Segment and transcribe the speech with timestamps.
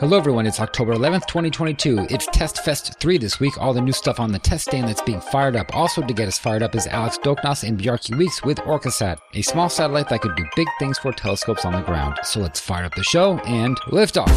[0.00, 0.46] Hello, everyone.
[0.46, 2.06] It's October 11th, 2022.
[2.08, 3.60] It's Test Fest 3 this week.
[3.60, 5.74] All the new stuff on the test stand that's being fired up.
[5.74, 9.42] Also, to get us fired up is Alex Doknjas and Biarki Weeks with OrcaSat, a
[9.42, 12.16] small satellite that could do big things for telescopes on the ground.
[12.22, 14.30] So let's fire up the show and lift off.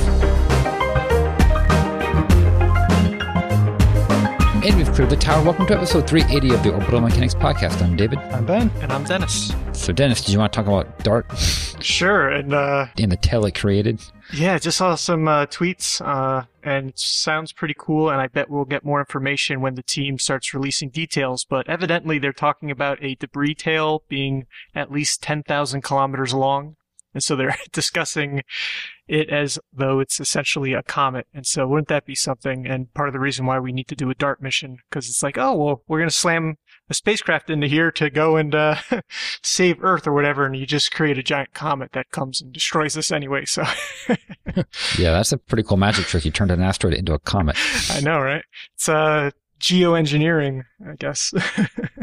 [4.66, 5.44] And we've cleared the tower.
[5.44, 7.84] Welcome to episode 380 of the Orbital Mechanics Podcast.
[7.84, 8.18] I'm David.
[8.18, 8.72] I'm Ben.
[8.82, 9.54] And I'm Dennis.
[9.74, 11.28] So, Dennis, did you want to talk about Dart
[11.84, 12.30] Sure.
[12.30, 14.02] And uh, and the tail it created?
[14.34, 18.10] Yeah, just saw some uh, tweets, uh, and sounds pretty cool.
[18.10, 21.46] And I bet we'll get more information when the team starts releasing details.
[21.48, 24.46] But evidently, they're talking about a debris tail being
[24.76, 26.76] at least 10,000 kilometers long.
[27.14, 28.44] And so they're discussing
[29.08, 31.28] it as though it's essentially a comet.
[31.34, 32.66] And so wouldn't that be something?
[32.66, 35.24] And part of the reason why we need to do a DART mission, because it's
[35.24, 36.56] like, oh, well, we're going to slam
[36.92, 38.76] a spacecraft into here to go and uh,
[39.42, 40.46] save Earth or whatever.
[40.46, 43.46] And you just create a giant comet that comes and destroys us anyway.
[43.46, 43.64] So
[44.98, 46.26] Yeah, that's a pretty cool magic trick.
[46.26, 47.58] You turned an asteroid into a comet.
[47.90, 48.44] I know, right?
[48.76, 51.34] It's uh, geoengineering, I guess.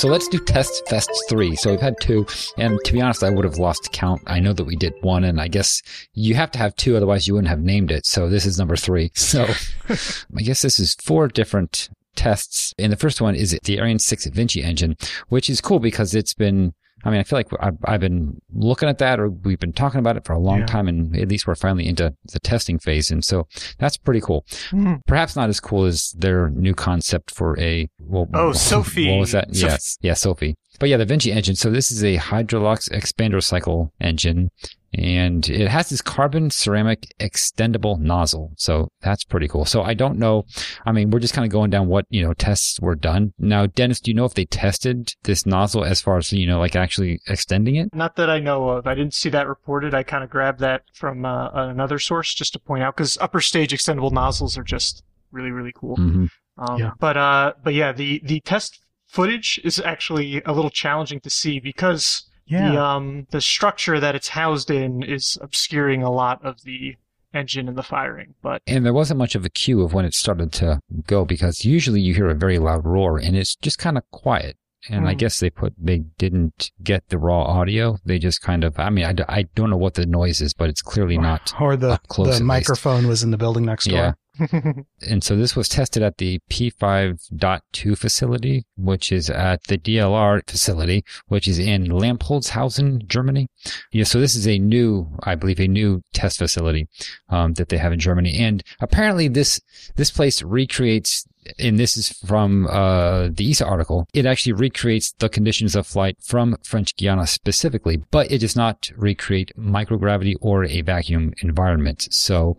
[0.00, 1.54] So let's do Test Fest 3.
[1.56, 2.24] So we've had two,
[2.56, 4.22] and to be honest, I would have lost count.
[4.26, 5.82] I know that we did one, and I guess
[6.14, 8.06] you have to have two, otherwise you wouldn't have named it.
[8.06, 9.10] So this is number three.
[9.14, 9.46] So
[9.90, 12.72] I guess this is four different tests.
[12.78, 14.96] And the first one is the Ariane 6 Vinci engine,
[15.28, 16.72] which is cool because it's been
[17.04, 20.00] I mean, I feel like I've, I've been looking at that or we've been talking
[20.00, 20.66] about it for a long Yeah.
[20.66, 23.10] time and at least we're finally into the testing phase.
[23.10, 23.46] And so
[23.78, 24.44] that's pretty cool.
[24.70, 25.00] Mhm.
[25.06, 29.10] Perhaps not as cool as their new concept for a, well, Oh, Sophie.
[29.10, 29.48] What was that?
[29.54, 29.66] Sophie.
[29.66, 29.98] Yes.
[30.02, 30.56] Yeah, Sophie.
[30.80, 31.54] But yeah, the Vinci engine.
[31.54, 34.50] So this is a Hydrolox expander cycle engine
[34.92, 38.52] and it has this carbon ceramic extendable nozzle.
[38.56, 39.64] So that's pretty cool.
[39.64, 40.46] So I don't know.
[40.84, 43.32] I mean, we're just kind of going down what, you know, tests were done.
[43.38, 46.58] Now, Dennis, do you know if they tested this nozzle as far as, you know,
[46.58, 47.94] like actually extending it?
[47.94, 48.86] Not that I know of.
[48.86, 49.94] I didn't see that reported.
[49.94, 53.40] I kind of grabbed that from uh, another source just to point out because upper
[53.40, 55.96] stage extendable nozzles are just really, really cool.
[55.96, 56.26] hmm
[56.58, 56.90] Um, Yeah.
[56.98, 58.80] But uh, but yeah, the the test
[59.10, 62.70] footage is actually a little challenging to see because Yeah.
[62.72, 66.96] the um the structure that it's housed in is obscuring a lot of the
[67.32, 68.34] engine and the firing.
[68.42, 71.64] But And there wasn't much of a cue of when it started to go because
[71.64, 74.56] usually you hear a very loud roar and it's just kind of quiet.
[74.88, 75.18] And I Hmm.
[75.18, 77.98] guess they put, they didn't get the raw audio.
[78.06, 80.70] They just kind of, I mean, I, I don't know what the noise is, but
[80.70, 81.52] it's clearly not.
[81.60, 82.44] or the, up close at the least.
[82.44, 83.98] microphone was in the building next door.
[83.98, 84.12] Yeah.
[85.08, 91.04] And so this was tested at the P5.2 facility, which is at the DLR facility,
[91.28, 93.48] which is in Lampoldshausen, Germany.
[93.92, 96.88] Yeah, so this is a new, I believe, a new test facility
[97.28, 98.38] um, that they have in Germany.
[98.38, 99.60] And apparently this
[99.96, 101.26] this place recreates
[101.58, 106.16] and this is from uh, the ESA article, it actually recreates the conditions of flight
[106.20, 112.08] from French Guiana specifically, but it does not recreate microgravity or a vacuum environment.
[112.10, 112.56] So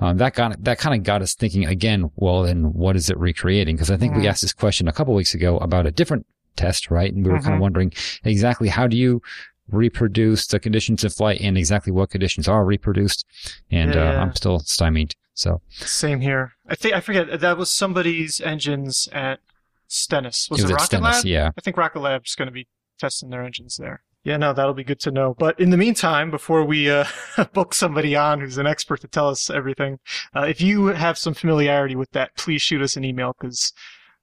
[0.00, 2.10] um, that got that kind of got us thinking again.
[2.16, 3.76] Well, then what is it recreating?
[3.76, 6.90] Because I think we asked this question a couple weeks ago about a different test,
[6.90, 7.12] right?
[7.12, 7.92] And we were kind of wondering
[8.24, 9.22] exactly how do you
[9.68, 13.24] reproduce the conditions of flight and exactly what conditions are reproduced.
[13.70, 15.14] And uh, I'm still stymied.
[15.34, 16.52] So same here.
[16.68, 19.40] I think I forget that was somebody's engines at
[19.88, 20.48] Stennis.
[20.50, 21.24] Was it it, was at Rocket Stennis, Lab?
[21.26, 21.50] yeah.
[21.56, 22.68] I think Rocket Lab's going to be
[22.98, 24.02] testing their engines there.
[24.22, 25.34] Yeah, no, that'll be good to know.
[25.38, 27.04] But in the meantime, before we uh,
[27.52, 29.98] book somebody on who's an expert to tell us everything,
[30.34, 33.74] uh, if you have some familiarity with that, please shoot us an email because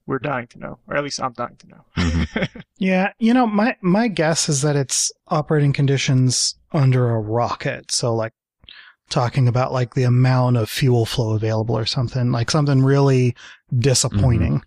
[0.07, 1.85] we're dying to know, or at least I'm dying to know.
[1.97, 2.63] Mhm.
[2.79, 7.91] Yeah, you know, my my guess is that it's operating conditions under a rocket.
[7.91, 8.33] So like
[9.11, 13.35] talking about like the amount of fuel flow available or something, like something really
[13.77, 14.61] disappointing.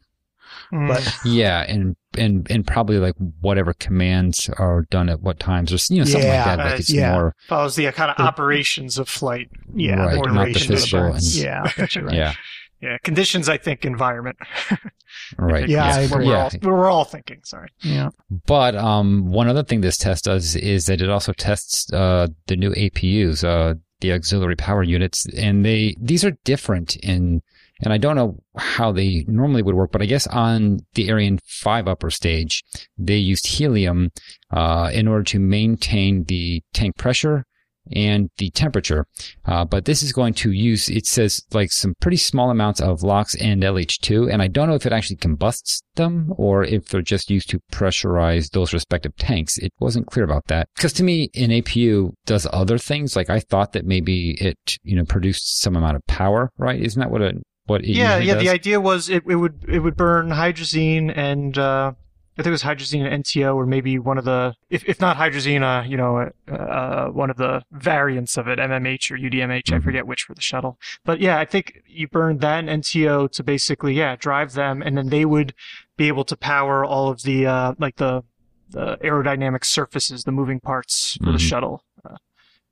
[0.72, 0.88] Mm.
[0.88, 5.94] But Yeah, and and and probably like whatever commands are done at what times, or
[5.94, 6.64] you know something Yeah, like that.
[6.64, 7.12] Like uh, it's yeah.
[7.12, 9.48] more follows the kind of The- operations of flight.
[9.74, 12.14] yeah, Right, the not the physical and- yeah, I got you right.
[12.14, 12.32] yeah,
[12.80, 13.48] Yeah, conditions.
[13.48, 14.36] I think environment.
[15.38, 15.68] right.
[15.68, 16.26] Yeah, I agree.
[16.26, 16.44] We're, Yeah.
[16.44, 17.40] all, we're all thinking.
[17.44, 17.68] Sorry.
[17.82, 18.10] yeah.
[18.46, 22.56] But um, one other thing this test does is that it also tests uh, the
[22.56, 27.42] new APUs, uh, the auxiliary power units, and they these are different in.
[27.80, 31.40] And I don't know how they normally would work, but I guess on the Ariane
[31.44, 32.62] 5 upper stage,
[32.96, 34.12] they used helium
[34.52, 37.44] uh, in order to maintain the tank pressure
[37.92, 39.06] and the temperature.
[39.44, 43.02] Uh, but this is going to use, it says like some pretty small amounts of
[43.02, 44.32] LOX and LH2.
[44.32, 47.60] And I don't know if it actually combusts them or if they're just used to
[47.72, 49.58] pressurize those respective tanks.
[49.58, 50.68] It wasn't clear about that.
[50.76, 53.16] Cause to me, an APU does other things.
[53.16, 56.80] Like I thought that maybe it, you know, produced some amount of power, right?
[56.80, 57.36] Isn't that what it,
[57.66, 58.34] what it yeah, yeah.
[58.34, 58.42] does?
[58.42, 61.92] The idea was it, it would it would burn hydrazine and uh,
[62.36, 65.16] I think it was hydrazine and NTO, or maybe one of the, if, if not
[65.16, 69.72] hydrazine, uh, you know, uh, uh, one of the variants of it, MMH or UDMH,
[69.72, 69.84] I Mhm.
[69.84, 70.76] forget which for the shuttle.
[71.04, 74.98] But yeah, I think you burned that and NTO to basically, yeah, drive them, and
[74.98, 75.54] then they would
[75.96, 78.24] be able to power all of the, uh, like the,
[78.68, 81.48] the aerodynamic surfaces, the moving parts for the Mhm.
[81.48, 81.84] shuttle.
[82.04, 82.16] Uh,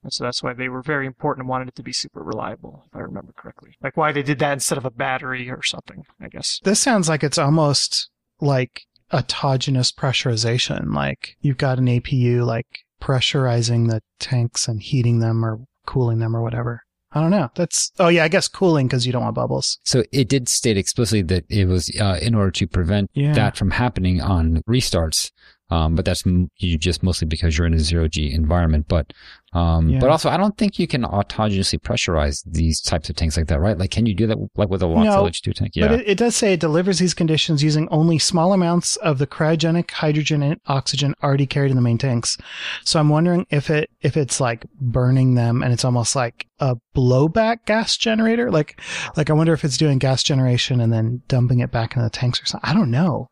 [0.03, 2.83] and so that's why they were very important and wanted it to be super reliable,
[2.89, 3.77] if I remember correctly.
[3.81, 6.59] Like why they did that instead of a battery or something, I guess.
[6.65, 8.11] This sounds like it's almost
[8.41, 8.83] like
[9.13, 10.95] autogenous pressurization.
[10.95, 12.67] Like you've got an APU like
[13.01, 16.83] pressurizing the tanks and heating them or cooling them or whatever.
[17.15, 17.51] I don't know.
[17.55, 19.79] That's oh yeah, I guess cooling because you don't want bubbles.
[19.85, 23.35] So it did state explicitly that it was uh, in order to prevent Yeah.
[23.35, 25.31] that from happening on restarts.
[25.73, 28.87] Um, but that's m- you just mostly because you're in a zero G environment.
[28.89, 29.13] But
[29.55, 30.01] um, Yeah.
[30.01, 33.61] but also I don't think you can autogenously pressurize these types of tanks like that,
[33.61, 33.77] right?
[33.79, 35.73] Like, can you do that like with a No, H2 tank?
[35.75, 35.89] Yeah.
[35.89, 39.27] But it, it does say it delivers these conditions using only small amounts of the
[39.27, 42.37] cryogenic hydrogen and oxygen already carried in the main tanks.
[42.85, 46.77] So I'm wondering if it if it's like burning them and it's almost like a
[46.97, 48.51] blowback gas generator.
[48.51, 48.81] Like
[49.17, 52.11] like I wonder if it's doing gas generation and then dumping it back into the
[52.11, 52.69] tanks or something.
[52.71, 53.29] I don't know.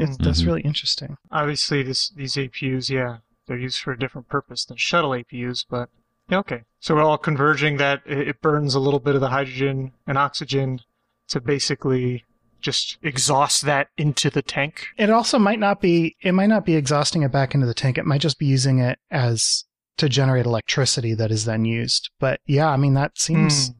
[0.00, 0.46] It's, That's Mhm.
[0.46, 1.16] really interesting.
[1.30, 5.88] Obviously, this these APUs, yeah, they're used for a different purpose than shuttle APUs, but
[6.28, 6.62] yeah, okay.
[6.80, 10.16] So we're all converging that it it burns a little bit of the hydrogen and
[10.18, 10.80] oxygen
[11.28, 12.24] to basically
[12.60, 14.86] just exhaust that into the tank.
[14.96, 17.98] It also might not be it might not be exhausting it back into the tank.
[17.98, 19.64] It might just be using it as
[19.96, 22.10] to generate electricity that is then used.
[22.20, 23.74] But yeah, I mean that seems Hmm.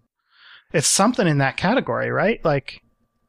[0.73, 2.44] it's something in that category, right?
[2.44, 2.81] Like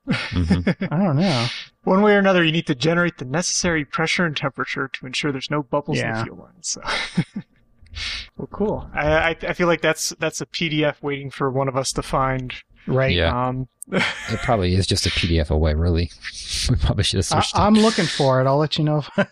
[0.09, 0.87] Mhm.
[0.91, 1.47] I don't know.
[1.83, 5.31] One way or another, you need to generate the necessary pressure and temperature to ensure
[5.31, 6.61] there's no bubbles in the fuel line.
[6.61, 6.81] So,
[8.37, 8.89] well, cool.
[8.93, 12.01] I, I I feel like that's that's a PDF waiting for one of us to
[12.01, 12.53] find.
[12.87, 13.15] Right.
[13.15, 13.47] Yeah.
[13.47, 16.11] Um, It probably is just a PDF away, really.
[16.69, 17.55] we probably should have I, switched.
[17.55, 17.59] it.
[17.59, 18.47] I'm looking for it.
[18.47, 19.27] I'll let you know if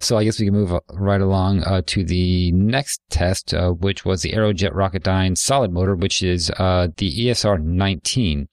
[0.00, 3.70] So I guess we can move uh, right along uh, to the next test, uh,
[3.70, 8.48] which was the Aerojet Rocketdyne solid motor, which is uh, the ESR 19.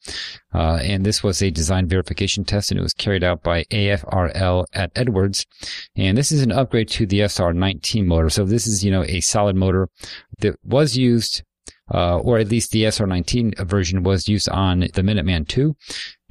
[0.54, 4.66] Uh, and this was a design verification test, and it was carried out by AFRL
[4.74, 5.48] at Edwards.
[5.96, 8.30] And this is an upgrade to the SR 19 motor.
[8.30, 9.90] So this is, you know, a solid motor
[10.40, 11.44] that was used.
[11.94, 15.76] Uh, or at least the SR19 version was used on the Minuteman II,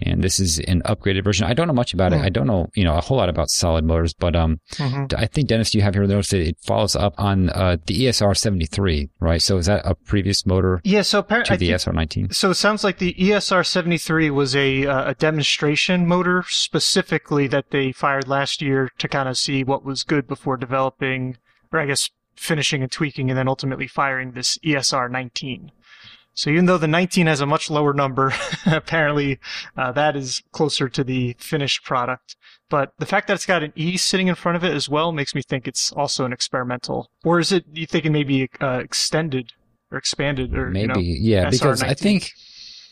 [0.00, 1.46] and this is an upgraded version.
[1.46, 2.18] I don't know much about it.
[2.18, 2.24] Hmm.
[2.24, 5.12] I don't know, you know, a whole lot about solid motors, but um, mhm.
[5.16, 8.36] I think Dennis, you have here noticed that it follows up on uh, the ESR
[8.36, 9.40] 73, right?
[9.40, 11.02] So is that a previous motor Yeah.
[11.02, 12.32] So to the ESR 19?
[12.32, 17.70] So it sounds like the ESR 73 was a uh, a demonstration motor specifically that
[17.70, 21.36] they fired last year to kind of see what was good before developing,
[21.72, 25.70] or I guess finishing and tweaking, and then ultimately firing this ESR 19.
[26.34, 28.32] So even though the 19 has a much lower number,
[28.66, 29.38] apparently
[29.76, 32.36] uh, that is closer to the finished product.
[32.70, 35.12] But the fact that it's got an E sitting in front of it as well
[35.12, 37.10] makes me think it's also an experimental.
[37.24, 39.52] Or is it you think thinking maybe uh, extended
[39.90, 42.30] or expanded or Maybe, you know, yeah, because I think,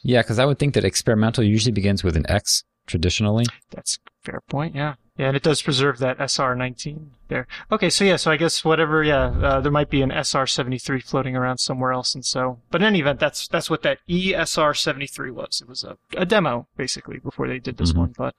[0.02, 3.46] yeah, because I would think that experimental usually begins with an X traditionally.
[3.70, 4.74] That's a fair point.
[4.74, 4.94] Yeah.
[5.18, 7.46] Yeah, and it does preserve that SR19 there.
[7.70, 11.36] Okay, so yeah, so I guess whatever, yeah, uh, there might be an SR73 floating
[11.36, 15.30] around somewhere else, and so, but in any event, that's that's what that E ESR73
[15.32, 15.60] was.
[15.60, 17.96] It was a, a demo basically before they did this Mhm.
[17.98, 18.34] one, but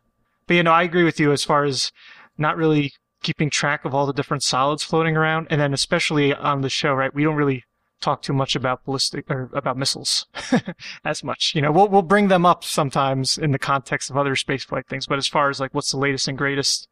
[0.48, 1.92] but you know, I agree with you as far as
[2.40, 6.62] not really keeping track of all the different solids floating around, and then especially on
[6.62, 7.14] the show, right?
[7.14, 7.64] We don't really
[8.04, 10.28] talk too much about ballistic or about missiles
[11.06, 11.54] as much.
[11.56, 15.08] You know, we'll we'll bring them up sometimes in the context of other spaceflight things,
[15.08, 16.88] but as far as like what's the latest and greatest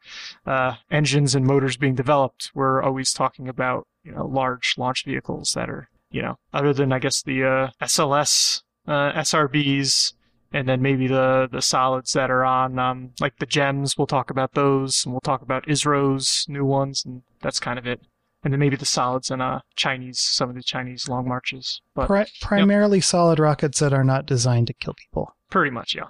[0.46, 5.52] uh, engines and motors being developed, we're always talking about you know large launch vehicles
[5.56, 10.14] that are you know other than I guess the uh, SLS uh, SRBs.
[10.54, 14.30] And then maybe the, the solids that are on, um, like the gems, we'll talk
[14.30, 18.02] about those, and we'll talk about ISRO's new ones, and that's kind of it
[18.44, 21.82] and then maybe the solids and uh Chinese some of the Chinese long marches.
[21.96, 26.08] But pri- primarily solid rockets that are not designed to kill people pretty much, yeah.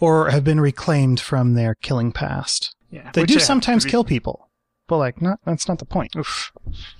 [0.00, 2.74] or have been reclaimed from their killing past.
[2.90, 3.10] Yeah.
[3.14, 4.50] They do sometimes be- kill people,
[4.92, 6.14] but like not that's not the point.
[6.16, 6.52] Oof.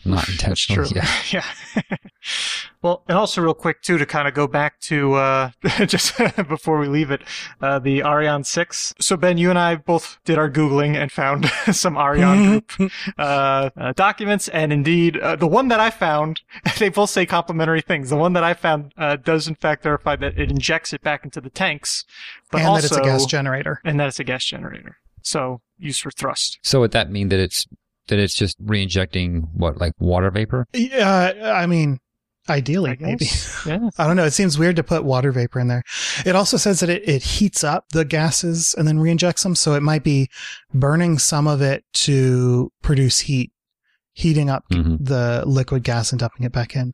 [0.06, 0.88] Not That's intentionally.
[0.88, 1.00] true.
[1.30, 1.44] Yeah.
[1.90, 1.96] yeah.
[2.80, 5.50] well, and also real quick too to kind of go back to uh
[5.84, 6.16] just
[6.48, 7.20] before we leave it,
[7.60, 8.94] uh the Ariane 6.
[8.98, 13.68] So Ben, you and I both did our googling and found some Ariane group uh,
[13.76, 16.40] uh, documents, and indeed, uh, the one that I found,
[16.78, 18.08] they both say complementary things.
[18.08, 21.24] The one that I found uh, does in fact verify that it injects it back
[21.24, 22.06] into the tanks,
[22.50, 23.82] but and also that it's a gas generator.
[23.84, 26.58] and that it's a gas generator, so used for thrust.
[26.62, 27.66] So would that mean that it's
[28.08, 30.66] that it's just re-injecting what like water vapor?
[30.72, 31.98] Yeah, I mean,
[32.48, 33.26] Ideally, I maybe.
[33.66, 33.88] Yeah.
[33.98, 34.24] I don't know.
[34.24, 35.84] It seems weird to put water vapor in there.
[36.26, 39.54] It also says that it, it heats up the gases and then reinjects them.
[39.54, 40.28] So it might be
[40.74, 43.52] burning some of it to produce heat,
[44.12, 44.98] heating up Mhm.
[45.00, 46.92] the liquid gas and dumping it back in.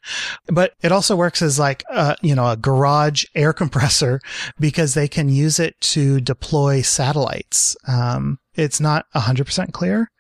[0.49, 4.21] But it also works as like, a, you know, a garage air compressor
[4.61, 7.75] because they can use it to deploy satellites.
[7.87, 10.11] Um, it's not hundred percent clear.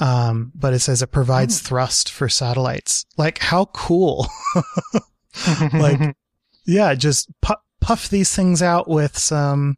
[0.00, 3.04] Um, but it says it provides thrust for satellites.
[3.16, 4.26] Like how cool.
[5.72, 6.16] Like-
[6.64, 9.76] Yeah, just pu- puff these things out with some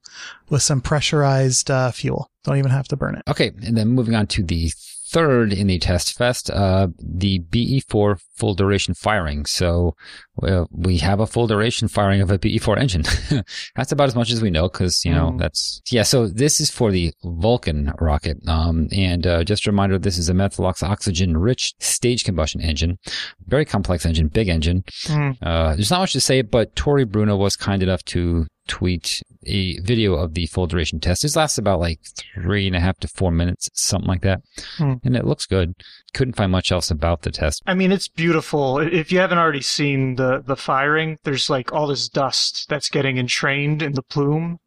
[0.50, 2.30] with some pressurized uh, fuel.
[2.44, 3.23] Don't even have to burn it.
[3.26, 4.71] Okay, and then moving on to the
[5.14, 9.47] third in the test fest, uh, the BE4 full duration firing.
[9.47, 9.94] So
[10.42, 13.04] uh, we have a full duration firing of a BE4 engine.
[13.76, 15.38] that's about as much as we know because, you know, Mm.
[15.38, 16.02] that's, yeah.
[16.02, 18.38] So this is for the Vulcan rocket.
[18.49, 22.99] Um, and uh, just a reminder, this is a methalox oxygen rich stage combustion engine.
[23.47, 24.83] Very complex engine, big engine.
[25.06, 25.37] Mm.
[25.40, 29.78] Uh, there's not much to say, but Tory Bruno was kind enough to tweet a
[29.80, 31.22] video of the full duration test.
[31.22, 32.00] This lasts about like
[32.34, 34.42] three and a half to four minutes, something like that.
[34.76, 34.94] Hmm.
[35.04, 35.74] And it looks good.
[36.12, 37.62] Couldn't find much else about the test.
[37.66, 38.78] I mean, it's beautiful.
[38.78, 43.18] If you haven't already seen the the firing, there's like all this dust that's getting
[43.18, 44.58] entrained in the plume,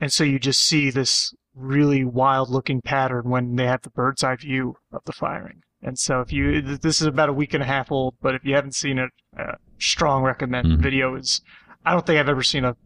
[0.00, 4.24] and so you just see this really wild looking pattern when they have the bird's
[4.24, 5.62] eye view of the firing.
[5.82, 8.44] And so, if you this is about a week and a half old, but if
[8.44, 10.66] you haven't seen it, uh, strong recommend.
[10.68, 10.76] Mhm.
[10.76, 11.40] The video is.
[11.84, 12.76] I don't think I've ever seen a,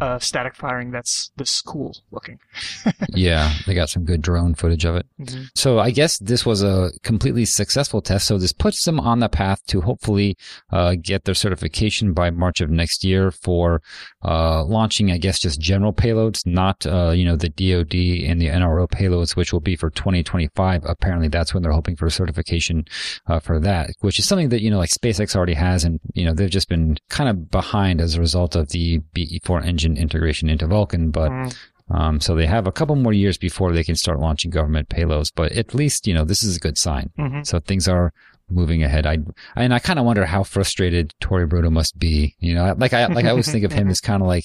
[0.00, 2.38] a static firing that's this cool looking.
[3.10, 5.06] yeah, they got some good drone footage of it.
[5.20, 5.48] Mhm.
[5.54, 8.26] So I guess this was a completely successful test.
[8.26, 10.36] So this puts them on the path to hopefully
[10.70, 13.82] uh, get their certification by March of next year for
[14.24, 17.94] uh, launching, I guess, just general payloads, not uh, you know the DoD
[18.28, 20.84] and the NRO payloads, which will be for 2025.
[20.84, 22.84] Apparently, that's when they're hoping for certification
[23.26, 26.24] uh, for that, which is something that you know like SpaceX already has, and you
[26.24, 30.48] know they've just been kind of behind as a result of the BE4 engine integration
[30.50, 31.30] into Vulcan, but.
[31.30, 31.56] Mm.
[31.92, 35.32] Um, so they have a couple more years before they can start launching government payloads,
[35.34, 37.10] but at least, you know, this is a good sign.
[37.18, 37.44] Mhm.
[37.44, 38.12] So things are
[38.48, 39.06] moving ahead.
[39.06, 39.18] I,
[39.56, 42.36] and I kind of wonder how frustrated Tory Bruno must be.
[42.38, 44.44] You know, like I, like I always think of him as kind of like,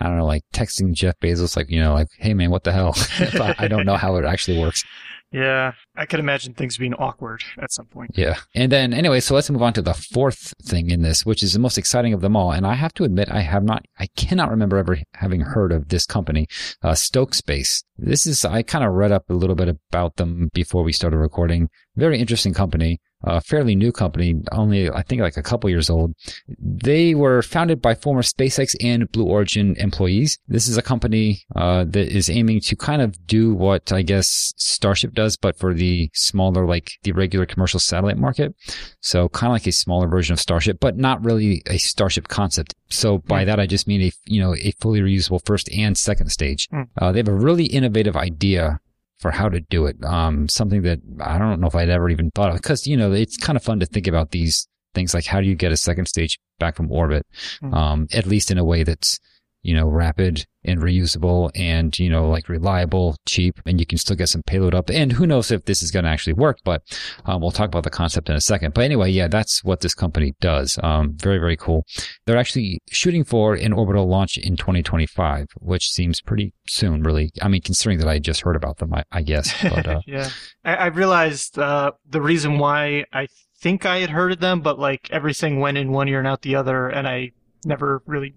[0.00, 2.70] I don't know, like texting Jeff Bezos, like, you know, like, Hey man, what the
[2.70, 2.94] hell?
[3.58, 4.84] I don't know how it actually works.
[5.34, 8.12] Yeah, I could imagine things being awkward at some point.
[8.14, 8.36] Yeah.
[8.54, 11.52] And then anyway, so let's move on to the fourth thing in this, which is
[11.52, 12.52] the most exciting of them all.
[12.52, 15.88] And I have to admit, I have not, I cannot remember ever having heard of
[15.88, 16.46] this company,
[16.82, 17.82] uh, Stoke Space.
[17.98, 21.18] This is, I kind of read up a little bit about them before we started
[21.18, 21.68] recording.
[21.96, 26.14] Very interesting company, a fairly new company, only I think like a couple years old.
[26.58, 30.38] They were founded by former SpaceX and Blue Origin employees.
[30.48, 34.52] This is a company uh, that is aiming to kind of do what I guess
[34.56, 38.54] Starship does, but for the smaller, like the regular commercial satellite market.
[39.00, 42.74] So kind of like a smaller version of Starship, but not really a Starship concept.
[42.90, 43.46] So by Hmm.
[43.46, 46.68] that, I just mean a you know a fully reusable first and second stage.
[46.70, 46.82] Hmm.
[46.98, 48.80] Uh, they have a really innovative idea
[49.24, 49.96] for how to do it.
[50.04, 53.10] Um, something that I don't know if I'd ever even thought of because, you know,
[53.10, 55.78] it's kind of fun to think about these things like how do you get a
[55.78, 57.26] second stage back from orbit?
[57.62, 57.72] Mhm.
[57.74, 59.18] Um, at least in a way that's,
[59.64, 64.14] you know, rapid and reusable and, you know, like reliable, cheap, and you can still
[64.14, 64.90] get some payload up.
[64.90, 66.82] And who knows if this is going to actually work, but,
[67.24, 68.74] um, we'll talk about the concept in a second.
[68.74, 70.78] But anyway, yeah, that's what this company does.
[70.82, 71.86] Um, very, very cool.
[72.26, 77.30] They're actually shooting for an orbital launch in 2025, which seems pretty soon, really.
[77.40, 80.28] I mean, considering that I just heard about them, I, I guess, but, uh, yeah,
[80.64, 83.28] I, I realized uh, the reason why I
[83.58, 86.42] think I had heard of them, but like everything went in one ear and out
[86.42, 87.32] the other, and I
[87.64, 88.34] never really,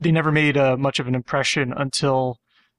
[0.00, 2.38] they never made uh, much of an impression until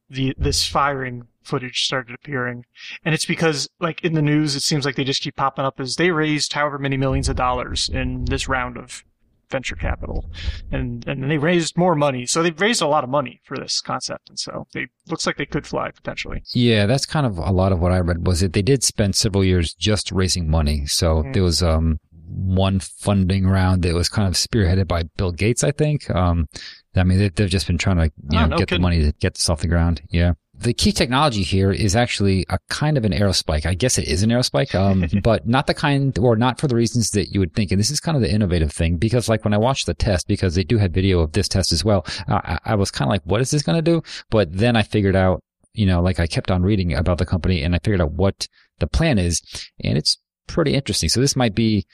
[0.10, 2.66] the this firing footage started appearing,
[3.04, 5.80] and it's because like in the news, it seems like they just keep popping up
[5.80, 9.04] as they raised however many millions of dollars in this round of
[9.50, 10.26] venture capital,
[10.72, 13.80] and and they raised more money, so they've raised a lot of money for this
[13.82, 16.42] concept, and so they looks like they could fly potentially.
[16.54, 19.16] Yeah, that's kind of a lot of what I read was that they did spend
[19.16, 20.86] several years just raising money.
[20.88, 21.34] So Mm.
[21.34, 25.72] there was um one funding round that was kind of spearheaded by Bill Gates, I
[25.72, 26.10] think.
[26.10, 26.48] Um,
[26.96, 28.82] I mean, they, they've just been trying to you Oh, know no get kidding.
[28.82, 30.02] the money to get this off the ground.
[30.10, 30.34] Yeah.
[30.58, 33.66] The key technology here is actually a kind of an aerospike.
[33.66, 36.76] I guess it is an aerospike, um, but not the kind, or not for the
[36.78, 37.72] reasons that you would think.
[37.72, 40.30] And this is kind of the innovative thing because, like, when I watched the test,
[40.30, 43.12] because they do have video of this test as well, I, I was kind of
[43.12, 44.02] like, what is this going to do?
[44.30, 47.62] But then I figured out, you know, like I kept on reading about the company
[47.62, 48.48] and I figured out what
[48.80, 49.42] the plan is,
[49.84, 50.18] and it's
[50.48, 51.10] pretty interesting.
[51.10, 51.86] So this might be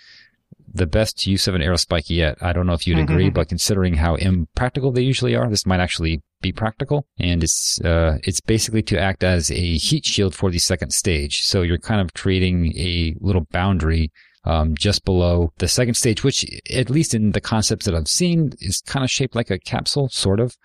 [0.74, 2.38] the best use of an aerospike yet.
[2.42, 5.80] I don't know if you'd agree, but considering how impractical they usually are, this might
[5.80, 7.06] actually be practical.
[7.20, 11.44] And it's uh, it's basically to act as a heat shield for the second stage.
[11.44, 14.12] So you're kind of creating a little boundary
[14.44, 18.54] um, just below the second stage, which, at least in the concepts that I've seen,
[18.60, 20.56] is kind of shaped like a capsule, sort of,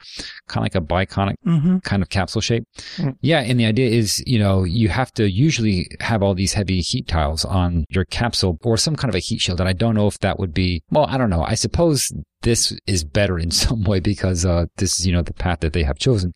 [0.48, 1.78] kind of like a biconic Mm-hmm.
[1.78, 2.64] kind of capsule shape.
[2.96, 3.16] Mm.
[3.20, 6.80] Yeah, and the idea is, you know, you have to usually have all these heavy
[6.80, 9.60] heat tiles on your capsule or some kind of a heat shield.
[9.60, 11.42] And I don't know if that would be, well, I don't know.
[11.42, 12.12] I suppose
[12.42, 15.72] this is better in some way because uh, this is, you know, the path that
[15.72, 16.32] they have chosen.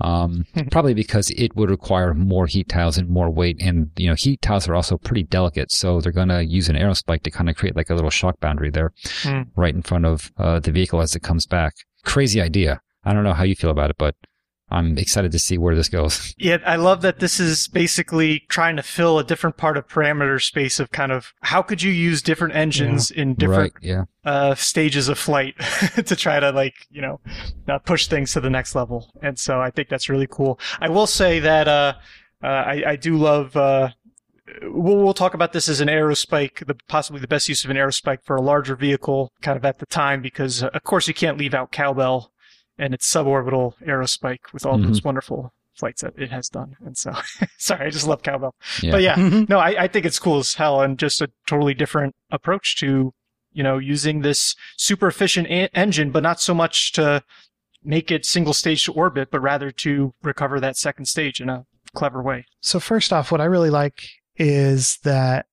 [0.00, 3.56] Um, probably because it would require more heat tiles and more weight.
[3.60, 5.70] And, you know, heat tiles are also pretty delicate.
[5.72, 8.40] So they're going to use an aerospike to kind of create like a little shock
[8.40, 9.42] boundary there Hmm.
[9.56, 11.74] right in front of uh, the vehicle as it comes back.
[12.04, 12.80] Crazy idea.
[13.04, 14.14] I don't know how you feel about it, but
[14.70, 16.34] I'm excited to see where this goes.
[16.38, 20.42] Yeah, I love that this is basically trying to fill a different part of parameter
[20.42, 23.82] space of kind of how could you use different engines in different Right.
[23.82, 24.04] Yeah.
[24.24, 25.54] uh, stages of flight
[26.06, 27.20] to try to like you know
[27.68, 29.12] uh, push things to the next level.
[29.22, 30.58] And so I think that's really cool.
[30.80, 31.94] I will say that uh,
[32.42, 33.56] uh, I, I do love.
[33.56, 33.90] Uh,
[34.62, 37.78] We'll, we'll talk about this as an aerospike, the, possibly the best use of an
[37.78, 41.38] aerospike for a larger vehicle, kind of at the time, because of course you can't
[41.38, 42.30] leave out cowbell
[42.78, 44.86] and its suborbital aerospike with all Mhm.
[44.88, 46.76] those wonderful flights that it has done.
[46.84, 47.12] And so,
[47.58, 48.54] sorry, I just love cowbell.
[48.82, 48.90] Yeah.
[48.92, 49.48] But yeah, Mhm.
[49.48, 53.12] no, I, I think it's cool as hell and just a totally different approach to,
[53.52, 57.22] you know, using this super efficient a- engine, but not so much to
[57.82, 61.66] make it single stage to orbit, but rather to recover that second stage in a
[61.94, 62.46] clever way.
[62.60, 65.46] So first off, what I really like is that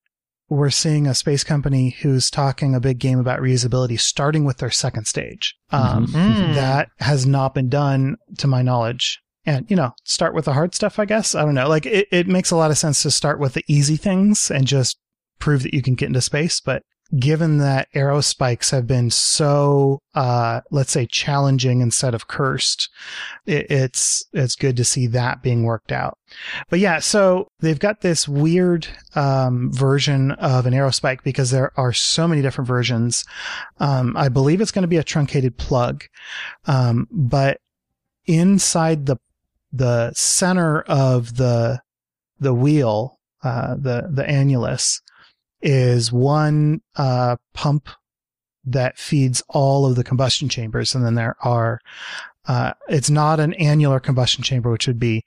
[0.52, 4.70] we're seeing a space company who's talking a big game about reusability, starting with their
[4.70, 5.56] second stage.
[5.72, 6.56] Um, Mhm.
[6.56, 9.22] That has not been done to my knowledge.
[9.46, 11.36] And, you know, start with the hard stuff, I guess.
[11.36, 11.70] I don't know.
[11.70, 14.68] Like, it, it makes a lot of sense to start with the easy things and
[14.68, 15.00] just
[15.40, 16.60] prove that you can get into space.
[16.60, 16.84] But
[17.18, 22.90] given that aerospikes have been so, uh, let's say challenging instead of cursed,
[23.46, 26.18] it, it's, it's good to see that being worked out.
[26.70, 31.94] But yeah, so they've got this weird um, version of an aerospike because there are
[31.94, 33.26] so many different versions.
[33.80, 36.06] Um, I believe it's going to be a truncated plug,
[36.66, 37.60] um, but
[38.26, 39.18] inside the
[39.74, 41.82] the center of the
[42.40, 45.02] the wheel, uh, the the annulus,
[45.62, 47.90] is one uh, pump
[48.66, 51.80] that feeds all of the combustion chambers, and then there are.
[52.48, 55.24] Uh, it's not an annular combustion chamber, which would be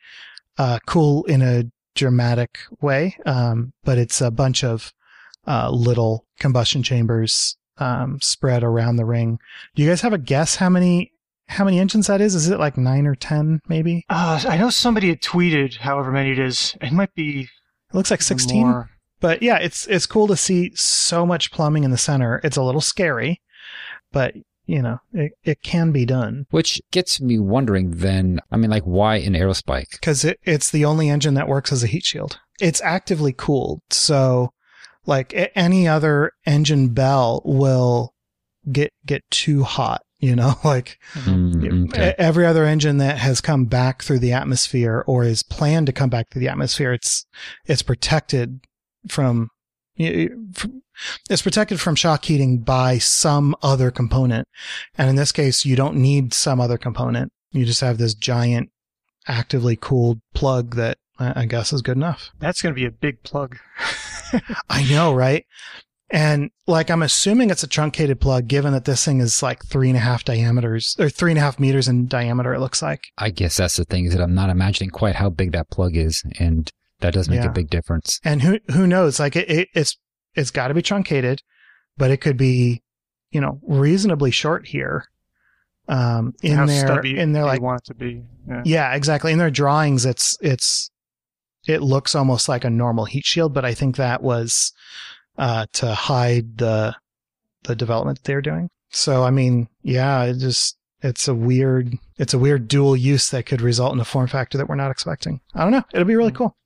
[0.58, 4.92] uh, cool in a dramatic way, um, but it's a bunch of
[5.46, 9.38] uh, little combustion chambers um, spread around the ring.
[9.74, 11.12] Do you guys have a guess how many
[11.46, 12.34] how many engines that is?
[12.34, 14.04] Is it like nine or ten, maybe?
[14.08, 16.76] Uh, I know somebody had tweeted however many it is.
[16.80, 18.84] It might be It looks like sixteen.
[19.24, 22.42] But yeah, it's it's cool to see so much plumbing in the center.
[22.44, 23.40] It's a little scary,
[24.12, 24.34] but
[24.66, 28.82] you know, it, it can be done Which gets me wondering then, I mean, like,
[28.82, 29.92] why an aerospike?
[29.92, 32.38] because it, it's the only engine that works as a heat shield.
[32.60, 34.52] It's actively cooled, so
[35.06, 38.12] like any other engine bell will
[38.70, 40.02] get get too hot.
[40.18, 42.14] You know, like Mm, okay.
[42.18, 46.10] Every other engine that has come back through the atmosphere or is planned to come
[46.10, 47.24] back through the atmosphere, it's
[47.64, 48.60] it's protected
[49.08, 49.50] from
[49.98, 50.82] y- y- from-
[51.28, 54.46] it's protected from shock heating by some other component.
[54.96, 57.32] And in this case, you don't need some other component.
[57.50, 58.70] You just have this giant
[59.26, 62.30] actively cooled plug that I I guess is good enough.
[62.38, 63.58] That's going to be a big plug.
[64.68, 65.44] I know, right?
[66.10, 69.88] And like, I'm assuming it's a truncated plug, given that this thing is like three
[69.88, 72.54] and a half diameters or three and a half meters in diameter.
[72.54, 73.06] It looks like.
[73.18, 75.96] I guess that's the thing is that I'm not imagining quite how big that plug
[75.96, 76.70] is, and
[77.04, 77.50] that does make Yeah.
[77.50, 78.20] a big difference.
[78.24, 79.96] and who who knows like it, it it's
[80.34, 81.42] it's got to be truncated
[81.96, 82.82] but it could be
[83.30, 85.04] you know reasonably short here
[85.88, 88.22] um in How their in their you like want it to be.
[88.48, 88.62] Yeah.
[88.64, 90.90] yeah exactly in their drawings it's it's
[91.66, 94.72] it looks almost like a normal heat shield but i think that was
[95.38, 96.94] uh to hide the
[97.64, 101.92] the development that they were doing so i mean yeah it just it's a weird
[102.18, 104.90] it's a weird dual use that could result in a form factor that we're not
[104.90, 106.36] expecting i don't know it'll be really Mm.
[106.36, 106.56] cool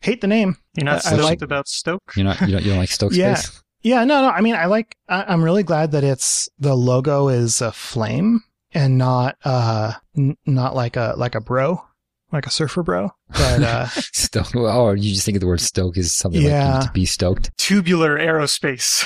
[0.00, 2.02] hate the name You're not I- I like- about Stoke?
[2.16, 3.34] You know, you don't, you don't like Stoke Yeah.
[3.34, 3.62] space?
[3.82, 4.28] Yeah, no, no.
[4.28, 4.94] I mean, I like.
[5.08, 8.42] I, I'm really glad that it's the logo is a flame
[8.72, 11.82] and not uh n- not like a like a bro,
[12.32, 13.10] like a surfer bro.
[13.30, 14.54] But uh Stoke.
[14.56, 16.78] Oh, you just think of the word Stoke is something Yeah.
[16.78, 17.50] like to be stoked.
[17.58, 19.04] Tubular aerospace.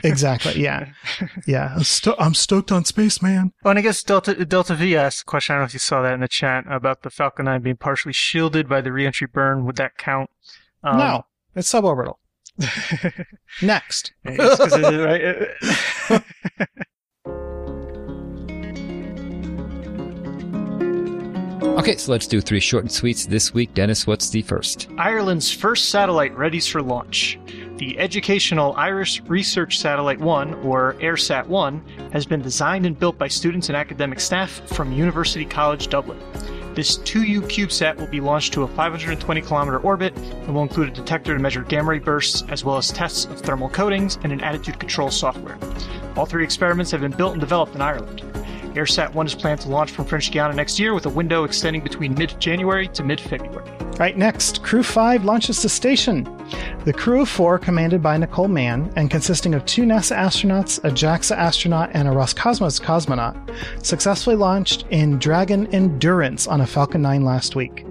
[0.04, 0.90] exactly, yeah,
[1.46, 1.74] yeah.
[1.76, 3.52] I'm, sto- I'm stoked on space, man.
[3.64, 5.54] Oh, and I guess Delta Delta V asked a question.
[5.54, 7.76] I don't know if you saw that in the chat about the Falcon 9 being
[7.76, 9.64] partially shielded by the reentry burn.
[9.66, 10.30] Would that count?
[10.84, 11.22] Um, no,
[11.54, 12.14] it's suborbital.
[13.62, 14.12] Next.
[14.24, 15.50] It's 'cause it-
[16.10, 16.22] right?
[21.76, 23.74] Okay, so let's do three short and sweets this week.
[23.74, 24.88] Dennis, what's the first?
[24.96, 27.38] Ireland's first satellite readies for launch.
[27.76, 31.84] The educational Irish Research Satellite 1, or EIRSAT 1,
[32.14, 36.18] has been designed and built by students and academic staff from University College Dublin.
[36.74, 40.92] This 2U CubeSat will be launched to a 520 kilometer orbit and will include a
[40.92, 44.40] detector to measure gamma ray bursts, as well as tests of thermal coatings and an
[44.40, 45.58] attitude control software.
[46.16, 48.22] All three experiments have been built and developed in Ireland.
[48.76, 51.82] EIRSAT 1 is planned to launch from French Guiana next year with a window extending
[51.82, 53.70] between mid January to mid February.
[53.98, 56.24] Right next, Crew 5 launches to station.
[56.84, 60.90] The crew of four, commanded by Nicole Mann and consisting of two NASA astronauts, a
[60.90, 63.34] JAXA astronaut, and a Roscosmos cosmonaut,
[63.84, 67.85] successfully launched in Dragon Endurance on a Falcon 9 last week.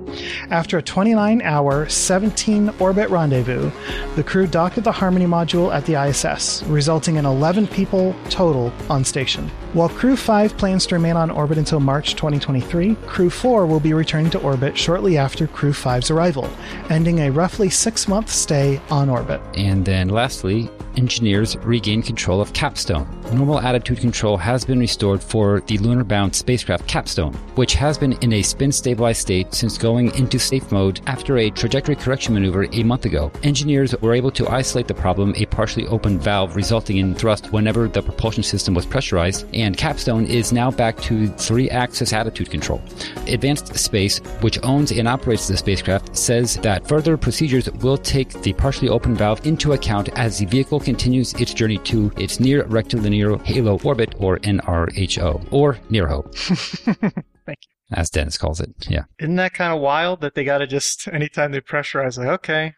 [0.50, 3.72] After a 29 hour, 17 orbit rendezvous,
[4.16, 9.04] the crew docked the Harmony module at the ISS, resulting in 11 people total on
[9.04, 9.50] station.
[9.74, 13.94] While Crew 5 plans to remain on orbit until March 2023, Crew 4 will be
[13.94, 16.50] returning to orbit shortly after Crew 5's arrival,
[16.90, 19.42] ending a roughly six month stay on orbit.
[19.56, 23.08] And then lastly, engineers regain control of Capstone.
[23.34, 28.14] Normal attitude control has been restored for the lunar bound spacecraft Capstone, which has been
[28.22, 32.68] in a spin stabilized state since going into safe mode after a trajectory correction maneuver
[32.72, 33.32] a month ago.
[33.44, 37.88] Engineers were able to isolate the problem, a partially open valve resulting in thrust whenever
[37.88, 42.82] the propulsion system was pressurized, and Capstone is now back to three axis attitude control.
[43.28, 48.54] Advanced Space, which owns and operates the spacecraft, says that further procedures will take the
[48.54, 53.38] partially open valve into account as the vehicle continues its journey to its near rectilinear
[53.40, 56.34] halo orbit, or NRHO, or NERHO.
[57.46, 57.76] Thank you.
[57.92, 58.70] As Dennis calls it.
[58.88, 59.04] Yeah.
[59.20, 62.74] Isn't that kind of wild that they got to just, anytime they pressurize, like, okay,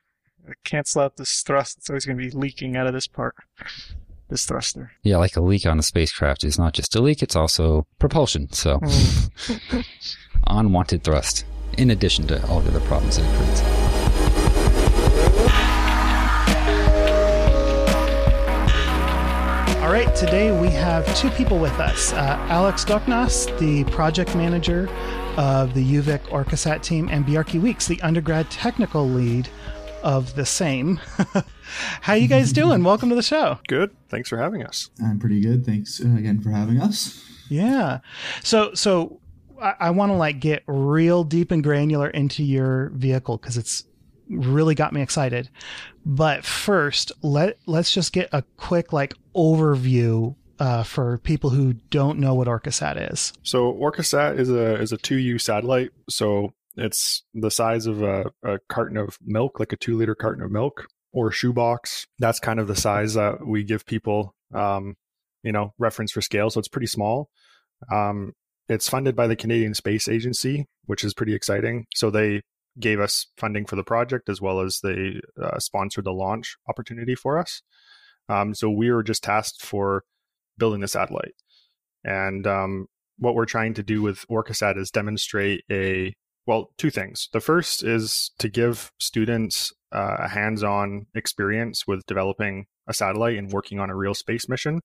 [0.64, 1.78] cancel out this thrust.
[1.78, 3.36] It's always going to be leaking out of this part,
[4.30, 4.92] this thruster.
[5.04, 8.52] Yeah, like a leak on a spacecraft is not just a leak, it's also propulsion.
[8.52, 8.80] So,
[9.38, 9.86] Mm.
[10.48, 11.46] unwanted thrust,
[11.78, 13.77] in addition to all the other problems that it creates.
[19.88, 24.90] All right, today we have two people with us uh, Alex Doknjas, the project manager
[25.38, 29.48] of the UVic Orcasat team, and Biarki Weeks, the undergrad technical lead
[30.04, 31.00] of the same.
[32.02, 32.84] How you guys doing?
[32.84, 33.60] Welcome to the show.
[33.70, 33.96] Good.
[34.10, 34.90] Thanks for having us.
[35.02, 35.66] I'm pretty good.
[35.66, 37.24] Thanks uh, again for having us.
[37.48, 38.00] Yeah.
[38.44, 39.22] So so
[39.62, 43.86] I, I want to like get real deep and granular into your vehicle because it's
[44.30, 45.50] really got me excited.
[46.06, 52.20] But first, let let's just get a quick like overview uh, for people who don't
[52.20, 53.32] know what OrcaSat is.
[53.44, 55.92] So Orcasat is a is a 2U satellite.
[56.10, 60.44] So it's the size of a, a carton of milk, like a two liter carton
[60.44, 62.08] of milk or a shoebox.
[62.20, 64.96] That's kind of the size that we give people, um,
[65.44, 66.50] you know, reference for scale.
[66.50, 67.30] So it's pretty small.
[67.92, 68.34] Um,
[68.70, 71.86] it's funded by the Canadian Space Agency, which is pretty exciting.
[71.96, 72.42] So they
[72.80, 77.16] gave us funding for the project as well as they uh, sponsored the launch opportunity
[77.16, 77.62] for us.
[78.30, 80.04] Um, so we were just tasked for
[80.58, 81.36] building the satellite.
[82.04, 82.88] And um,
[83.18, 86.14] what we're trying to do with Orcasat is demonstrate a
[86.48, 87.28] well, two things.
[87.34, 93.52] The first is to give students uh, a hands-on experience with developing a satellite and
[93.52, 94.80] working on a real space mission.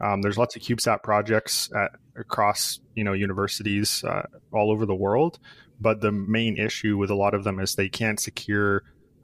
[0.00, 4.94] Um, there's lots of CubeSat projects at, across you know universities uh, all over the
[4.94, 5.38] world,
[5.80, 8.82] but the main issue with a lot of them is they can't secure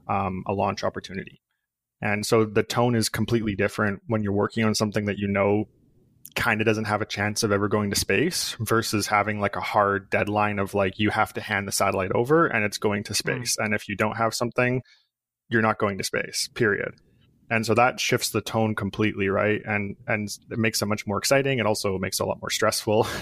[0.09, 1.41] um, a launch opportunity.
[2.01, 5.67] And so the tone is completely different when you're working on something that you know
[6.35, 9.61] kind of doesn't have a chance of ever going to space versus having like a
[9.61, 13.13] hard deadline of like you have to hand the satellite over and it's going to
[13.13, 13.15] hmm.
[13.15, 13.57] space.
[13.59, 14.81] And if you don't have something,
[15.49, 16.93] you're not going to space, period.
[17.49, 19.61] And so that shifts the tone completely, right?
[19.65, 21.59] And and it makes it much more exciting.
[21.59, 23.05] It also makes it a lot more stressful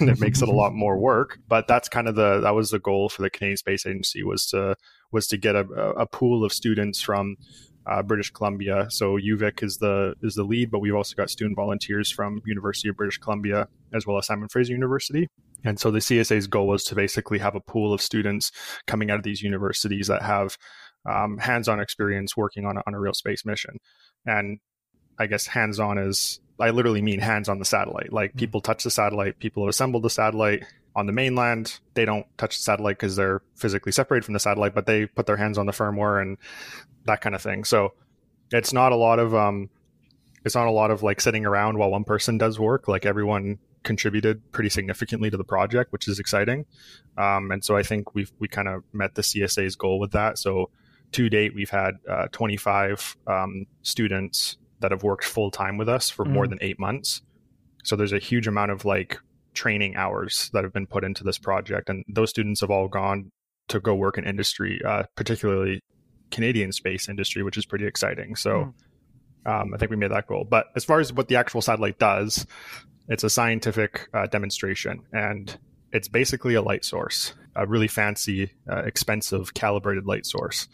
[0.00, 1.38] and it makes it a lot more work.
[1.46, 4.46] But that's kind of the that was the goal for the Canadian Space Agency was
[4.46, 4.74] to
[5.12, 7.36] was to get a, a pool of students from
[7.88, 8.86] uh, British Columbia.
[8.90, 12.88] So UVic is the is the lead, but we've also got student volunteers from University
[12.88, 15.28] of British Columbia as well as Simon Fraser University.
[15.64, 18.52] And so the CSA's goal was to basically have a pool of students
[18.86, 20.56] coming out of these universities that have
[21.08, 23.78] um, hands-on experience working on a, on a real space mission.
[24.26, 24.58] And
[25.18, 28.12] I guess hands-on is I literally mean hands on the satellite.
[28.12, 30.64] Like people touch the satellite, people have assembled the satellite
[30.98, 31.78] on the mainland.
[31.94, 35.26] They don't touch the satellite because they're physically separated from the satellite, but they put
[35.26, 36.36] their hands on the firmware and
[37.06, 37.64] that kind of thing.
[37.64, 37.94] So
[38.52, 39.70] it's not a lot of um,
[40.44, 42.88] it's not a lot of like sitting around while one person does work.
[42.88, 46.66] Like everyone contributed pretty significantly to the project, which is exciting.
[47.16, 50.38] Um, and so I think we've we kind of met the CSA's goal with that.
[50.38, 50.70] So
[51.12, 56.10] to date, we've had uh, 25 um, students that have worked full time with us
[56.10, 56.50] for more Mm.
[56.50, 57.22] than eight months.
[57.84, 59.18] So there's a huge amount of like
[59.62, 63.30] training hours that have been put into this project, and those students have all gone
[63.68, 65.80] to go work in industry, uh, particularly
[66.30, 68.36] Canadian space industry, which is pretty exciting.
[68.36, 68.72] So
[69.44, 70.46] um, I think we made that goal.
[70.48, 72.46] But as far as what the actual satellite does,
[73.08, 75.58] it's a scientific uh, demonstration, and
[75.92, 80.68] it's basically a light source, a really fancy, uh, expensive, calibrated light source.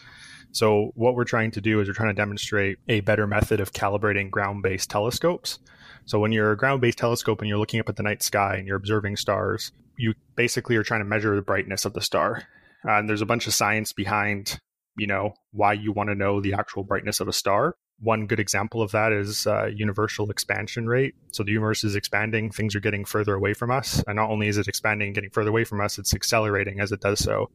[0.53, 3.73] So what we're trying to do is we're trying to demonstrate a better method of
[3.73, 5.59] calibrating ground-based telescopes.
[6.07, 8.67] So when you're a ground-based telescope and you're looking up at the night sky and
[8.67, 12.43] you're observing stars, you basically are trying to measure the brightness of the star.
[12.83, 14.59] And there's a bunch of science behind,
[14.97, 17.75] you know, why you want to know the actual brightness of a star.
[18.01, 21.15] One good example of that is uh, universal expansion rate.
[21.33, 24.03] So the universe is expanding, things are getting further away from us.
[24.07, 26.93] And not only is it expanding and getting further away from us, it's accelerating as
[26.93, 27.51] it does so.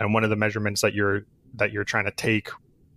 [0.00, 1.26] And one of the measurements that you're
[1.56, 2.48] that you're trying to take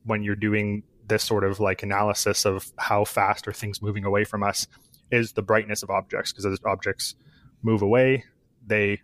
[0.06, 4.24] when you're doing this sort of like analysis of how fast are things moving away
[4.24, 4.66] from us
[5.12, 7.16] is the brightness of objects because as objects
[7.64, 8.24] move away,
[8.66, 9.02] they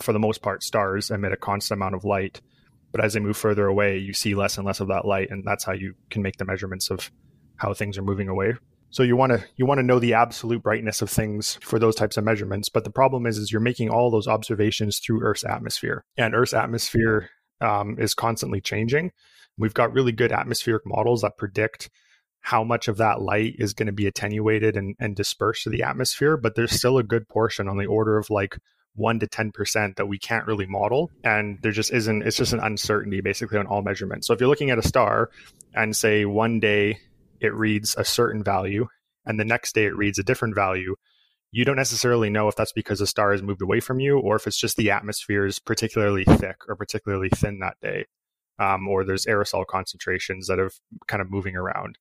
[0.00, 2.40] for the most part stars emit a constant amount of light.
[2.92, 5.44] But as they move further away you see less and less of that light and
[5.44, 7.10] that's how you can make the measurements of
[7.56, 8.54] how things are moving away.
[8.90, 11.94] So you want to you want to know the absolute brightness of things for those
[11.94, 15.44] types of measurements but the problem is is you're making all those observations through earth's
[15.44, 16.04] atmosphere.
[16.16, 19.12] And earth's atmosphere um, is constantly changing.
[19.58, 21.88] We've got really good atmospheric models that predict
[22.46, 25.82] how much of that light is going to be attenuated and, and dispersed to the
[25.82, 28.56] atmosphere but there's still a good portion on the order of like
[28.94, 32.60] 1 to 10% that we can't really model and there just isn't it's just an
[32.60, 34.26] uncertainty basically on all measurements.
[34.26, 35.30] So if you're looking at a star
[35.74, 36.98] and say one day
[37.40, 38.86] it reads a certain value
[39.26, 40.94] and the next day it reads a different value
[41.52, 44.36] you don't necessarily know if that's because the star has moved away from you or
[44.36, 48.06] if it's just the atmosphere is particularly thick or particularly thin that day
[48.58, 50.70] um, or there's aerosol concentrations that are
[51.06, 51.98] kind of moving around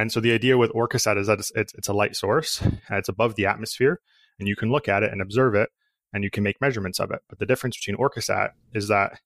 [0.00, 3.08] and so the idea with orcasat is that it's, it's, it's a light source it's
[3.08, 4.00] above the atmosphere
[4.38, 5.70] and you can look at it and observe it
[6.12, 7.20] and you can make measurements of it.
[7.28, 9.20] But the difference between OrcaSat is that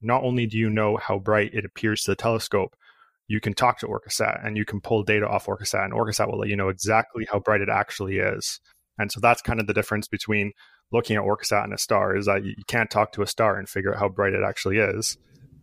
[0.00, 2.76] not only do you know how bright it appears to the telescope,
[3.26, 6.38] you can talk to OrcaSat and you can pull data off OrcaSat, and OrcaSat will
[6.38, 8.60] let you know exactly how bright it actually is.
[8.98, 10.52] And so that's kind of the difference between
[10.92, 13.68] looking at OrcaSat and a star is that you can't talk to a star and
[13.68, 15.18] figure out how bright it actually is,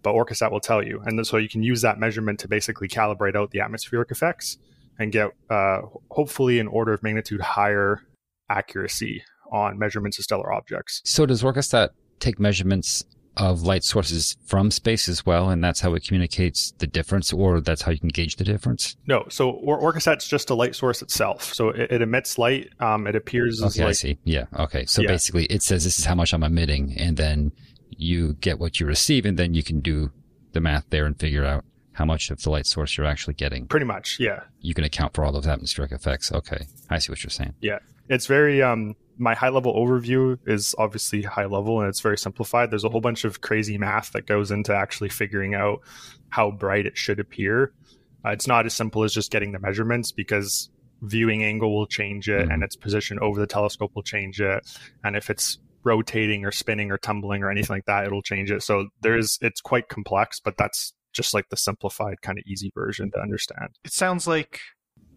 [0.05, 1.01] but OrcaSat will tell you.
[1.03, 4.57] And so you can use that measurement to basically calibrate out the atmospheric effects
[4.99, 8.01] and get uh, hopefully an order of magnitude higher
[8.49, 11.01] accuracy on measurements of stellar objects.
[11.05, 11.89] So does OrcaSat
[12.19, 13.03] take measurements
[13.37, 17.59] of light sources from space as well, and that's how it communicates the difference, or
[17.59, 18.95] that's how you can gauge the difference?
[19.07, 21.51] No, so or- OrcaSat's just a light source itself.
[21.53, 22.69] So it, it emits light.
[22.79, 24.17] Um, it appears as Okay, I see.
[24.23, 24.45] Yeah.
[24.57, 24.85] Okay.
[24.85, 25.09] So Yeah.
[25.09, 27.51] basically, it says this is how much I'm emitting, and then
[27.97, 30.11] you get what you receive, and then you can do
[30.53, 33.67] the math there and figure out how much of the light source you're actually getting.
[33.67, 34.41] pretty much, yeah.
[34.59, 36.31] You can account for all those atmospheric effects.
[36.31, 37.53] Okay, I see what you're saying.
[37.61, 37.79] Yeah,
[38.09, 42.69] it's very um my high level overview is obviously high level and it's very simplified
[42.69, 45.79] there's a whole bunch of crazy math that goes into actually figuring out
[46.27, 47.71] how bright it should appear
[48.25, 50.69] uh, it's not as simple as just getting the measurements because
[51.01, 52.53] viewing angle will change it Mhm.
[52.55, 54.67] and its position over the telescope will change it
[55.05, 58.61] and if it's rotating or spinning or tumbling or anything like that it'll change it
[58.63, 63.09] so there's it's quite complex but that's just like the simplified kind of easy version
[63.11, 64.59] to understand It sounds like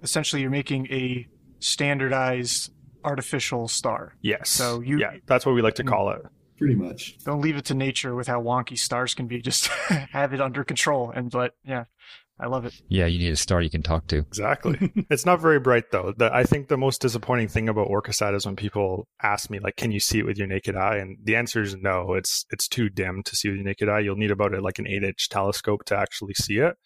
[0.03, 1.27] essentially you're making a
[1.59, 2.71] standardized
[3.05, 4.15] artificial star.
[4.21, 5.89] yes So you- yeah that's what we like to mm.
[5.89, 6.23] call it
[6.59, 7.17] Pretty much.
[7.25, 9.41] Don't leave it to nature with how wonky stars can be.
[9.41, 9.69] Just
[10.11, 11.85] have it under control and let yeah.
[12.41, 12.75] I love it.
[12.89, 14.19] Yeah, you need a star you can talk to.
[14.19, 14.93] Exactly.
[15.11, 16.15] it's not very bright though.
[16.17, 19.77] The, I think the most disappointing thing about OrcaSat is when people ask me like,
[19.77, 22.15] "Can you see it with your naked eye?" And the answer is no.
[22.15, 24.01] It's it's too dim to see with your naked eye.
[24.01, 26.77] You'll need about a, like an eight inch telescope to actually see it,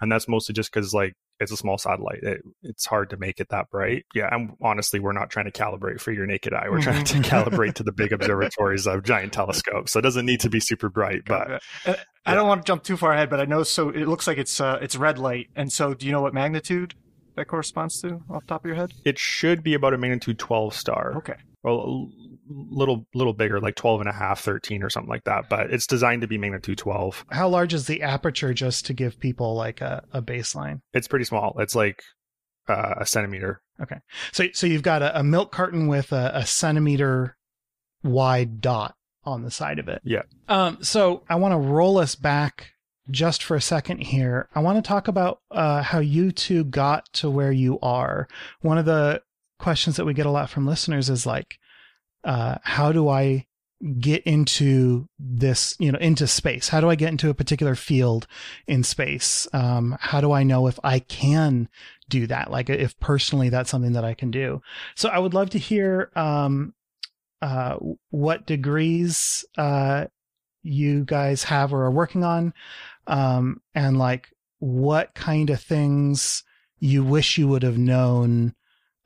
[0.00, 2.22] and that's mostly just because like it's a small satellite.
[2.22, 4.04] It, it's hard to make it that bright.
[4.14, 6.68] Yeah, and honestly, we're not trying to calibrate for your naked eye.
[6.68, 9.92] We're trying to calibrate to the big observatories of giant telescopes.
[9.92, 11.94] So it doesn't need to be super bright, but Uh,
[12.28, 14.38] I don't want to jump too far ahead, but I know so it looks like
[14.38, 15.48] it's uh it's red light.
[15.56, 16.94] And so do you know what magnitude
[17.36, 18.92] that corresponds to off the top of your head?
[19.04, 21.16] it should be about a magnitude 12 star.
[21.18, 21.36] Okay.
[21.62, 22.10] well,
[22.50, 25.48] a little little bigger, like 12 and a half, 13 or something like that.
[25.48, 27.26] But it's designed to be magnitude 12.
[27.30, 30.80] How large is the aperture just to give people like a, a baseline?
[30.92, 31.56] It's pretty small.
[31.58, 32.02] It's like
[32.68, 33.62] uh, a centimeter.
[33.80, 33.96] Okay.
[34.32, 37.36] So, so you've got a, a milk carton with a, a centimeter
[38.02, 38.94] wide dot
[39.28, 40.00] on the side of it.
[40.04, 40.22] Yeah.
[40.48, 42.72] Um, so I want to roll us back
[43.10, 44.48] just for a second here.
[44.54, 48.28] I want to talk about uh, how you two got to where you are.
[48.60, 49.22] One of the
[49.58, 51.58] questions that we get a lot from listeners is like,
[52.24, 53.46] uh, how do I
[54.00, 56.68] get into this, you know, into space?
[56.68, 58.26] How do I get into a particular field
[58.66, 59.46] in space?
[59.52, 61.68] Um, how do I know if I can
[62.08, 62.50] do that?
[62.50, 64.62] Like if personally that's something that I can do.
[64.96, 66.74] So I would love to hear, um,
[67.42, 67.76] uh,
[68.10, 70.06] what degrees, uh,
[70.62, 72.52] you guys have or are working on.
[73.08, 76.44] um, and like what kind of things
[76.78, 78.54] you wish you would have known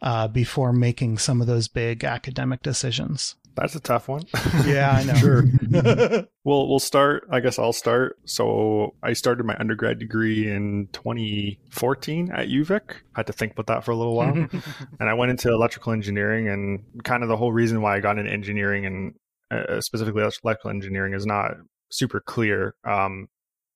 [0.03, 3.37] uh, before making some of those big academic decisions.
[3.55, 4.23] That's a tough one.
[4.67, 5.15] Yeah, I know.
[5.15, 5.45] sure.
[6.45, 7.29] Well, we'll start.
[7.31, 8.19] I guess I'll start.
[8.25, 12.83] So I started my undergrad degree in 2014 at UVic.
[13.15, 14.35] I had to think about that for a little while,
[15.01, 16.49] and I went into electrical engineering.
[16.49, 19.15] And kind of the whole reason why I got into engineering and
[19.53, 21.53] uh, specifically electrical engineering is not
[21.91, 22.75] super clear.
[22.85, 23.29] Um,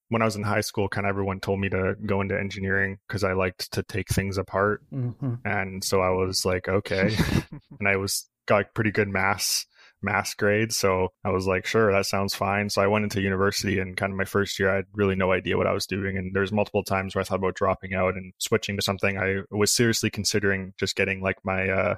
[0.09, 2.99] when I was in high school, kind of everyone told me to go into engineering
[3.07, 7.17] because I liked to take things apart, hmm and so I was like, okay,
[7.79, 9.67] and I was got like, pretty good mass
[10.03, 12.69] mass grades, so I was like, sure, that sounds fine.
[12.71, 15.33] So I went into university, and kind of my first year, I had really no
[15.33, 18.15] idea what I was doing, and there's multiple times where I thought about dropping out
[18.15, 19.19] and switching to something.
[19.19, 21.95] I was seriously considering just getting like my uh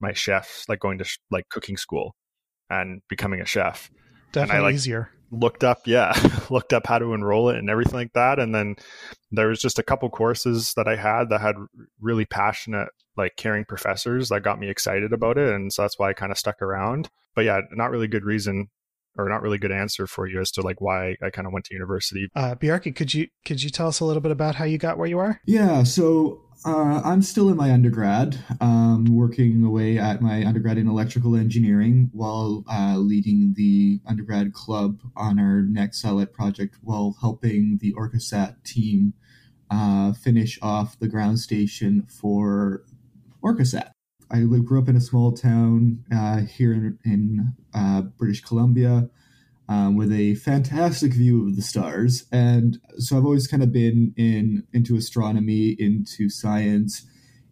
[0.00, 2.14] my chef, like going to sh- like cooking school
[2.68, 3.90] and becoming a chef
[4.32, 5.08] Definitely like- easier.
[5.30, 6.12] looked up yeah
[6.50, 8.74] looked up how to enroll it and everything like that and then
[9.30, 11.54] there was just a couple courses that i had that had
[12.00, 16.10] really passionate like caring professors that got me excited about it and so that's why
[16.10, 18.68] i kind of stuck around but yeah not really good reason
[19.18, 21.64] or not really good answer for you as to like why i kind of went
[21.64, 24.64] to university Uh, Biarki, could you could you tell us a little bit about how
[24.64, 25.40] you got where you are?
[25.46, 30.88] Yeah, so uh, I'm still in my undergrad, um, working away at my undergrad in
[30.88, 37.78] electrical engineering while uh, leading the undergrad club on our next satellite project while helping
[37.80, 39.14] the OrcaSat team
[39.70, 42.82] uh, finish off the ground station for
[43.46, 43.90] OrcaSat.
[44.28, 49.08] I grew up in a small town uh, here in, in uh, British Columbia
[49.68, 52.24] um, with a fantastic view of the stars.
[52.32, 57.06] And so I've always kind of been in into astronomy, into science,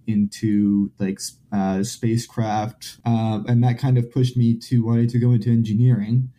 [0.07, 1.20] into like
[1.52, 6.30] uh, spacecraft, um, and that kind of pushed me to wanting to go into engineering.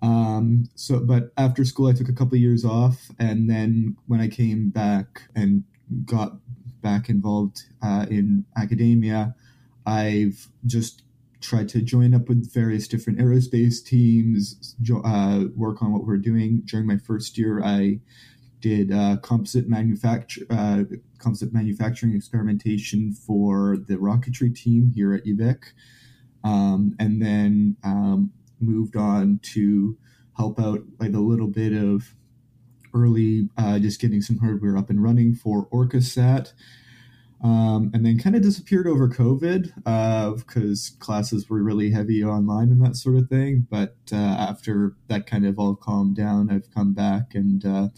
[0.00, 4.20] Um, so, but after school, I took a couple of years off, and then when
[4.20, 5.64] I came back and
[6.04, 6.38] got
[6.82, 9.34] back involved uh, in academia,
[9.86, 11.02] I've just
[11.40, 16.16] tried to join up with various different aerospace teams, jo- uh, work on what we're
[16.16, 16.62] doing.
[16.64, 18.00] During my first year, I
[18.60, 20.84] did uh, composite manufacture uh,
[21.18, 25.58] composite manufacturing experimentation for the rocketry team here at UVic,
[26.44, 29.98] um, and then um, moved on to
[30.36, 32.14] help out like a little bit of
[32.94, 36.52] early uh, just getting some hardware up and running for OrcaSat
[37.42, 39.74] um, and then kind of disappeared over COVID
[40.36, 43.66] because classes were really heavy online and that sort of thing.
[43.68, 47.88] But uh, after that kind of all calmed down, I've come back and uh,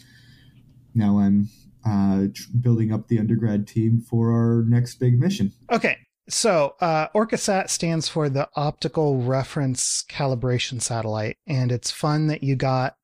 [0.94, 1.48] now I'm
[1.86, 5.52] uh, tr- building up the undergrad team for our next big mission.
[5.70, 12.42] Okay, so uh, OrcaSat stands for the Optical Reference Calibration Satellite, and it's fun that
[12.42, 12.96] you got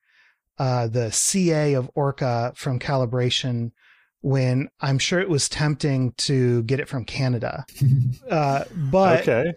[0.60, 3.72] uh, the CA of Orca from calibration
[4.20, 7.64] when I'm sure it was tempting to get it from Canada.
[8.30, 9.52] Uh, but okay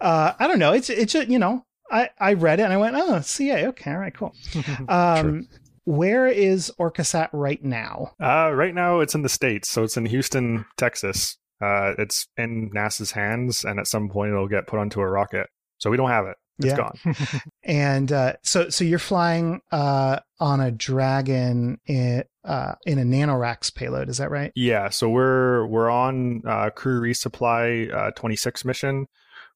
[0.00, 0.72] uh, I don't know.
[0.74, 3.98] It's it's you know I I read it and I went oh CA okay all
[3.98, 4.34] right cool.
[4.88, 5.48] Um,
[5.84, 8.12] where is OrcaSat right now?
[8.20, 12.70] uh, right now it's in the states so it's in houston texas uh, it's in
[12.74, 15.46] nasa's hands and at some point it'll get put onto a rocket
[15.78, 16.76] so we don't have it It's Yeah.
[16.76, 17.16] gone
[17.64, 23.74] And uh, so so you're flying uh, on a Dragon in uh, in a NanoRacks
[23.74, 24.52] payload, is that right?
[24.54, 29.06] Yeah, so we're we're on uh, crew resupply uh, 26 mission,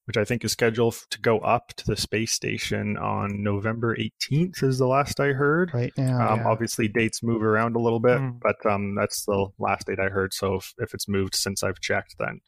[0.06, 4.62] which I think is scheduled to go up to the space station on November 18th.
[4.62, 5.72] Is the last I heard.
[5.74, 6.30] Right now.
[6.32, 6.48] Um, yeah.
[6.48, 8.40] Obviously, dates move around a little bit, Mm.
[8.40, 10.32] but um, that's the last date I heard.
[10.32, 12.40] So if, if it's moved since I've checked, then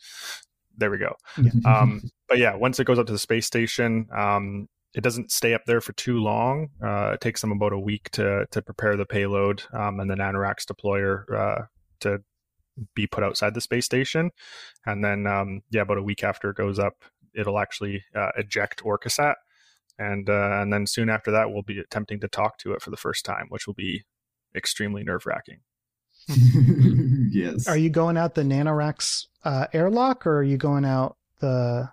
[0.79, 1.15] there we go.
[1.37, 1.51] Yeah.
[1.67, 5.53] Um, but yeah, once it goes up to the space station, um, it doesn't stay
[5.53, 6.69] up there for too long.
[6.83, 10.15] Uh, it takes them about a week to to prepare the payload um, and the
[10.15, 11.65] Nanoracks deployer uh,
[12.01, 12.23] to
[12.95, 14.31] be put outside the space station,
[14.87, 18.83] and then um, yeah, about a week after it goes up, it'll actually uh, eject
[18.85, 19.35] OrcaSat,
[19.99, 22.91] and uh, and then soon after that, we'll be attempting to talk to it for
[22.91, 24.05] the first time, which will be
[24.55, 25.59] extremely nerve wracking.
[26.29, 27.67] yes.
[27.67, 31.91] Are you going out the NanoRacks uh, airlock, or are you going out the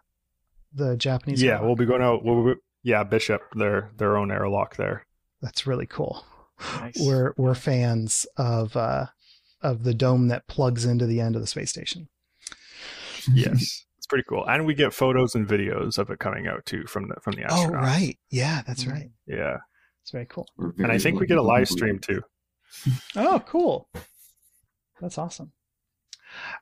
[0.78, 1.42] the Japanese?
[1.42, 1.66] Yeah, airlock?
[1.66, 2.24] we'll be going out.
[2.24, 5.06] We'll, we yeah, Bishop, their their own airlock there.
[5.42, 6.26] that's really cool.
[6.80, 6.96] Nice.
[7.00, 9.08] We're we're fans of uh,
[9.62, 12.08] of the dome that plugs into the end of the space station.
[13.34, 16.86] Yes, it's pretty cool, and we get photos and videos of it coming out too
[16.88, 18.92] from the from the Oh right, yeah, that's Mm.
[18.92, 19.10] right.
[19.28, 19.58] Yeah,
[20.02, 20.48] It's very cool.
[20.58, 22.22] We're and I think we get a live stream too.
[23.16, 23.90] Oh, cool.
[25.02, 25.52] That's awesome.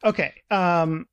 [0.04, 0.34] Okay.
[0.52, 1.08] Um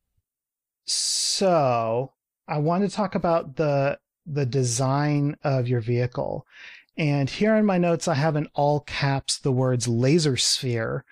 [0.84, 2.12] so
[2.48, 6.46] I want to talk about the the design of your vehicle.
[6.96, 11.04] And here in my notes, I have in all caps the words laser sphere.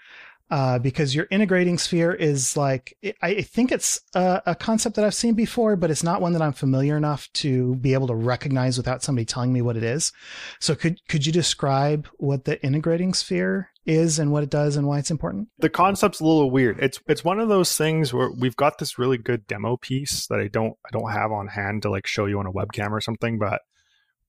[0.51, 5.14] Uh, because your integrating sphere is like I think it's a, a, concept that I've
[5.14, 8.76] seen before, but it's not one that I'm familiar enough to be able to recognize
[8.76, 10.12] without somebody telling me what it is.
[10.59, 14.88] So could could you describe what the integrating sphere is and what it does and
[14.88, 15.48] why it's important?
[15.59, 16.80] The concept's a little weird.
[16.80, 20.40] It's it's one of those things where we've got this really good demo piece that
[20.40, 23.01] I don't I don't have on hand to like show you on a webcam or
[23.01, 23.62] something, but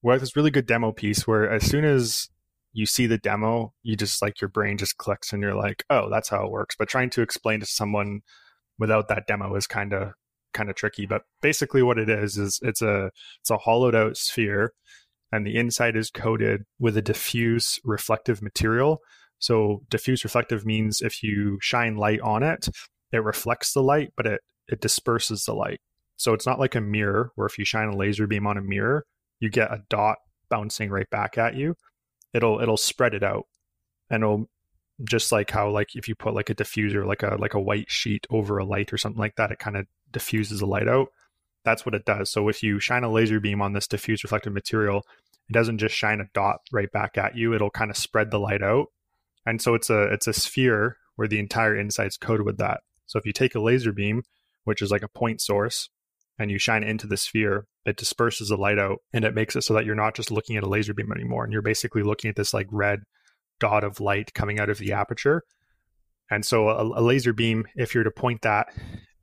[0.03, 2.29] we have this really good demo piece where as soon as
[2.73, 6.09] you see the demo, you just like your brain just clicks and you're like, oh,
[6.09, 6.75] that's how it works.
[6.77, 8.21] But trying to explain to someone
[8.79, 10.13] without that demo is kind of
[10.53, 11.05] kind of tricky.
[11.05, 13.11] But basically, what it is is it's a
[13.41, 14.73] it's a hollowed out sphere,
[15.31, 18.99] and the inside is coated with a diffuse reflective material.
[19.39, 22.69] So diffuse reflective means if you shine light on it,
[23.11, 25.81] it reflects the light, but it it disperses the light.
[26.15, 28.61] So it's not like a mirror where if you shine a laser beam on a
[28.61, 29.05] mirror,
[29.39, 30.17] you get a dot
[30.49, 31.75] bouncing right back at you
[32.33, 33.47] it'll it'll spread it out.
[34.09, 34.49] And it'll
[35.03, 37.89] just like how like if you put like a diffuser like a like a white
[37.89, 41.07] sheet over a light or something like that it kind of diffuses the light out.
[41.63, 42.31] That's what it does.
[42.31, 45.03] So if you shine a laser beam on this diffuse reflective material
[45.49, 48.39] it doesn't just shine a dot right back at you it'll kind of spread the
[48.39, 48.87] light out.
[49.45, 52.81] And so it's a it's a sphere where the entire inside's coated with that.
[53.07, 54.23] So if you take a laser beam
[54.63, 55.89] which is like a point source
[56.39, 59.55] and you shine it into the sphere, it disperses the light out and it makes
[59.55, 61.43] it so that you're not just looking at a laser beam anymore.
[61.43, 63.01] And you're basically looking at this like red
[63.59, 65.43] dot of light coming out of the aperture.
[66.29, 68.67] And so a, a laser beam, if you're to point that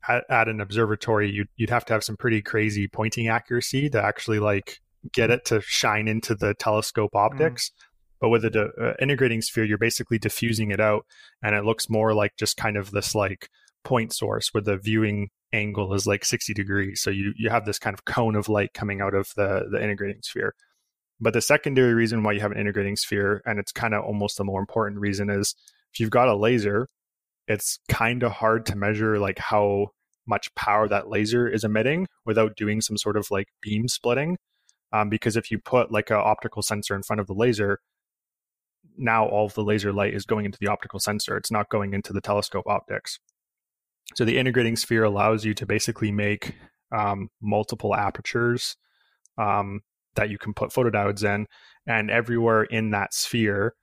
[0.07, 4.01] at, at an observatory, you'd, you'd have to have some pretty crazy pointing accuracy to
[4.01, 4.79] actually like
[5.13, 7.19] get it to shine into the telescope mm.
[7.19, 7.69] optics.
[7.69, 7.73] Mm.
[8.21, 11.05] But with the uh, integrating sphere, you're basically diffusing it out,
[11.41, 13.49] and it looks more like just kind of this like
[13.85, 17.01] point source with the viewing angle is like 60 degrees.
[17.01, 19.81] So you, you have this kind of cone of light coming out of the, the
[19.81, 20.53] integrating sphere.
[21.19, 24.37] But the secondary reason why you have an integrating sphere, and it's kind of almost
[24.37, 25.53] the more important reason, is
[25.93, 26.87] if you've got a laser,
[27.47, 29.87] it's kind of hard to measure like how
[30.27, 34.37] much power that laser is emitting without doing some sort of like beam splitting.
[34.93, 37.79] Um, because if you put like an optical sensor in front of the laser,
[38.97, 41.37] now all of the laser light is going into the optical sensor.
[41.37, 43.19] It's not going into the telescope optics.
[44.15, 46.55] So the integrating sphere allows you to basically make
[46.91, 48.75] um, multiple apertures
[49.37, 49.81] um,
[50.15, 51.45] that you can put photodiodes in,
[51.87, 53.73] and everywhere in that sphere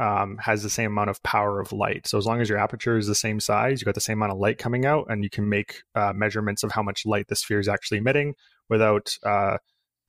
[0.00, 2.06] um, has the same amount of power of light.
[2.06, 4.32] So as long as your aperture is the same size, you got the same amount
[4.32, 7.36] of light coming out, and you can make uh, measurements of how much light the
[7.36, 8.34] sphere is actually emitting
[8.68, 9.58] without uh,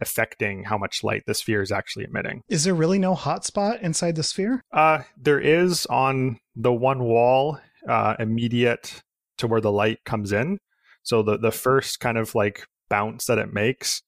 [0.02, 2.42] affecting how much light the sphere is actually emitting.
[2.50, 4.64] Is there really no hotspot inside the sphere?
[4.72, 9.04] Uh, there is on the one wall uh, immediate
[9.38, 10.60] to where the light comes in.
[11.04, 14.02] So the the first kind of like bounce that it makes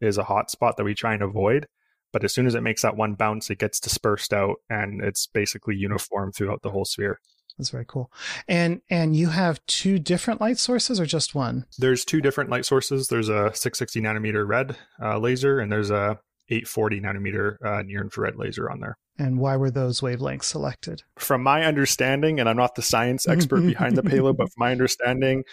[0.00, 1.66] is a hot spot that we try and avoid.
[2.12, 5.26] But as soon as it makes that one bounce, it gets dispersed out and it's
[5.26, 7.18] basically uniform throughout the whole sphere.
[7.58, 8.10] That's very cool.
[8.48, 11.66] And and you have two different light sources or just one?
[11.78, 13.08] There's two different light sources.
[13.08, 16.18] There's a 660 nanometer red uh, laser and there's a
[16.50, 18.96] 840 nanometer uh, near infrared laser on there.
[19.18, 21.02] And why were those wavelengths selected?
[21.18, 24.72] From my understanding, and I'm not the science expert behind the payload, but from my
[24.72, 25.44] understanding,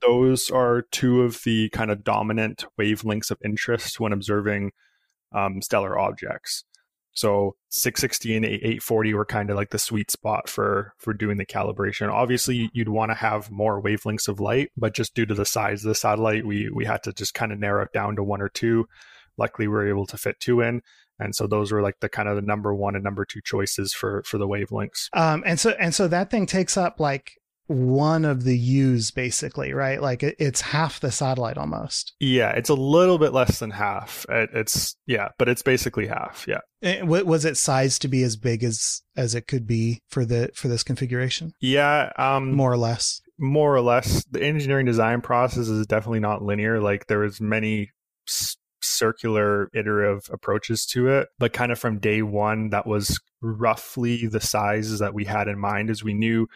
[0.00, 4.70] those are two of the kind of dominant wavelengths of interest when observing
[5.32, 6.64] um, stellar objects.
[7.12, 11.44] So 660 and 840 were kind of like the sweet spot for for doing the
[11.44, 12.12] calibration.
[12.12, 15.84] Obviously, you'd want to have more wavelengths of light, but just due to the size
[15.84, 18.40] of the satellite, we we had to just kind of narrow it down to one
[18.40, 18.86] or two.
[19.36, 20.80] Luckily, we were able to fit two in,
[21.18, 23.92] and so those were like the kind of the number one and number two choices
[23.92, 27.38] for for the wavelengths um and so and so that thing takes up like
[27.68, 30.00] one of the U's basically, right?
[30.00, 32.14] Like it's half the satellite almost.
[32.18, 34.26] Yeah, it's a little bit less than half.
[34.28, 36.46] It, it's yeah, but it's basically half.
[36.48, 36.60] Yeah.
[36.80, 40.24] It, eh, was it sized to be as big as as it could be for
[40.24, 41.52] the for this configuration?
[41.60, 43.20] Yeah, um, more or less.
[43.38, 46.80] More or less, the engineering design process is definitely not linear.
[46.80, 47.90] Like there is many
[48.80, 54.40] circular iterative approaches to it but kind of from day one that was roughly the
[54.40, 56.46] sizes that we had in mind as we knew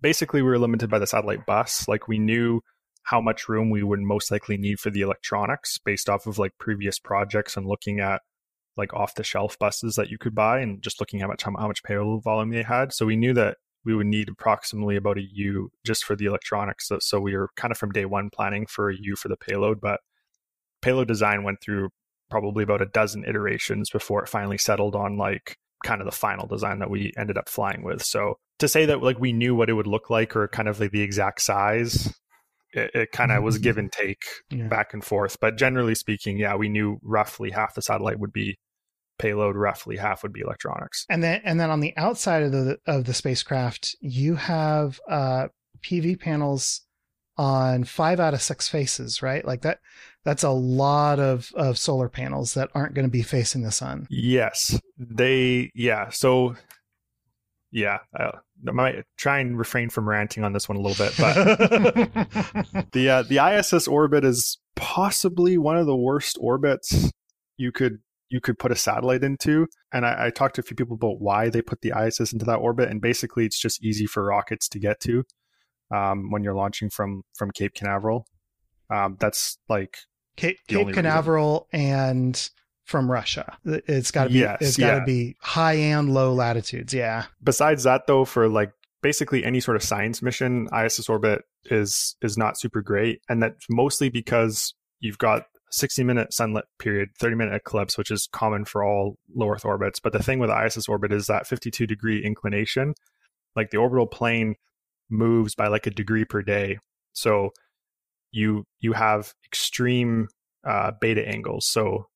[0.00, 2.60] basically we were limited by the satellite bus like we knew
[3.04, 6.52] how much room we would most likely need for the electronics based off of like
[6.58, 8.20] previous projects and looking at
[8.76, 11.50] like off the shelf buses that you could buy and just looking how much how
[11.50, 15.26] much payload volume they had so we knew that we would need approximately about a
[15.32, 16.88] U just for the electronics.
[16.88, 19.36] So, so we were kind of from day one planning for a U for the
[19.36, 20.00] payload, but
[20.82, 21.90] payload design went through
[22.30, 26.46] probably about a dozen iterations before it finally settled on like kind of the final
[26.46, 28.02] design that we ended up flying with.
[28.02, 30.80] So to say that like we knew what it would look like or kind of
[30.80, 32.12] like the exact size,
[32.72, 34.68] it, it kind of was give and take yeah.
[34.68, 35.38] back and forth.
[35.40, 38.58] But generally speaking, yeah, we knew roughly half the satellite would be
[39.18, 41.04] payload, roughly half would be electronics.
[41.08, 45.48] And then and then on the outside of the of the spacecraft, you have uh,
[45.82, 46.82] PV panels
[47.38, 49.44] on five out of six faces, right?
[49.44, 49.80] Like that
[50.24, 54.06] that's a lot of of solar panels that aren't going to be facing the sun.
[54.10, 55.70] Yes, they.
[55.74, 56.56] Yeah, so
[57.70, 58.32] yeah, I,
[58.66, 61.34] I might try and refrain from ranting on this one a little bit, but
[62.92, 67.12] the uh, the ISS orbit is possibly one of the worst orbits
[67.56, 67.98] you could
[68.30, 69.66] you could put a satellite into.
[69.92, 72.44] And I, I, talked to a few people about why they put the ISS into
[72.44, 75.24] that orbit, and basically it's just easy for rockets to get to
[75.90, 78.26] um, when you're launching from from Cape Canaveral.
[78.90, 79.98] Um, that's like
[80.36, 81.90] Cape, Cape Canaveral reason.
[81.90, 82.50] and
[82.84, 83.56] from Russia.
[83.64, 85.04] It's got to be yes, it's got to yeah.
[85.04, 86.94] be high and low latitudes.
[86.94, 87.26] Yeah.
[87.42, 88.72] Besides that, though, for like
[89.02, 93.66] basically any sort of science mission, ISS orbit is is not super great, and that's
[93.68, 98.82] mostly because you've got 60 minute sunlit period, 30 minute eclipse, which is common for
[98.82, 100.00] all low Earth orbits.
[100.00, 102.94] But the thing with ISS orbit is that 52 degree inclination,
[103.54, 104.54] like the orbital plane
[105.10, 106.78] moves by like a degree per day.
[107.12, 107.50] So
[108.30, 110.28] you you have extreme
[110.66, 111.66] uh, beta angles.
[111.66, 112.06] So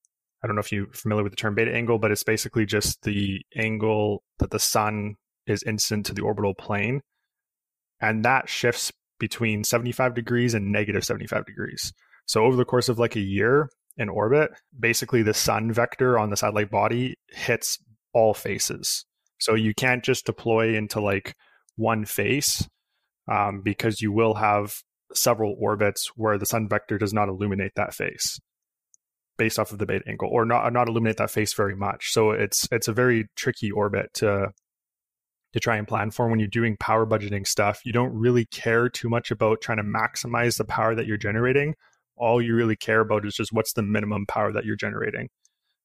[0.43, 3.03] I don't know if you're familiar with the term beta angle, but it's basically just
[3.03, 5.14] the angle that the sun
[5.47, 7.01] is incident to the orbital plane.
[8.01, 11.93] And that shifts between 75 degrees and negative 75 degrees.
[12.26, 16.30] So over the course of like a year in orbit, basically the sun vector on
[16.30, 17.78] the satellite body hits
[18.12, 19.05] all faces.
[19.38, 21.34] So you can't just deploy into like
[21.76, 22.66] one face
[23.33, 24.83] um, because you will have
[25.14, 28.39] several orbits where the sun vector does not illuminate that face
[29.39, 32.12] based off of the beta angle or not not illuminate that face very much.
[32.12, 34.53] So it's it's a very tricky orbit to
[35.55, 37.80] to try and plan for when you're doing power budgeting stuff.
[37.85, 41.74] You don't really care too much about trying to maximize the power that you're generating.
[42.16, 45.28] All you really care about is just what's the minimum power that you're generating.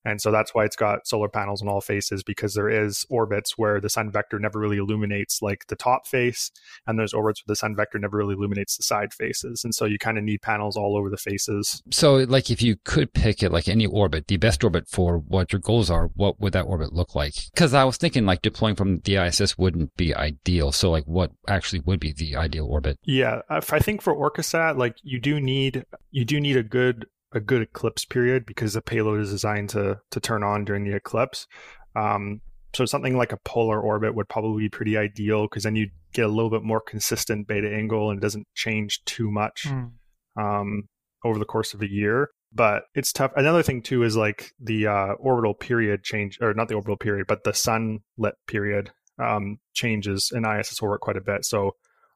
[0.06, 3.58] And so that's why it's got solar panels on all faces because there is orbits
[3.58, 6.52] where the sun vector never really illuminates like the top face,
[6.86, 9.64] and there's orbits where the sun vector never really illuminates the side faces.
[9.64, 11.82] And so you kind of need panels all over the faces.
[11.92, 15.52] So, like, if you could pick it, like any orbit, the best orbit for what
[15.52, 17.34] your goals are, what would that orbit look like?
[17.54, 20.72] Because I was thinking like deploying from the ISS wouldn't be ideal.
[20.72, 22.98] So, like, what actually would be the ideal orbit?
[23.04, 27.40] Yeah, I think for OrcaSat, like, you do need you do need a good a
[27.40, 31.48] good eclipse period because the payload is designed to to turn on during the eclipse.
[31.96, 32.42] Um,
[32.74, 36.26] so something like a polar orbit would probably be pretty ideal because then you get
[36.26, 39.92] a little bit more consistent beta angle and it doesn't change too much mm.
[40.40, 40.84] um,
[41.26, 42.30] over the course of a year.
[42.54, 43.32] But it's tough.
[43.36, 47.28] Another thing too is like the uh, orbital period change, or not the orbital period,
[47.28, 51.46] but the sunlit period um, changes in ISS orbit quite a bit.
[51.46, 51.72] So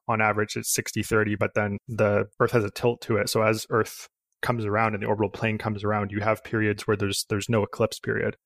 [0.08, 3.28] on average, it's 60 30, but then the Earth has a tilt to it.
[3.28, 4.08] So as Earth
[4.42, 7.62] comes around and the orbital plane comes around, you have periods where there's there's no
[7.62, 8.36] eclipse period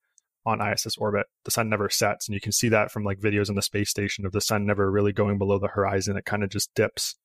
[0.45, 1.27] on ISS orbit.
[1.45, 3.91] The sun never sets, and you can see that from like videos on the space
[3.91, 6.17] station of the sun never really going below the horizon.
[6.17, 7.17] It kind of just dips,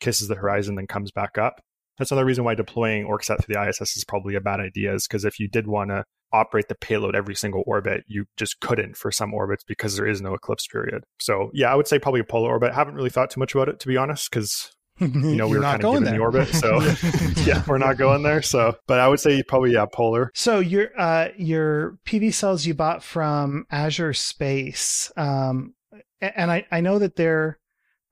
[0.00, 1.62] kisses the horizon, then comes back up.
[1.98, 5.06] That's another reason why deploying OrcaSat through the ISS is probably a bad idea, is
[5.06, 8.96] because if you did want to operate the payload every single orbit, you just couldn't
[8.96, 11.04] for some orbits because there is no eclipse period.
[11.18, 12.72] So yeah, I would say probably a polar orbit.
[12.72, 15.58] I haven't really thought too much about it to be honest, because you know, we
[15.58, 16.14] were kind of given there.
[16.14, 16.48] the orbit.
[16.48, 16.80] So
[17.44, 18.42] yeah, we're not going there.
[18.42, 20.30] So, but I would say probably, yeah, polar.
[20.34, 25.12] So your, uh, your PV cells you bought from Azure Space.
[25.16, 25.74] Um,
[26.20, 27.58] and I, I know that they're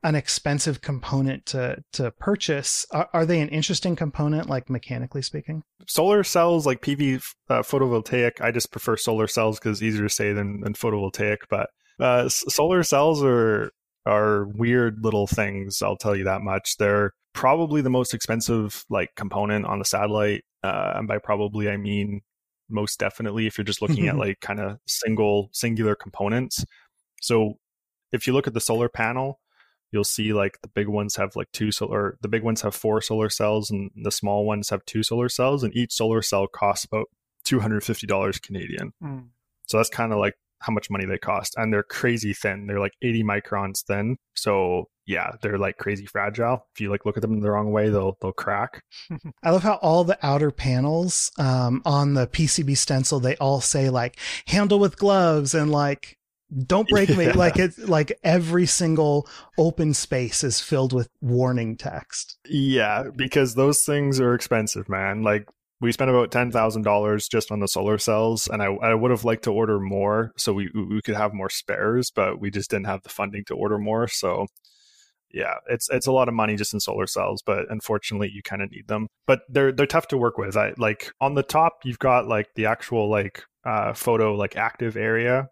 [0.03, 2.87] an expensive component to, to purchase.
[2.91, 5.63] Are, are they an interesting component, like mechanically speaking?
[5.89, 10.35] Solar cells, like PV uh, photovoltaic, I just prefer solar cells because easier to say
[10.35, 11.39] than, than photovoltaic.
[11.49, 13.71] But uh, solar cells are
[14.07, 15.83] are weird little things.
[15.83, 16.77] I'll tell you that much.
[16.77, 21.77] They're probably the most expensive like component on the satellite, uh, and by probably I
[21.77, 22.23] mean
[22.69, 26.65] most definitely if you're just looking at like kind of single singular components.
[27.21, 27.55] So
[28.13, 29.41] if you look at the solar panel,
[29.93, 33.01] you'll see like the big ones have like two solar the big ones have four
[33.01, 36.85] solar cells and the small ones have two solar cells and each solar cell costs
[36.85, 37.07] about
[37.47, 38.93] $250 Canadian.
[39.03, 39.29] Mm.
[39.67, 40.35] So that's kind of like
[40.65, 42.67] how much money they cost and they're crazy thin.
[42.67, 44.17] They're like 80 microns thin.
[44.35, 46.67] So yeah they're like crazy fragile.
[46.75, 48.83] If you like look at them the wrong way they'll they'll crack.
[49.43, 53.91] I love how all the outer panels um, on the pcb stencil they all say
[53.91, 56.17] like handle with gloves and like
[56.67, 57.33] don't break me.
[57.35, 62.39] Like it's like every single open space is filled with warning text.
[62.47, 65.23] Yeah because those things are expensive man.
[65.23, 65.47] Like
[65.85, 69.11] we spent about ten thousand dollars just on the solar cells, and I, I would
[69.11, 72.71] have liked to order more so we we could have more spares, but we just
[72.71, 74.09] didn't have the funding to order more.
[74.09, 74.47] So
[75.31, 78.63] yeah, it's it's a lot of money just in solar cells, but unfortunately you kind
[78.63, 79.09] of need them.
[79.27, 80.57] But they're they're tough to work with.
[80.57, 84.97] I like on the top you've got like the actual like uh, photo like active
[84.97, 85.49] area,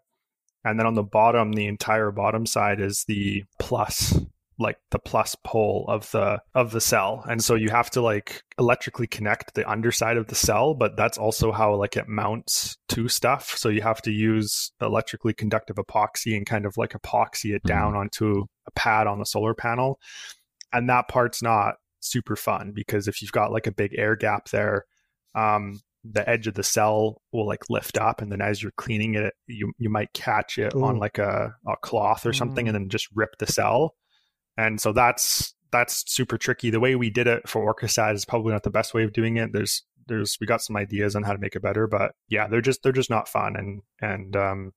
[0.65, 4.19] and then on the bottom, the entire bottom side is the plus
[4.59, 8.43] like the plus pole of the of the cell and so you have to like
[8.59, 13.07] electrically connect the underside of the cell but that's also how like it mounts to
[13.07, 17.63] stuff so you have to use electrically conductive epoxy and kind of like epoxy it
[17.63, 18.01] down mm-hmm.
[18.01, 19.99] onto a pad on the solar panel
[20.71, 24.49] and that part's not super fun because if you've got like a big air gap
[24.49, 24.85] there
[25.35, 29.15] um the edge of the cell will like lift up and then as you're cleaning
[29.15, 30.83] it you you might catch it Ooh.
[30.83, 32.69] on like a, a cloth or something mm.
[32.69, 33.95] and then just rip the cell
[34.57, 36.69] and so that's that's super tricky.
[36.69, 39.37] The way we did it for Orcasat is probably not the best way of doing
[39.37, 39.51] it.
[39.53, 42.61] There's there's we got some ideas on how to make it better, but yeah, they're
[42.61, 43.55] just they're just not fun.
[43.55, 44.71] And and um,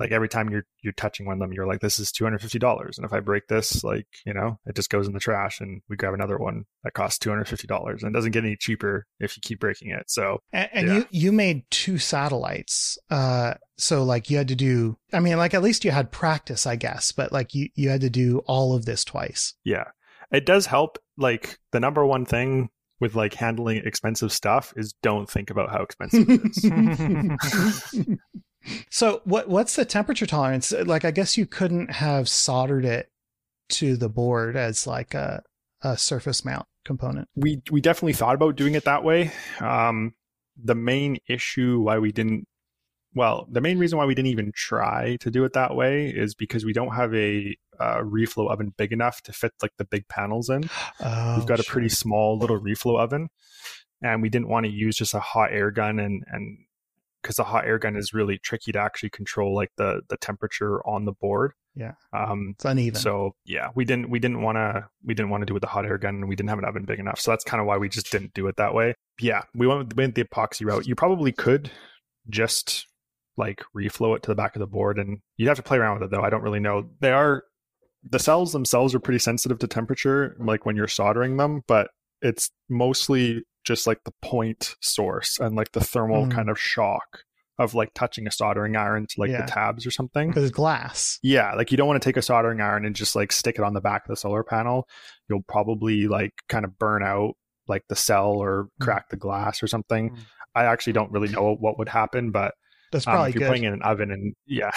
[0.00, 3.04] like every time you're you're touching one of them you're like this is $250 and
[3.04, 5.96] if i break this like you know it just goes in the trash and we
[5.96, 9.60] grab another one that costs $250 and it doesn't get any cheaper if you keep
[9.60, 10.04] breaking it.
[10.08, 10.94] So and, and yeah.
[10.94, 15.54] you you made two satellites uh so like you had to do i mean like
[15.54, 18.74] at least you had practice i guess but like you you had to do all
[18.74, 19.54] of this twice.
[19.64, 19.84] Yeah.
[20.32, 22.70] It does help like the number one thing
[23.00, 28.16] with like handling expensive stuff is don't think about how expensive it is
[28.90, 30.72] So what what's the temperature tolerance?
[30.72, 33.10] Like I guess you couldn't have soldered it
[33.70, 35.42] to the board as like a,
[35.82, 37.28] a surface mount component.
[37.34, 39.32] We we definitely thought about doing it that way.
[39.60, 40.14] Um,
[40.62, 42.46] the main issue why we didn't
[43.14, 46.34] well, the main reason why we didn't even try to do it that way is
[46.34, 50.08] because we don't have a uh, reflow oven big enough to fit like the big
[50.08, 50.68] panels in.
[51.00, 51.64] Oh, We've got sure.
[51.68, 53.28] a pretty small little reflow oven,
[54.02, 56.58] and we didn't want to use just a hot air gun and and
[57.24, 60.86] because the hot air gun is really tricky to actually control like the the temperature
[60.86, 61.52] on the board.
[61.74, 61.92] Yeah.
[62.12, 63.00] Um it's uneven.
[63.00, 65.62] So yeah, we didn't we didn't want to we didn't want to do it with
[65.62, 67.18] the hot air gun and we didn't have an oven big enough.
[67.18, 68.94] So that's kind of why we just didn't do it that way.
[69.18, 70.86] Yeah, we went went the epoxy route.
[70.86, 71.70] You probably could
[72.28, 72.86] just
[73.36, 75.98] like reflow it to the back of the board and you'd have to play around
[75.98, 76.22] with it though.
[76.22, 76.90] I don't really know.
[77.00, 77.44] They are
[78.08, 81.88] the cells themselves are pretty sensitive to temperature like when you're soldering them, but
[82.20, 86.30] it's mostly just like the point source and like the thermal mm.
[86.30, 87.24] kind of shock
[87.58, 89.42] of like touching a soldering iron to like yeah.
[89.42, 90.28] the tabs or something.
[90.28, 91.18] Because it's glass.
[91.22, 93.64] Yeah, like you don't want to take a soldering iron and just like stick it
[93.64, 94.88] on the back of the solar panel.
[95.28, 97.34] You'll probably like kind of burn out
[97.68, 98.84] like the cell or mm.
[98.84, 100.10] crack the glass or something.
[100.10, 100.18] Mm.
[100.54, 102.54] I actually don't really know what would happen, but
[102.92, 103.48] that's probably um, if you're good.
[103.48, 104.70] putting in an oven and yeah,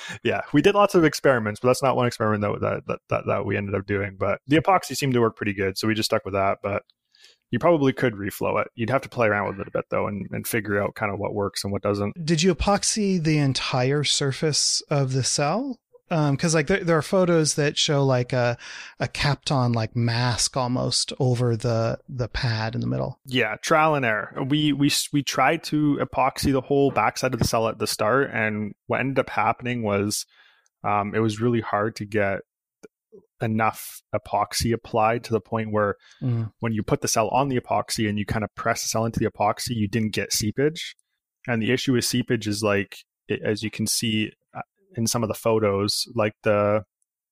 [0.22, 3.46] yeah, we did lots of experiments, but that's not one experiment that, that that that
[3.46, 4.16] we ended up doing.
[4.18, 6.58] But the epoxy seemed to work pretty good, so we just stuck with that.
[6.62, 6.82] But
[7.50, 8.68] you probably could reflow it.
[8.74, 11.12] You'd have to play around with it a bit though and, and figure out kind
[11.12, 12.24] of what works and what doesn't.
[12.24, 15.78] Did you epoxy the entire surface of the cell?
[16.08, 18.56] because um, like there, there are photos that show like a
[18.98, 23.20] a Kapton like mask almost over the the pad in the middle.
[23.26, 24.34] Yeah, trial and error.
[24.48, 28.30] We we we tried to epoxy the whole backside of the cell at the start,
[28.32, 30.24] and what ended up happening was
[30.82, 32.40] um, it was really hard to get
[33.40, 36.50] enough epoxy applied to the point where mm.
[36.60, 39.04] when you put the cell on the epoxy and you kind of press the cell
[39.04, 40.94] into the epoxy, you didn't get seepage.
[41.46, 42.96] And the issue with seepage is like,
[43.28, 44.62] it, as you can see uh,
[44.96, 46.82] in some of the photos, like the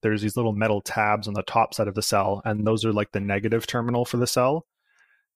[0.03, 2.93] there's these little metal tabs on the top side of the cell, and those are
[2.93, 4.67] like the negative terminal for the cell.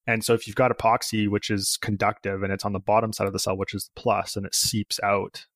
[0.06, 3.26] And so if you've got epoxy, which is conductive, and it's on the bottom side
[3.26, 5.46] of the cell, which is the plus, and it seeps out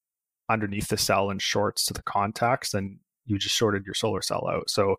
[0.49, 4.47] underneath the cell and shorts to the contacts, then you just shorted your solar cell
[4.49, 4.71] out.
[4.71, 4.97] So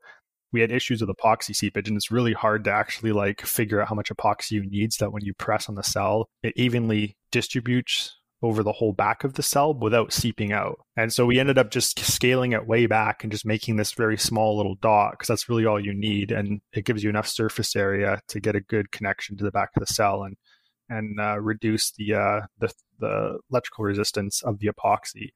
[0.52, 3.90] we had issues with epoxy seepage, and it's really hard to actually like figure out
[3.90, 7.18] how much epoxy you need so that when you press on the cell, it evenly
[7.32, 10.80] distributes over the whole back of the cell without seeping out.
[10.96, 14.18] And so we ended up just scaling it way back and just making this very
[14.18, 17.76] small little dot because that's really all you need, and it gives you enough surface
[17.76, 20.38] area to get a good connection to the back of the cell and
[20.88, 25.32] and uh, reduce the uh, the the electrical resistance of the epoxy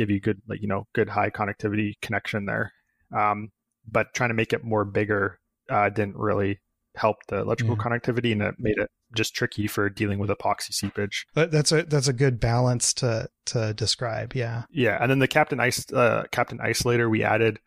[0.00, 2.72] give you good like you know good high connectivity connection there
[3.14, 3.50] um,
[3.86, 5.38] but trying to make it more bigger
[5.68, 6.58] uh, didn't really
[6.96, 7.82] help the electrical yeah.
[7.82, 12.08] connectivity and it made it just tricky for dealing with epoxy seepage that's a that's
[12.08, 16.60] a good balance to to describe yeah yeah and then the Kapton ice uh, Kapton
[16.60, 17.58] isolator we added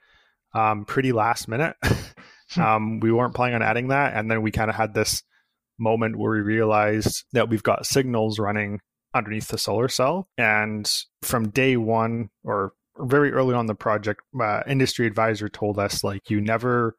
[0.55, 1.75] um, pretty last minute
[2.51, 2.61] hmm.
[2.61, 5.21] um, we weren't planning on adding that and then we kind of had this
[5.77, 8.79] moment where we realized that we've got signals running
[9.13, 10.27] underneath the solar cell.
[10.37, 10.91] And
[11.21, 16.29] from day one, or very early on the project, uh, industry advisor told us like
[16.29, 16.95] you never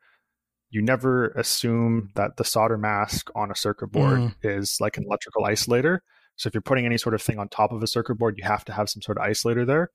[0.71, 4.35] you never assume that the solder mask on a circuit board mm.
[4.43, 5.99] is like an electrical isolator.
[6.35, 8.45] So if you're putting any sort of thing on top of a circuit board, you
[8.45, 9.91] have to have some sort of isolator there.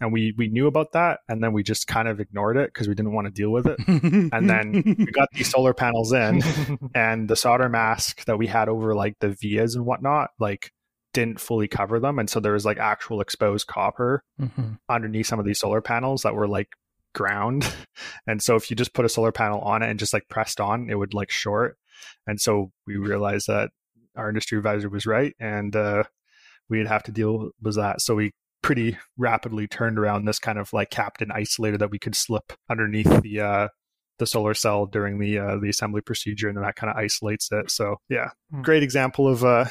[0.00, 2.88] and we we knew about that and then we just kind of ignored it because
[2.88, 3.78] we didn't want to deal with it
[4.32, 6.42] and then we got these solar panels in
[6.94, 10.72] and the solder mask that we had over like the vias and whatnot like
[11.16, 14.72] didn't fully cover them and so there was like actual exposed copper Mm-hmm.
[14.88, 16.68] underneath some of these solar panels that were like
[17.14, 17.64] ground
[18.26, 20.60] and so if you just put a solar panel on it and just like pressed
[20.60, 21.76] on it would like short
[22.26, 23.70] and so we realized that
[24.14, 26.04] our industry advisor was right and uh
[26.68, 28.30] we'd have to deal with that so we
[28.62, 33.22] pretty rapidly turned around this kind of like Kapton isolator that we could slip underneath
[33.22, 33.68] the uh
[34.18, 37.48] the solar cell during the uh the assembly procedure and then that kind of isolates
[37.52, 38.62] it so yeah Hmm.
[38.62, 39.66] great example of uh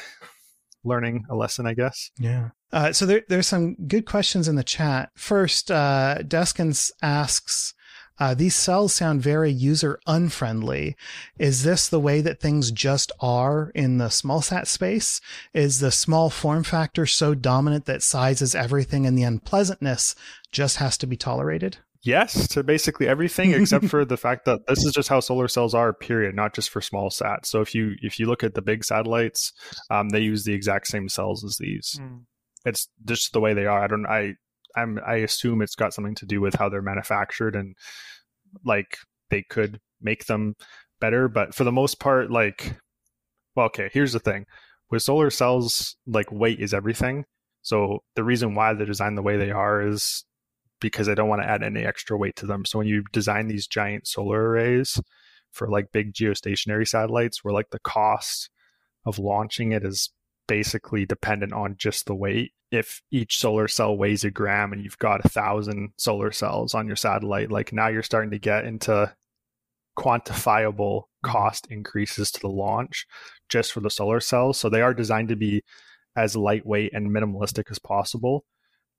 [0.84, 2.50] learning a lesson i guess Yeah.
[2.72, 5.10] Uh, so there, there's some good questions in the chat.
[5.14, 7.74] First, uh, Deskins asks,
[8.18, 10.96] uh, these cells sound very user unfriendly.
[11.38, 15.20] Is this the way that things just are in the small sat space?
[15.52, 20.14] Is the small form factor so dominant that size is everything and the unpleasantness
[20.50, 21.78] just has to be tolerated?
[22.06, 25.74] Yes to basically everything except for the fact that this is just how solar cells
[25.74, 27.46] are period not just for small sats.
[27.46, 29.52] So if you if you look at the big satellites
[29.90, 31.98] um, they use the exact same cells as these.
[32.00, 32.24] Mm.
[32.64, 33.82] it's just the way they are.
[33.82, 34.34] I don't i
[34.76, 37.74] i'm i assume it's got something to do with how they're manufactured and
[38.64, 38.98] like
[39.30, 40.54] they could make them
[41.00, 41.28] better.
[41.28, 42.78] But for the most part like
[43.54, 44.46] well okay here's the thing.
[44.90, 47.24] With solar cells like weight is everything.
[47.62, 50.24] So the reason why they're designed the way they are is
[50.80, 52.64] because I don't want to add any extra weight to them.
[52.64, 55.00] So when you design these giant solar arrays
[55.52, 58.50] for like big geostationary satellites, where like the cost
[59.04, 60.10] of launching it is
[60.46, 62.52] basically dependent on just the weight.
[62.70, 66.86] If each solar cell weighs a gram and you've got a thousand solar cells on
[66.86, 69.14] your satellite, like now you're starting to get into
[69.98, 71.30] quantifiable mm-hmm.
[71.30, 73.06] cost increases to the launch
[73.48, 74.58] just for the solar cells.
[74.58, 75.62] So they are designed to be
[76.16, 78.44] as lightweight and minimalistic as possible.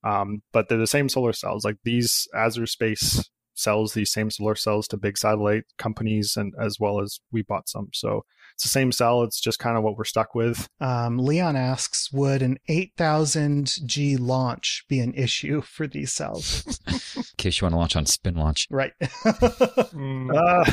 [0.08, 1.66] Um, but they're the same solar cells.
[1.66, 6.80] Like these, Azure Space sells these same solar cells to big satellite companies, and as
[6.80, 7.90] well as we bought some.
[7.94, 9.24] So it's the same cell.
[9.24, 10.68] It's just kind of what we're stuck with.
[10.80, 16.80] Um, Leon asks, would an 8000 G launch be an issue for these cells?
[17.16, 18.68] In case you want to launch on SpinLaunch.
[18.70, 18.94] right.
[19.02, 20.32] Mm.
[20.38, 20.72] Uh, d-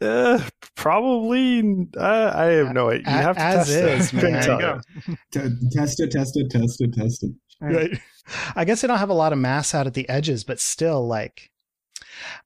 [0.00, 0.40] uh,
[0.74, 1.86] probably.
[1.96, 3.04] Uh, I have no idea.
[3.10, 3.84] You have to as test it.
[3.84, 4.58] is, Couldn't man.
[4.58, 5.16] There you.
[5.50, 7.32] T- test it, test it, test it, test it.
[7.60, 7.98] right.
[8.56, 11.06] I guess they don't have a lot of mass out at the edges, but still
[11.06, 11.50] like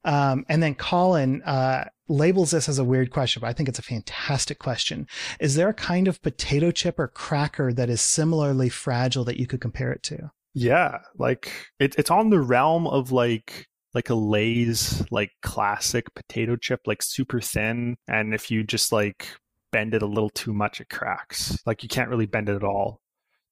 [0.03, 3.79] um and then Colin uh labels this as a weird question, but I think it's
[3.79, 5.07] a fantastic question.
[5.39, 9.47] Is there a kind of potato chip or cracker that is similarly fragile that you
[9.47, 10.31] could compare it to?
[10.53, 16.55] Yeah, like it, it's on the realm of like like a Lay's like classic potato
[16.55, 19.27] chip, like super thin, and if you just like
[19.71, 21.57] bend it a little too much, it cracks.
[21.65, 22.99] Like you can't really bend it at all.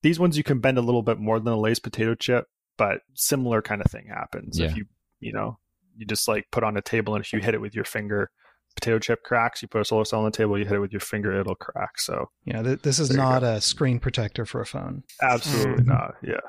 [0.01, 2.45] These ones you can bend a little bit more than a Lay's potato chip,
[2.77, 4.67] but similar kind of thing happens Yeah.
[4.67, 4.85] if you
[5.19, 5.57] you know
[5.97, 8.29] you just like put on a table and if you hit it with your finger.
[8.75, 9.61] Potato chip cracks.
[9.61, 11.55] You put a solar cell on the table, you hit it with your finger, it'll
[11.55, 11.99] crack.
[11.99, 15.03] So yeah, th- this is not a screen protector for a phone.
[15.21, 15.87] absolutely Mhm.
[15.87, 16.15] not.
[16.23, 16.39] Yeah.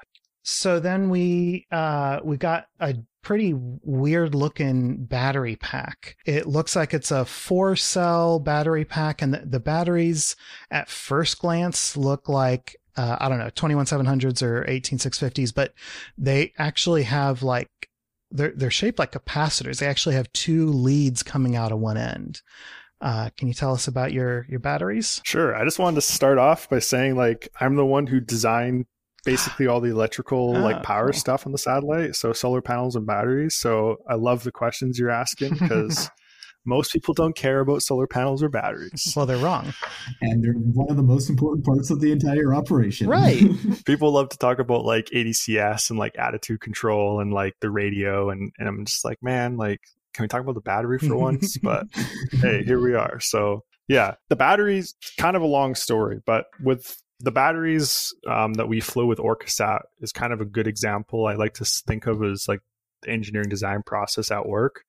[0.42, 6.16] So then we uh we got a pretty weird looking battery pack.
[6.24, 10.36] It looks like it's a four cell battery pack and the, the batteries
[10.70, 15.72] at first glance look like uh, I don't know, 21700s or 18650s, but
[16.18, 17.68] they actually have like
[18.30, 19.78] they're they're shaped like capacitors.
[19.78, 22.42] They actually have two leads coming out of one end.
[23.00, 25.20] Uh, can you tell us about your your batteries?
[25.24, 25.54] Sure.
[25.54, 28.86] I just wanted to start off by saying like I'm the one who designed
[29.24, 31.20] basically all the electrical Ah, like power cool.
[31.20, 33.54] stuff on the satellite, so solar panels and batteries.
[33.56, 36.10] So I love the questions you're asking because
[36.66, 39.14] most people don't care about solar panels or batteries.
[39.16, 39.72] Well, they're wrong.
[40.20, 43.08] And they're one of the most important parts of the entire operation.
[43.08, 43.42] Right.
[43.86, 48.30] people love to talk about like ADCS and like attitude control and like the radio
[48.30, 49.80] and and I'm just like, man, like
[50.12, 51.56] can we talk about the battery for once?
[51.62, 51.86] But
[52.32, 53.20] hey, here we are.
[53.20, 58.68] So yeah, the batteries kind of a long story, but with the batteries um, that
[58.68, 61.26] we flew with Orcasat is kind of a good example.
[61.26, 62.60] I like to think of as like
[63.02, 64.82] the engineering design process at work,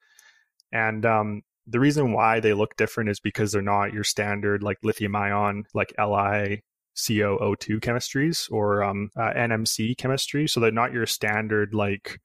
[0.72, 4.78] and um, the reason why they look different is because they're not your standard like
[4.84, 6.62] lithium ion like Li
[6.98, 10.48] COO2 chemistries or um, uh, NMC chemistry.
[10.48, 12.20] So they're not your standard like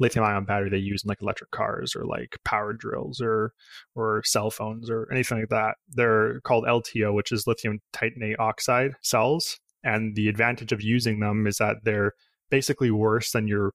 [0.00, 3.52] lithium ion battery they use in like electric cars or like power drills or
[3.94, 5.76] or cell phones or anything like that.
[5.88, 9.58] They're called LTO, which is lithium titanate oxide cells.
[9.84, 12.12] And the advantage of using them is that they're
[12.50, 13.72] basically worse than your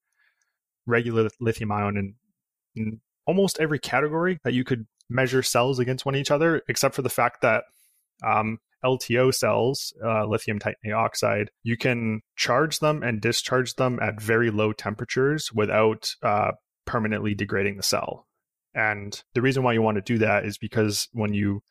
[0.86, 2.16] regular lithium ion in,
[2.76, 7.02] in almost every category that you could measure cells against one each other, except for
[7.02, 7.64] the fact that
[8.26, 14.22] um, LTO cells, uh, lithium titanate oxide, you can charge them and discharge them at
[14.22, 16.52] very low temperatures without uh,
[16.86, 18.28] permanently degrading the cell.
[18.76, 21.62] And the reason why you want to do that is because when you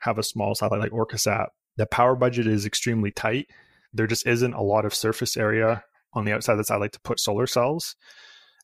[0.00, 1.46] have a small satellite like OrcaSat,
[1.76, 3.46] the power budget is extremely tight.
[3.92, 7.00] There just isn't a lot of surface area on the outside of the satellite to
[7.00, 7.94] put solar cells.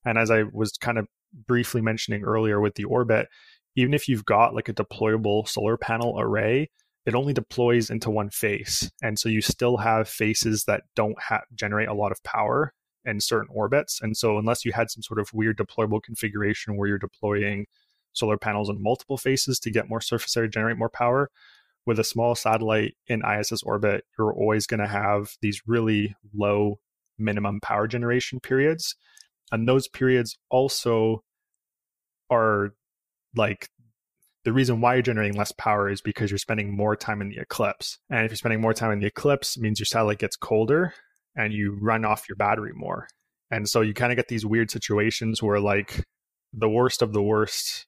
[0.04, 1.06] And as I was kind of
[1.46, 3.28] briefly mentioning earlier with the orbit,
[3.76, 6.70] even if you've got like a deployable solar panel array,
[7.08, 8.90] it only deploys into one face.
[9.00, 13.18] And so you still have faces that don't ha- generate a lot of power in
[13.22, 13.98] certain orbits.
[14.02, 17.64] And so unless you had some sort of weird deployable configuration where you're deploying
[18.12, 21.30] solar panels in multiple faces to get more surface area, generate more power,
[21.86, 26.78] with a small satellite in ISS orbit, you're always going to have these really low
[27.18, 28.96] minimum power generation periods.
[29.50, 31.24] And those periods also
[32.28, 32.74] are
[33.34, 33.70] like
[34.44, 37.38] the reason why you're generating less power is because you're spending more time in the
[37.38, 37.98] eclipse.
[38.08, 40.94] And if you're spending more time in the eclipse, means your satellite gets colder
[41.36, 43.08] and you run off your battery more.
[43.50, 46.04] And so you kind of get these weird situations where like
[46.52, 47.86] the worst of the worst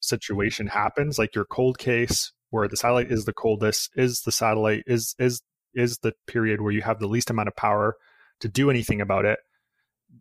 [0.00, 4.82] situation happens, like your cold case where the satellite is the coldest, is the satellite
[4.86, 5.42] is is
[5.74, 7.96] is the period where you have the least amount of power
[8.40, 9.38] to do anything about it,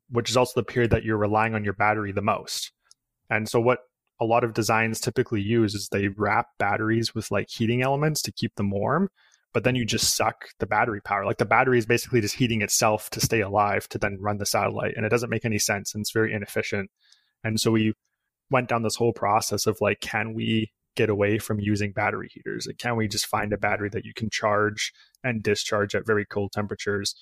[0.10, 2.72] which is also the period that you're relying on your battery the most.
[3.30, 3.80] And so what
[4.20, 8.32] a lot of designs typically use is they wrap batteries with like heating elements to
[8.32, 9.10] keep them warm,
[9.54, 11.26] but then you just suck the battery power.
[11.26, 14.46] Like the battery is basically just heating itself to stay alive to then run the
[14.46, 14.94] satellite.
[14.96, 16.90] And it doesn't make any sense and it's very inefficient.
[17.44, 17.94] And so we
[18.52, 22.68] went down this whole process of like, can we get away from using battery heaters?
[22.68, 24.92] And can we just find a battery that you can charge
[25.24, 27.16] and discharge at very cold temperatures?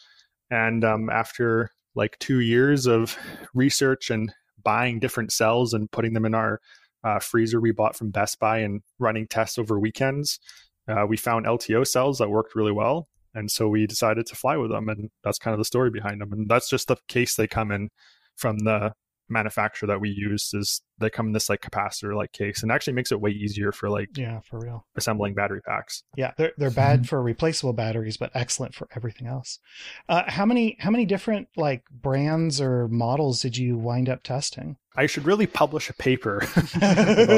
[0.50, 3.18] And um, after like two years of
[3.54, 4.34] research and
[4.64, 6.60] buying different cells and putting them in our
[7.04, 10.40] uh, freezer we bought from Best Buy and running tests over weekends,
[10.88, 13.08] uh, we found LTO cells that worked really well.
[13.34, 14.90] And so we decided to fly with them.
[14.90, 16.34] And that's kind of the story behind them.
[16.34, 17.90] And that's just the case they come in
[18.36, 18.94] from the
[19.30, 22.94] manufacturer that we use is they come in this like capacitor like case and actually
[22.94, 24.86] makes it way easier for like yeah for real.
[24.96, 26.04] assembling battery packs.
[26.16, 29.60] Yeah they're, they're bad for replaceable batteries but excellent for everything else.
[30.08, 34.78] Uh, how many how many different like brands or models did you wind up testing?
[34.96, 36.38] I should really publish a paper
[36.76, 36.76] about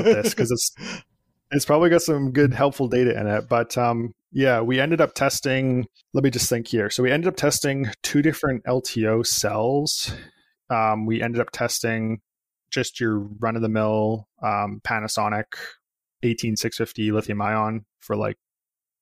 [0.03, 1.03] this because it's
[1.51, 5.13] it's probably got some good helpful data in it but um yeah we ended up
[5.15, 6.89] testing let me just think here.
[6.89, 10.13] So we ended up testing two different lto cells
[10.69, 12.21] um, we ended up testing
[12.71, 15.45] just your run of the mill um, Panasonic
[16.21, 18.37] 18650 lithium ion for like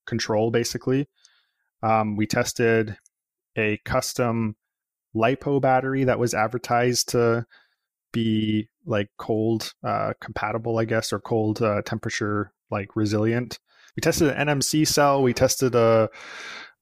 [0.06, 1.08] control basically.
[1.84, 2.98] Um, we tested
[3.58, 4.56] a custom
[5.16, 7.46] lipo battery that was advertised to
[8.14, 13.60] be like cold uh, compatible, I guess, or cold uh, temperature like resilient.
[13.96, 15.24] We tested an NMC cell.
[15.24, 16.10] We tested a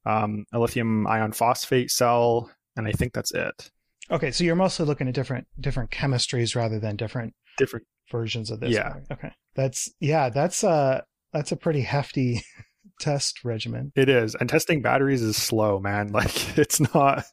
[0.05, 3.71] um, a lithium ion phosphate cell, and I think that's it.
[4.11, 8.59] Okay, so you're mostly looking at different different chemistries rather than different different versions of
[8.59, 8.71] this.
[8.71, 8.95] Yeah.
[9.11, 9.31] Okay.
[9.55, 11.01] That's yeah, that's uh
[11.33, 12.43] that's a pretty hefty
[12.99, 13.91] test regimen.
[13.95, 14.35] It is.
[14.35, 16.09] And testing batteries is slow, man.
[16.13, 17.25] Like it's not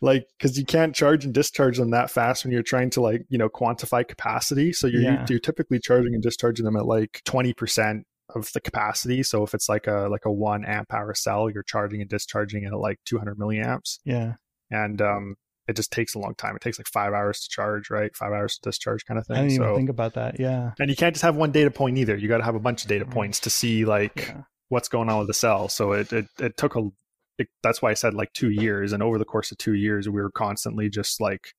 [0.00, 3.24] like cuz you can't charge and discharge them that fast when you're trying to like,
[3.28, 4.72] you know, quantify capacity.
[4.72, 5.26] So you're yeah.
[5.28, 8.02] you're typically charging and discharging them at like 20%
[8.34, 9.22] of the capacity.
[9.22, 12.64] So if it's like a like a 1 amp hour cell, you're charging and discharging
[12.64, 14.00] it at like 200 milliamps.
[14.04, 14.34] Yeah.
[14.70, 15.36] And um
[15.68, 16.54] it just takes a long time.
[16.56, 18.14] It takes like five hours to charge, right?
[18.16, 19.36] Five hours to discharge, kind of thing.
[19.36, 20.38] I didn't so, even think about that.
[20.38, 22.16] Yeah, and you can't just have one data point either.
[22.16, 23.10] You got to have a bunch of data mm.
[23.10, 24.42] points to see like yeah.
[24.68, 25.68] what's going on with the cell.
[25.68, 26.88] So it it, it took a.
[27.38, 30.08] It, that's why I said like two years, and over the course of two years,
[30.08, 31.52] we were constantly just like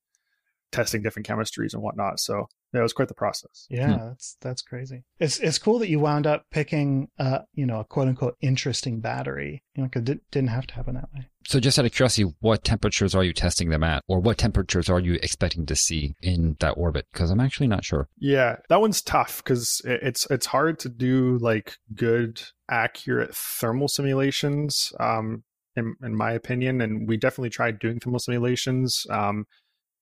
[0.72, 2.20] testing different chemistries and whatnot.
[2.20, 3.66] So yeah, it was quite the process.
[3.70, 4.08] Yeah, hmm.
[4.08, 5.04] that's that's crazy.
[5.20, 9.00] It's it's cool that you wound up picking, uh, you know, a quote unquote interesting
[9.00, 9.64] battery.
[9.76, 11.30] You know, because it didn't have to happen that way.
[11.46, 14.90] So, just out of curiosity, what temperatures are you testing them at, or what temperatures
[14.90, 17.06] are you expecting to see in that orbit?
[17.14, 18.10] Because I'm actually not sure.
[18.18, 24.92] Yeah, that one's tough because it's it's hard to do like good, accurate thermal simulations.
[25.00, 25.44] Um,
[25.78, 29.06] in, in my opinion, and we definitely tried doing thermal simulations.
[29.10, 29.46] Um,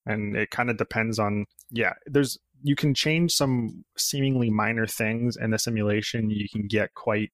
[0.06, 5.38] and it kind of depends on yeah there's you can change some seemingly minor things
[5.38, 6.32] in the simulation.
[6.32, 7.30] You can get quite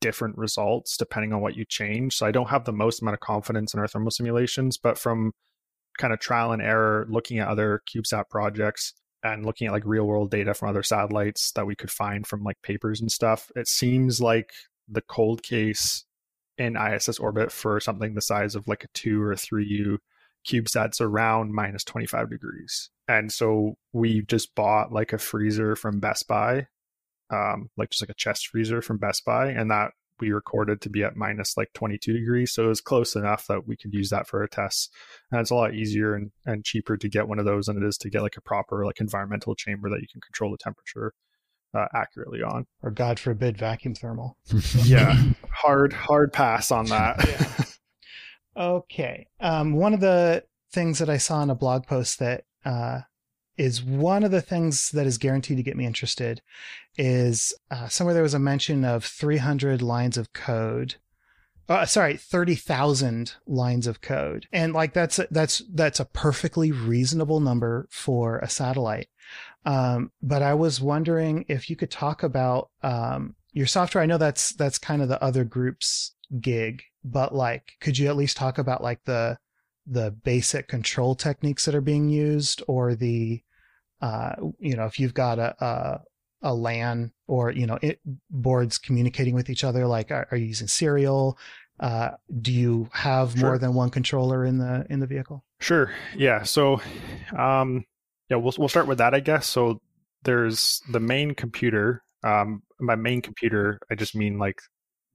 [0.00, 2.16] different results depending on what you change.
[2.16, 5.32] So I don't have the most amount of confidence in our thermal simulations, but from
[5.96, 10.04] kind of trial and error, looking at other CubeSat projects and looking at like real
[10.06, 13.68] world data from other satellites that we could find from like papers and stuff, it
[13.68, 14.50] seems like
[14.88, 16.04] the cold case
[16.58, 19.98] in ISS orbit for something the size of like a two or a three U
[20.46, 22.90] CubeSats around minus 25 degrees.
[23.08, 26.66] And so we just bought like a freezer from Best Buy,
[27.30, 30.88] um, like just like a chest freezer from Best Buy, and that we recorded to
[30.88, 32.52] be at minus like 22 degrees.
[32.52, 34.88] So it was close enough that we could use that for our tests.
[35.30, 37.86] And it's a lot easier and, and cheaper to get one of those than it
[37.86, 41.12] is to get like a proper like environmental chamber that you can control the temperature
[41.74, 42.66] uh, accurately on.
[42.82, 44.36] Or God forbid, vacuum thermal.
[44.84, 45.20] yeah,
[45.50, 47.18] hard hard pass on that.
[48.56, 49.26] Okay.
[49.40, 53.00] Um, one of the things that I saw in a blog post that uh,
[53.56, 56.42] is one of the things that is guaranteed to get me interested
[56.96, 60.96] is uh, somewhere there was a mention of 300 lines of code.
[61.68, 64.46] Uh, sorry, 30,000 lines of code.
[64.52, 69.08] And like that's, that's, that's a perfectly reasonable number for a satellite.
[69.64, 74.02] Um, but I was wondering if you could talk about, um, your software.
[74.02, 78.16] I know that's, that's kind of the other group's gig, but like, could you at
[78.16, 79.38] least talk about like the,
[79.86, 83.42] the basic control techniques that are being used or the
[84.00, 86.00] uh, you know if you've got a, a,
[86.42, 88.00] a LAN or you know it,
[88.30, 91.38] boards communicating with each other like are, are you using serial?
[91.80, 93.40] Uh, do you have sure.
[93.40, 95.44] more than one controller in the in the vehicle?
[95.60, 95.90] Sure.
[96.16, 96.42] Yeah.
[96.42, 96.80] So
[97.36, 97.84] um
[98.30, 99.46] yeah we'll we'll start with that i guess.
[99.46, 99.80] So
[100.22, 104.60] there's the main computer um my main computer i just mean like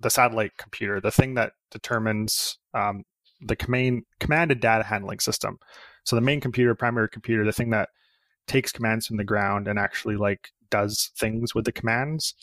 [0.02, 3.04] the satellite computer the thing that determines um
[3.41, 5.58] the command command and data handling system.
[6.04, 7.89] So the main computer, primary computer, the thing that
[8.47, 12.34] takes commands from the ground and actually like does things with the commands.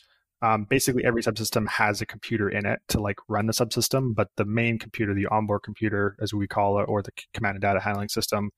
[0.41, 4.29] Um, basically, every subsystem has a computer in it to like run the subsystem, but
[4.37, 7.79] the main computer, the onboard computer, as we call it, or the command and data
[7.79, 8.51] handling system,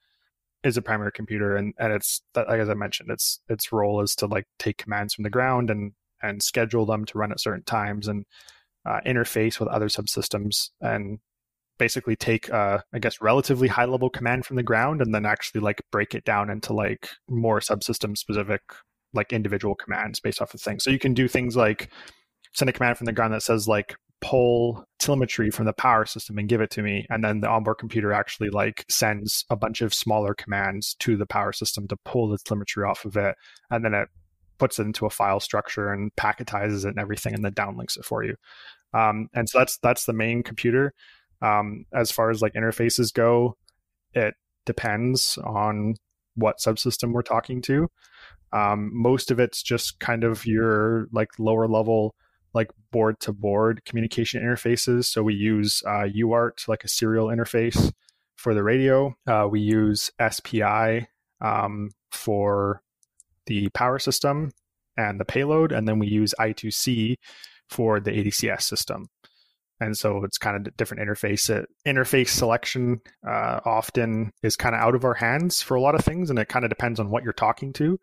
[0.63, 4.13] is a primary computer, and and it's like as I mentioned, its its role is
[4.15, 7.63] to like take commands from the ground and and schedule them to run at certain
[7.63, 8.25] times and
[8.85, 11.19] uh, interface with other subsystems and
[11.77, 15.61] basically take uh, I guess relatively high level command from the ground and then actually
[15.61, 18.61] like break it down into like more subsystem specific
[19.13, 20.83] like individual commands based off of things.
[20.83, 21.89] So you can do things like
[22.53, 26.37] send a command from the ground that says like pull telemetry from the power system
[26.37, 29.81] and give it to me and then the onboard computer actually like sends a bunch
[29.81, 33.35] of smaller commands to the power system to pull the telemetry off of it
[33.71, 34.09] and then it
[34.59, 38.05] puts it into a file structure and packetizes it and everything and then downlinks it
[38.05, 38.35] for you
[38.93, 40.93] um, and so that's that's the main computer
[41.41, 43.57] um, as far as like interfaces go,
[44.13, 44.33] it
[44.65, 45.95] depends on
[46.35, 47.87] what subsystem we're talking to.
[48.51, 52.15] Um, most of it's just kind of your like lower level
[52.55, 55.05] like board to board communication interfaces.
[55.05, 57.91] So we use uh, UART, like a serial interface
[58.37, 59.15] for the radio.
[59.27, 61.07] Uh, we use SPI
[61.41, 62.81] um, for
[63.49, 64.51] the power system
[64.95, 65.73] and the payload.
[65.73, 67.17] And then we use I2C
[67.67, 69.09] for the ADCS system
[69.79, 74.81] and so it's kind of different interface it, interface selection uh, often is kind of
[74.81, 77.09] out of our hands for a lot of things and it kind of depends on
[77.09, 77.99] what you're talking to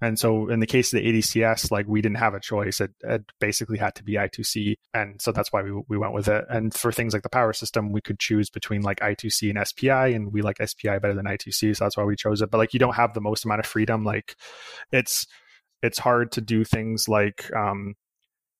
[0.00, 2.80] and so in the case of the adcs like we didn't have a choice.
[2.80, 6.28] It, it basically had to be i2c and so that's why we, we went with
[6.28, 6.44] it.
[6.48, 10.08] And for things like the power system we could choose between like i2c and spi
[10.08, 12.50] and we like spi better than i2c so that's why we chose it.
[12.50, 14.04] But like you don't have the most amount of freedom.
[14.04, 14.36] Like
[14.92, 15.26] it's
[15.82, 17.94] it's hard to do things like um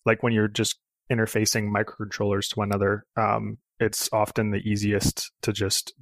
[0.04, 0.78] like when you're just
[1.10, 5.92] interfacing microcontrollers to one another, um, it's often the easiest to just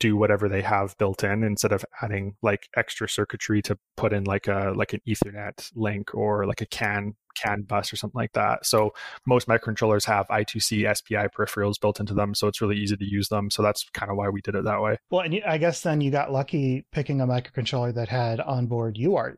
[0.00, 4.24] do whatever they have built in instead of adding like extra circuitry to put in
[4.24, 8.32] like a like an ethernet link or like a can can bus or something like
[8.32, 8.66] that.
[8.66, 8.92] So
[9.26, 13.28] most microcontrollers have i2c spi peripherals built into them so it's really easy to use
[13.28, 13.50] them.
[13.50, 14.98] So that's kind of why we did it that way.
[15.10, 19.36] Well and i guess then you got lucky picking a microcontroller that had onboard uart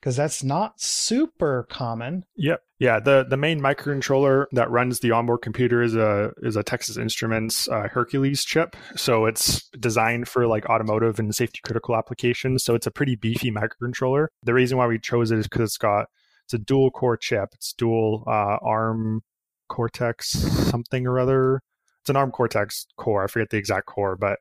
[0.00, 2.24] because that's not super common.
[2.36, 2.62] Yep.
[2.78, 6.96] Yeah, the the main microcontroller that runs the onboard computer is a is a Texas
[6.96, 8.76] Instruments uh, Hercules chip.
[8.96, 12.64] So it's designed for like automotive and safety critical applications.
[12.64, 14.28] So it's a pretty beefy microcontroller.
[14.42, 16.06] The reason why we chose it is because it's got
[16.44, 17.50] it's a dual core chip.
[17.54, 19.22] It's dual uh, ARM
[19.68, 21.60] Cortex something or other.
[22.02, 23.24] It's an ARM Cortex core.
[23.24, 24.38] I forget the exact core, but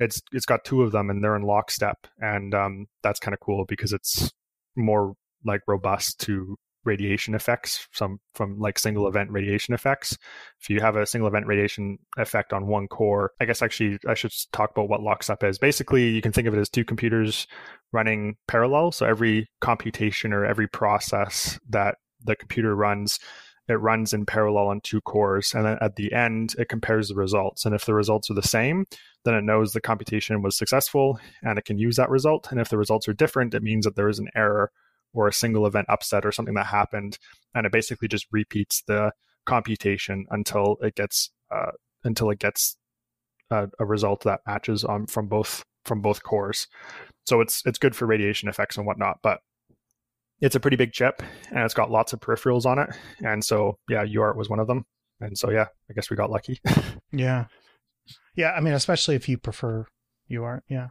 [0.00, 3.40] it's it's got two of them and they're in lockstep, and um, that's kind of
[3.40, 4.32] cool because it's
[4.76, 5.14] more
[5.44, 10.18] like robust to radiation effects some from like single event radiation effects.
[10.60, 14.14] If you have a single event radiation effect on one core i guess actually i
[14.14, 17.46] should talk about what lockstep is basically you can think of it as two computers
[17.92, 18.92] running parallel.
[18.92, 23.18] So every computation or every process that the computer runs
[23.68, 27.14] it runs in parallel on two cores and then at the end it compares the
[27.14, 27.64] results.
[27.64, 28.86] And if the results are the same
[29.24, 32.50] then it knows the computation was successful and it can use that result.
[32.50, 34.70] And if the results are different it means that there is an error
[35.14, 37.18] or a single event upset or something that happened
[37.54, 39.12] and it basically just repeats the
[39.44, 41.72] computation until it gets uh,
[42.04, 42.76] until it gets
[43.50, 46.66] a, a result that matches um, from both from both cores.
[47.26, 49.40] So it's it's good for radiation effects and whatnot but
[50.42, 52.90] it's a pretty big chip and it's got lots of peripherals on it.
[53.24, 54.84] And so, yeah, UART was one of them.
[55.20, 56.60] And so yeah, I guess we got lucky.
[57.14, 57.44] Yeah.
[58.34, 59.84] Yeah, I mean especially if you prefer
[60.30, 60.88] UART, yeah.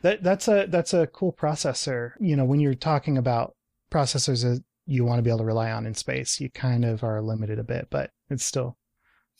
[0.00, 2.12] That that's a that's a cool processor.
[2.18, 3.54] You know, when you're talking about
[3.92, 7.04] processors that you want to be able to rely on in space, you kind of
[7.04, 8.78] are limited a bit, but it's still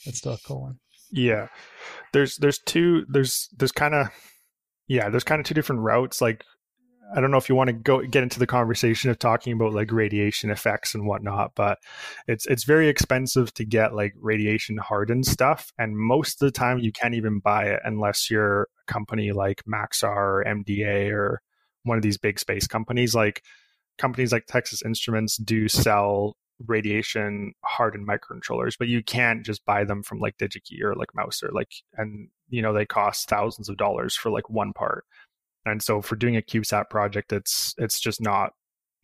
[0.05, 0.79] it's still a cool one.
[1.11, 1.49] Yeah.
[2.13, 4.09] There's there's two there's there's kind of
[4.87, 6.45] yeah, there's kind of two different routes like
[7.15, 9.73] I don't know if you want to go get into the conversation of talking about
[9.73, 11.79] like radiation effects and whatnot, but
[12.27, 16.79] it's it's very expensive to get like radiation hardened stuff, and most of the time
[16.79, 21.41] you can't even buy it unless you're a company like Maxar or MDA or
[21.85, 23.15] one of these big space companies.
[23.15, 23.43] Like
[23.99, 26.37] companies like Texas Instruments do sell
[26.67, 31.51] radiation hardened microcontrollers, but you can't just buy them from like DigiKey or like Mouser,
[31.53, 35.05] like and you know they cost thousands of dollars for like one part
[35.65, 38.53] and so for doing a CubeSat project, it's it's just not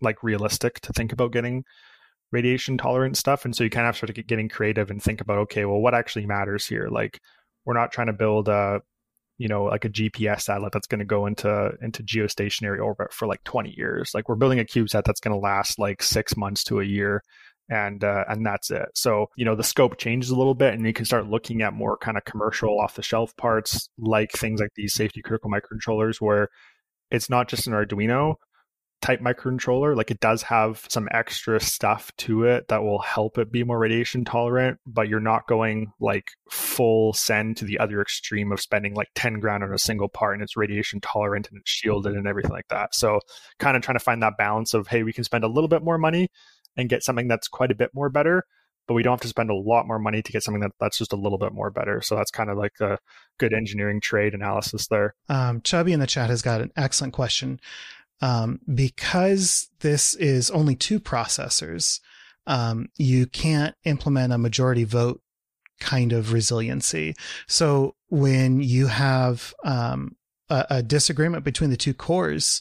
[0.01, 1.65] like realistic to think about getting
[2.33, 3.45] radiation tolerant stuff.
[3.45, 5.81] And so you kind of have to start getting creative and think about, okay, well,
[5.81, 6.89] what actually matters here?
[6.91, 7.21] Like
[7.65, 8.81] we're not trying to build a
[9.39, 13.27] you know like a GPS satellite that's going to go into into geostationary orbit for
[13.27, 14.13] like 20 years.
[14.15, 17.23] Like we're building a CubeSat that's going to last like six months to a year
[17.69, 18.89] and uh, and that's it.
[18.95, 21.73] So you know the scope changes a little bit, and you can start looking at
[21.73, 26.21] more kind of commercial off the shelf parts, like things like these safety critical microcontrollers,
[26.21, 26.49] where
[27.11, 28.37] it's not just an Arduino
[29.05, 29.95] type microcontroller.
[29.95, 33.79] Like it does have some extra stuff to it that will help it be more
[33.79, 38.95] radiation tolerant, but you're not going like full send to the other extreme of spending
[38.95, 42.27] like 10 grand on a single part and it's radiation tolerant and it's shielded and
[42.27, 42.95] everything like that.
[42.95, 43.21] So
[43.59, 45.83] kind of trying to find that balance of, hey, we can spend a little bit
[45.83, 46.29] more money
[46.77, 48.45] and get something that's quite a bit more better
[48.87, 50.99] but we don't have to spend a lot more money to get something that, that's
[50.99, 52.03] just a little bit more better.
[52.03, 52.99] So that's kind of like a
[53.39, 55.15] good engineering trade analysis there.
[55.29, 57.61] Um, chubby in the chat has got an excellent question.
[58.21, 62.01] Um, because this is only two processors
[62.47, 65.21] um, you can't implement a majority vote
[65.81, 67.15] kind of resiliency.
[67.49, 70.17] So when you have um,
[70.49, 72.61] a, a, disagreement between the two cores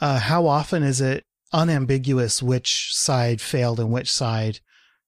[0.00, 1.24] uh, how often is it
[1.54, 4.60] unambiguous which side failed and which side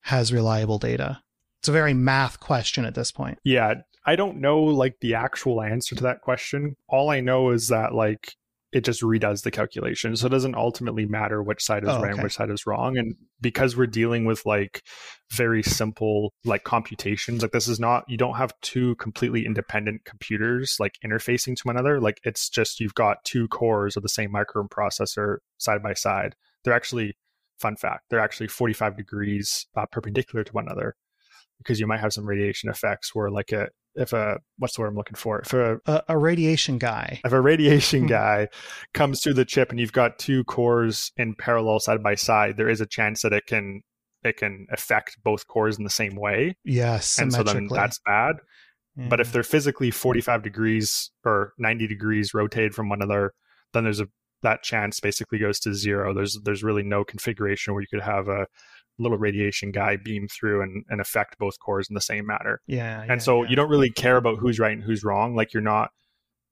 [0.03, 1.21] has reliable data?
[1.61, 3.39] It's a very math question at this point.
[3.45, 3.75] Yeah,
[4.07, 6.77] I don't know like the actual answer to that question.
[6.89, 8.33] All I know is that like
[8.77, 10.15] it just redoes the calculation.
[10.17, 12.13] So it doesn't ultimately matter which side is oh, right okay.
[12.13, 12.99] and which side is wrong.
[12.99, 14.83] And because we're dealing with like
[15.33, 20.77] very simple like computations, like this is not you don't have two completely independent computers
[20.79, 22.03] like interfacing to one another.
[22.03, 26.37] Like it's just you've got two cores of the same microprocessor side by side.
[26.63, 27.17] They're actually
[27.59, 30.97] fun fact, they're actually 45 degrees uh, perpendicular to one another
[31.57, 34.89] because you might have some radiation effects where like a if a what's the word
[34.89, 35.41] I'm looking for?
[35.41, 38.49] If a a, a radiation guy, if a radiation guy
[38.95, 42.69] comes through the chip and you've got two cores in parallel side by side, there
[42.69, 43.83] is a chance that it can
[44.23, 46.57] it can affect both cores in the same way.
[46.65, 48.37] Yes, and so then that's bad.
[48.97, 49.09] Yeah.
[49.09, 53.35] But if they're physically 45 degrees or 90 degrees rotated from one another,
[53.75, 54.09] then there's a
[54.43, 56.15] that chance basically goes to zero.
[56.15, 58.47] There's there's really no configuration where you could have a
[58.99, 62.61] little radiation guy beam through and, and affect both cores in the same manner.
[62.67, 63.05] Yeah.
[63.09, 63.51] And so yeah.
[63.51, 65.35] you don't really care about who's right and who's wrong.
[65.35, 65.91] Like you're not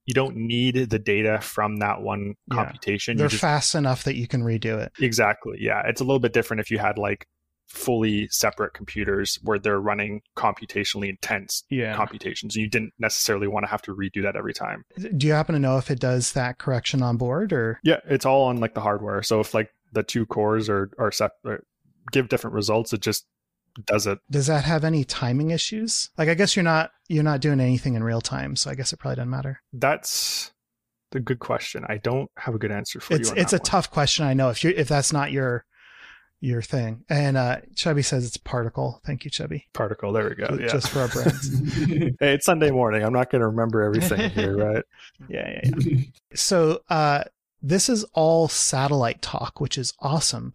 [0.06, 3.16] you don't need the data from that one computation.
[3.16, 3.22] Yeah.
[3.22, 4.92] They're just, fast enough that you can redo it.
[5.00, 5.56] Exactly.
[5.60, 5.82] Yeah.
[5.86, 7.26] It's a little bit different if you had like
[7.68, 11.96] fully separate computers where they're running computationally intense yeah.
[11.96, 12.54] computations.
[12.54, 14.84] You didn't necessarily want to have to redo that every time.
[15.16, 17.80] Do you happen to know if it does that correction on board or?
[17.82, 19.22] Yeah, it's all on like the hardware.
[19.22, 21.62] So if like the two cores are are separate uh,
[22.14, 22.92] give different results.
[22.92, 23.26] It just
[23.86, 24.18] does it.
[24.30, 26.10] Does that have any timing issues?
[26.16, 28.92] Like, I guess you're not you're not doing anything in real time, so I guess
[28.92, 29.60] it probably doesn't matter.
[29.72, 30.52] That's
[31.12, 31.84] a good question.
[31.88, 33.36] I don't have a good answer for it's, you.
[33.36, 33.64] it's a one.
[33.64, 34.24] tough question.
[34.24, 35.64] I know if you if that's not your
[36.44, 37.04] your thing.
[37.08, 39.00] And uh, Chubby says it's particle.
[39.06, 39.66] Thank you, Chubby.
[39.72, 40.12] Particle.
[40.12, 40.46] There we go.
[40.48, 40.66] Just, yeah.
[40.68, 42.16] just for our brains.
[42.20, 43.02] hey, it's Sunday morning.
[43.02, 44.84] I'm not going to remember everything here, right?
[45.28, 46.02] Yeah, yeah, yeah.
[46.34, 47.24] so, uh,
[47.64, 50.52] this is all satellite talk, which is awesome.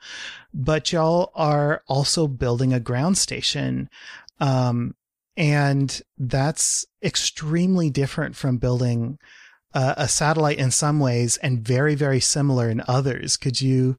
[0.54, 3.90] But y'all are also building a ground station.
[4.40, 4.96] Um,
[5.36, 9.18] and that's extremely different from building
[9.74, 13.38] uh, a satellite in some ways and very very similar in others.
[13.38, 13.98] Could you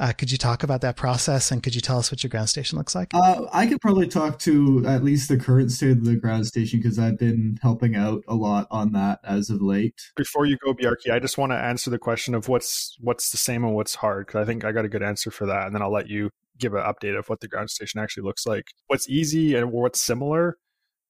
[0.00, 2.48] uh, could you talk about that process and could you tell us what your ground
[2.48, 3.14] station looks like?
[3.14, 6.80] Uh, I could probably talk to at least the current state of the ground station
[6.80, 9.94] because I've been helping out a lot on that as of late.
[10.16, 13.36] Before you go, Biarki, I just want to answer the question of what's what's the
[13.36, 15.74] same and what's hard because I think I got a good answer for that, and
[15.74, 18.72] then I'll let you give an update of what the ground station actually looks like.
[18.88, 20.56] What's easy and what's similar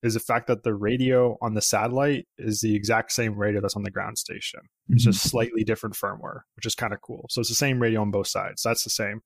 [0.03, 3.77] is the fact that the radio on the satellite is the exact same radio that's
[3.77, 4.61] on the ground station.
[4.61, 4.95] Mm-hmm.
[4.95, 7.27] It's just slightly different firmware, which is kind of cool.
[7.31, 8.63] So it's the same radio on both sides.
[8.63, 9.23] That's the same.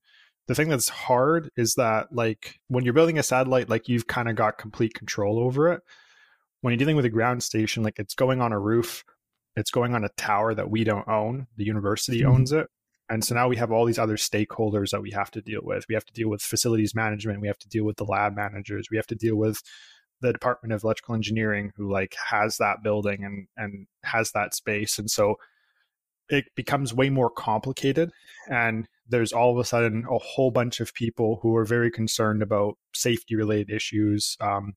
[0.47, 4.29] the thing that's hard is that like when you're building a satellite, like you've kind
[4.29, 5.81] of got complete control over it.
[6.61, 9.03] When you're dealing with a ground station, like it's going on a roof,
[9.55, 11.47] it's going on a tower that we don't own.
[11.57, 12.31] The university mm-hmm.
[12.31, 12.67] owns it.
[13.09, 15.85] And so now we have all these other stakeholders that we have to deal with.
[15.87, 17.39] We have to deal with facilities management.
[17.41, 18.89] We have to deal with the lab managers.
[18.91, 19.61] We have to deal with
[20.21, 24.97] the Department of Electrical Engineering, who like has that building and and has that space.
[24.97, 25.35] And so
[26.29, 28.11] it becomes way more complicated.
[28.49, 32.41] And there's all of a sudden a whole bunch of people who are very concerned
[32.41, 34.35] about safety related issues.
[34.41, 34.73] Um,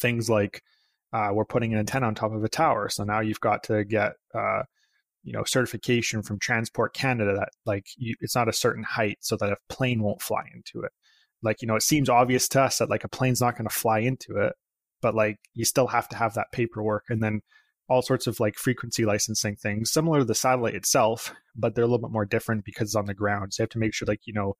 [0.00, 0.62] things like
[1.12, 3.84] uh, we're putting an antenna on top of a tower, so now you've got to
[3.84, 4.62] get uh,
[5.22, 9.36] you know certification from Transport Canada that like you, it's not a certain height, so
[9.36, 10.92] that a plane won't fly into it.
[11.42, 13.74] Like you know, it seems obvious to us that like a plane's not going to
[13.74, 14.52] fly into it,
[15.00, 17.40] but like you still have to have that paperwork, and then
[17.88, 21.86] all sorts of like frequency licensing things, similar to the satellite itself, but they're a
[21.86, 23.54] little bit more different because it's on the ground.
[23.54, 24.56] So you have to make sure like you know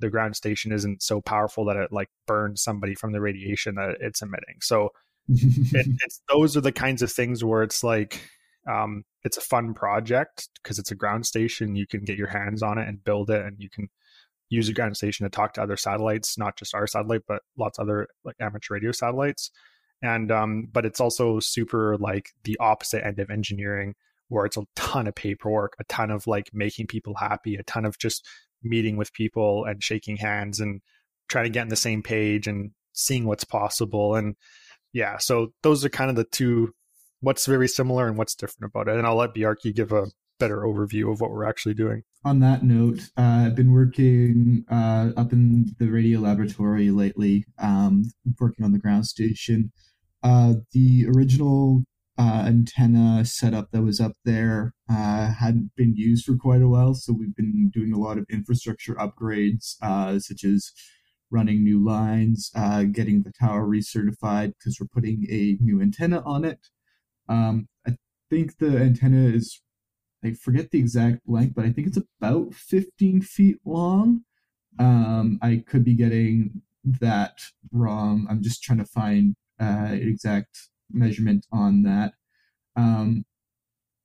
[0.00, 3.96] the ground station isn't so powerful that it like burns somebody from the radiation that
[4.00, 4.56] it's emitting.
[4.60, 4.90] So
[5.28, 8.20] it, it's those are the kinds of things where it's like
[8.68, 11.74] um, it's a fun project because it's a ground station.
[11.74, 13.88] You can get your hands on it and build it, and you can
[14.50, 17.78] use a ground station to talk to other satellites, not just our satellite, but lots
[17.78, 19.50] of other like amateur radio satellites.
[20.02, 23.94] And um, but it's also super like the opposite end of engineering,
[24.28, 27.84] where it's a ton of paperwork, a ton of like making people happy, a ton
[27.84, 28.26] of just
[28.62, 30.80] meeting with people and shaking hands and
[31.28, 34.14] trying to get on the same page and seeing what's possible.
[34.14, 34.36] And
[34.92, 36.72] yeah, so those are kind of the two
[37.20, 38.96] what's very similar and what's different about it.
[38.96, 40.06] And I'll let Biarki give a
[40.38, 42.04] better overview of what we're actually doing.
[42.24, 48.10] On that note, uh, I've been working uh, up in the radio laboratory lately, um,
[48.40, 49.70] working on the ground station.
[50.22, 51.84] Uh, the original
[52.18, 56.92] uh, antenna setup that was up there uh, hadn't been used for quite a while,
[56.92, 60.72] so we've been doing a lot of infrastructure upgrades, uh, such as
[61.30, 62.50] running new lines,
[62.92, 66.58] getting the tower recertified because we're putting a new antenna on it.
[67.28, 67.96] Um, I
[68.28, 69.62] think the antenna is,
[70.24, 74.22] I forget the exact length, but I think it's about 15 feet long.
[74.78, 77.38] Um, I could be getting that
[77.72, 78.26] wrong.
[78.28, 80.58] I'm just trying to find uh, exact
[80.90, 82.12] measurement on that.
[82.76, 83.24] Um,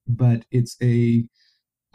[0.07, 1.25] but it's a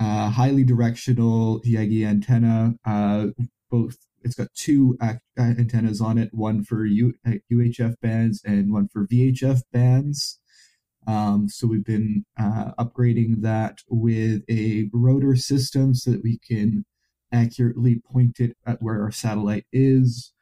[0.00, 2.74] uh, highly directional Yagi antenna.
[2.84, 3.28] Uh,
[3.70, 4.98] both it's got two
[5.38, 7.14] antennas on it, one for U-
[7.52, 10.40] UHF bands and one for VHF bands.
[11.08, 16.84] Um, so we've been uh, upgrading that with a rotor system so that we can
[17.32, 20.32] accurately point it at where our satellite is.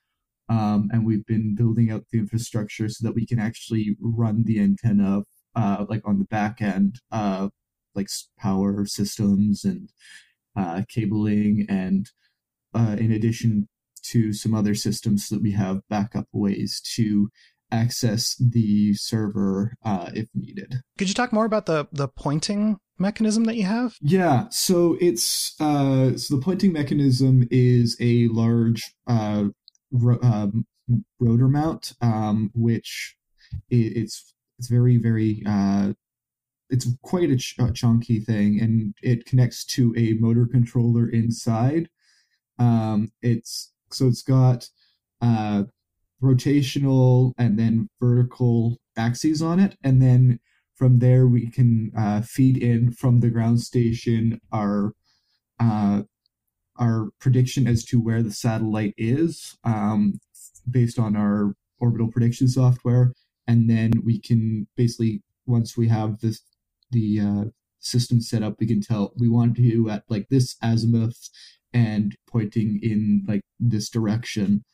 [0.48, 4.60] Um, and we've been building out the infrastructure so that we can actually run the
[4.60, 5.22] antenna
[5.54, 7.48] uh, like on the back end, uh,
[7.94, 9.90] like power systems and
[10.56, 12.10] uh, cabling, and
[12.74, 13.68] uh, in addition
[14.02, 17.28] to some other systems so that we have backup ways to
[17.70, 20.82] access the server uh, if needed.
[20.98, 23.96] Could you talk more about the the pointing mechanism that you have?
[24.00, 29.46] Yeah, so it's uh, so the pointing mechanism is a large uh,
[29.90, 30.66] ro- um,
[31.20, 33.16] rotor mount, um, which
[33.70, 35.92] it, it's it's very very uh,
[36.70, 41.88] it's quite a, ch- a, chunky thing, and it connects to a motor controller inside.
[42.58, 44.68] Um, it's so it's got
[45.20, 45.64] uh,
[46.22, 49.76] rotational and then vertical axes on it.
[49.82, 50.40] And then
[50.74, 54.92] from there, we can uh, feed in from the ground station our
[55.58, 56.02] uh,
[56.78, 60.20] our prediction as to where the satellite is um,
[60.70, 63.12] based on our orbital prediction software.
[63.46, 66.42] And then we can basically, once we have this
[66.90, 67.44] the uh,
[67.78, 71.28] system set up, we can tell we want to at like this azimuth
[71.72, 74.64] and pointing in like this direction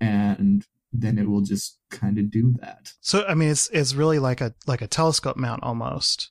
[0.00, 2.92] and then it will just kind of do that.
[3.00, 6.30] So I mean, it's it's really like a like a telescope mount almost,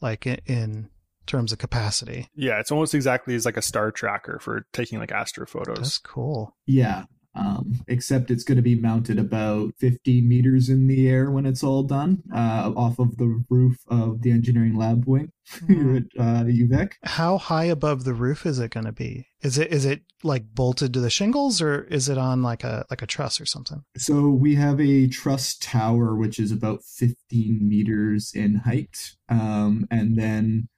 [0.00, 0.90] like in, in
[1.26, 2.28] terms of capacity.
[2.34, 5.76] Yeah, it's almost exactly as like a star tracker for taking like astrophotos.
[5.76, 6.56] That's cool.
[6.66, 7.04] Yeah,
[7.34, 11.62] um, except it's going to be mounted about 15 meters in the air when it's
[11.62, 15.30] all done, uh, off of the roof of the engineering lab wing
[15.68, 16.92] here at uh, UVic.
[17.04, 19.26] How high above the roof is it going to be?
[19.42, 22.84] Is it is it like bolted to the shingles, or is it on like a
[22.90, 23.82] like a truss or something?
[23.96, 30.18] So we have a truss tower, which is about 15 meters in height, um, and
[30.18, 30.68] then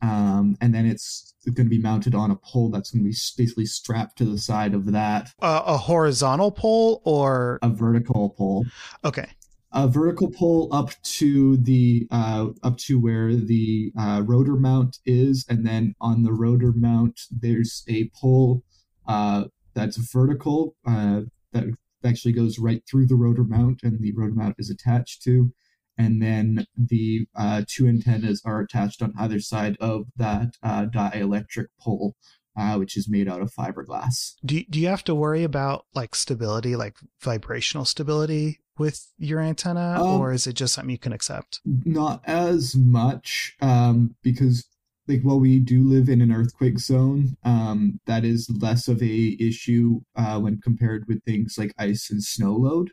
[0.00, 3.16] um, and then it's going to be mounted on a pole that's going to be
[3.36, 5.32] basically strapped to the side of that.
[5.40, 8.64] Uh, a horizontal pole or a vertical pole?
[9.04, 9.26] Okay.
[9.72, 15.44] A vertical pole up to the uh, up to where the uh, rotor mount is,
[15.48, 18.62] and then on the rotor mount there's a pole
[19.06, 19.44] uh,
[19.74, 20.74] that's vertical.
[20.86, 21.22] Uh,
[21.52, 21.64] that
[22.04, 25.52] actually goes right through the rotor mount, and the rotor mount is attached to.
[25.98, 31.66] And then the uh, two antennas are attached on either side of that uh, dielectric
[31.80, 32.14] pole,
[32.56, 34.34] uh, which is made out of fiberglass.
[34.44, 40.00] Do do you have to worry about like stability, like vibrational stability with your antenna,
[40.00, 41.60] Um, or is it just something you can accept?
[41.64, 44.64] Not as much, um, because
[45.08, 49.36] like while we do live in an earthquake zone, um, that is less of a
[49.40, 52.92] issue uh, when compared with things like ice and snow load.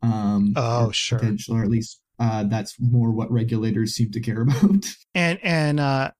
[0.00, 1.18] Um, Oh, sure.
[1.18, 4.86] potential, or at least uh, that's more what regulators seem to care about.
[5.14, 6.10] And and uh,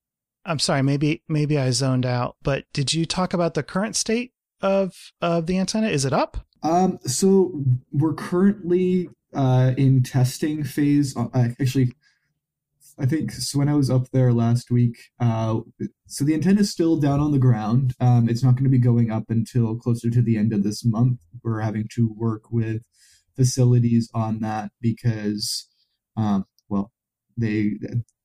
[0.45, 4.33] I'm sorry, maybe maybe I zoned out, but did you talk about the current state
[4.61, 5.89] of of the antenna?
[5.89, 6.39] Is it up?
[6.63, 7.63] Um, so
[7.93, 11.17] we're currently uh, in testing phase.
[11.17, 11.29] Uh,
[11.61, 11.93] actually,
[12.99, 14.97] I think so when I was up there last week.
[15.21, 15.61] Uh,
[16.07, 17.95] so the antenna is still down on the ground.
[18.01, 20.85] Um, it's not going to be going up until closer to the end of this
[20.85, 21.19] month.
[21.43, 22.83] We're having to work with
[23.37, 25.69] facilities on that because,
[26.17, 26.93] um, well,
[27.37, 27.79] they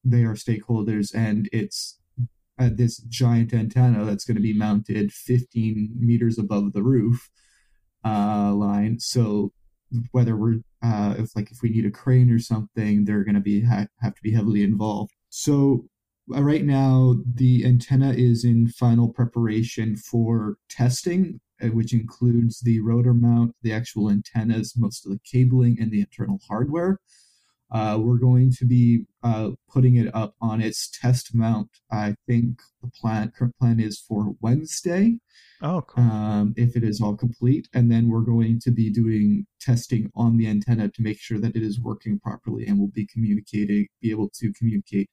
[0.04, 2.00] they are stakeholders, and it's
[2.60, 7.30] uh, this giant antenna that's going to be mounted 15 meters above the roof
[8.06, 9.00] uh, line.
[9.00, 9.52] So
[10.12, 13.42] whether we're uh, if like if we need a crane or something, they're going to
[13.42, 15.12] be ha- have to be heavily involved.
[15.30, 15.86] So
[16.36, 22.80] uh, right now the antenna is in final preparation for testing, uh, which includes the
[22.80, 27.00] rotor mount, the actual antennas, most of the cabling, and the internal hardware.
[27.72, 31.70] Uh, we're going to be uh, putting it up on its test mount.
[31.92, 35.20] I think the plan current plan is for Wednesday
[35.62, 36.04] Oh, cool.
[36.04, 37.70] um, if it is all complete.
[37.74, 41.56] And then we're going to be doing testing on the antenna to make sure that
[41.56, 45.10] it is working properly and will be communicating, be able to communicate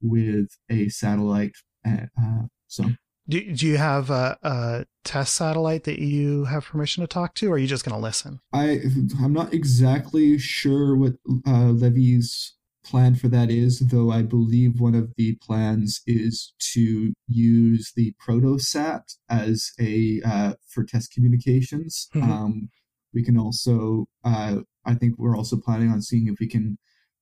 [0.00, 1.56] with a satellite.
[1.86, 2.84] Uh, uh, so
[3.28, 7.50] do do you have a, a test satellite that you have permission to talk to,
[7.50, 8.40] or are you just going to listen?
[8.52, 8.80] I
[9.22, 11.14] I'm not exactly sure what
[11.46, 17.12] uh, Levy's plan for that is, though I believe one of the plans is to
[17.26, 22.08] use the Protosat as a uh, for test communications.
[22.14, 22.22] Mhm.
[22.22, 22.68] Um,
[23.14, 26.78] we can also, uh, I think we're also planning on seeing if we can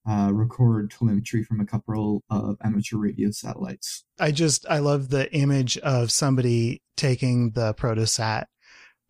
[0.09, 4.05] uh, record telemetry from a couple of amateur radio satellites.
[4.19, 8.45] I just I love the image of somebody taking the protosat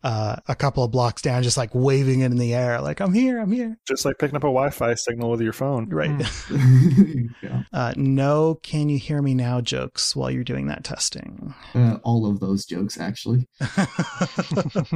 [0.03, 3.13] uh, a couple of blocks down, just like waving it in the air, like I'm
[3.13, 3.77] here, I'm here.
[3.87, 5.89] Just like picking up a Wi-Fi signal with your phone.
[5.89, 6.09] Right.
[7.41, 7.63] yeah.
[7.73, 9.59] Uh, no, can you hear me now?
[9.59, 11.53] Jokes while you're doing that testing.
[11.73, 13.47] uh, all of those jokes, actually.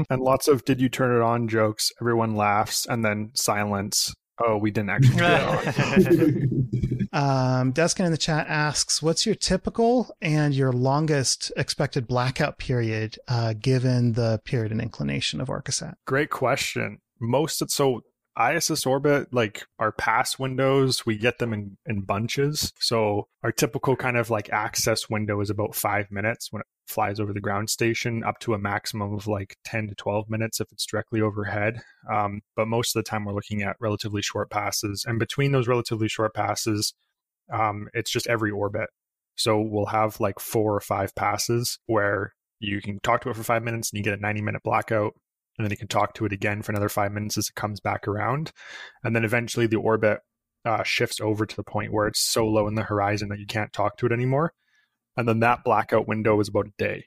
[0.10, 1.92] And lots of "Did you turn it on?" jokes.
[2.00, 4.14] Everyone laughs, and then silence.
[4.44, 10.16] Oh, we didn't actually turn it um, Deskin in the chat asks, "What's your typical
[10.22, 16.30] and your longest expected blackout period, uh, given the period and inclination of Orcasat?" Great
[16.30, 17.00] question.
[17.20, 18.02] Most of, so
[18.40, 22.72] ISS orbit, like our pass windows, we get them in, in bunches.
[22.80, 27.20] So our typical kind of like access window is about five minutes when it flies
[27.20, 30.72] over the ground station, up to a maximum of like 10 to 12 minutes if
[30.72, 31.82] it's directly overhead.
[32.12, 35.06] Um, but most of the time, we're looking at relatively short passes.
[35.08, 36.94] And between those relatively short passes,
[37.52, 38.90] um, it's just every orbit.
[39.36, 43.44] So we'll have like four or five passes where you can talk to it for
[43.44, 45.14] five minutes and you get a 90 minute blackout
[45.58, 47.80] and then you can talk to it again for another five minutes as it comes
[47.80, 48.52] back around.
[49.04, 50.20] And then eventually the orbit
[50.66, 53.48] uh, shifts over to the point where it's so low in the horizon that you
[53.48, 54.54] can't talk to it anymore.
[55.18, 57.06] And then that blackout window is about a day.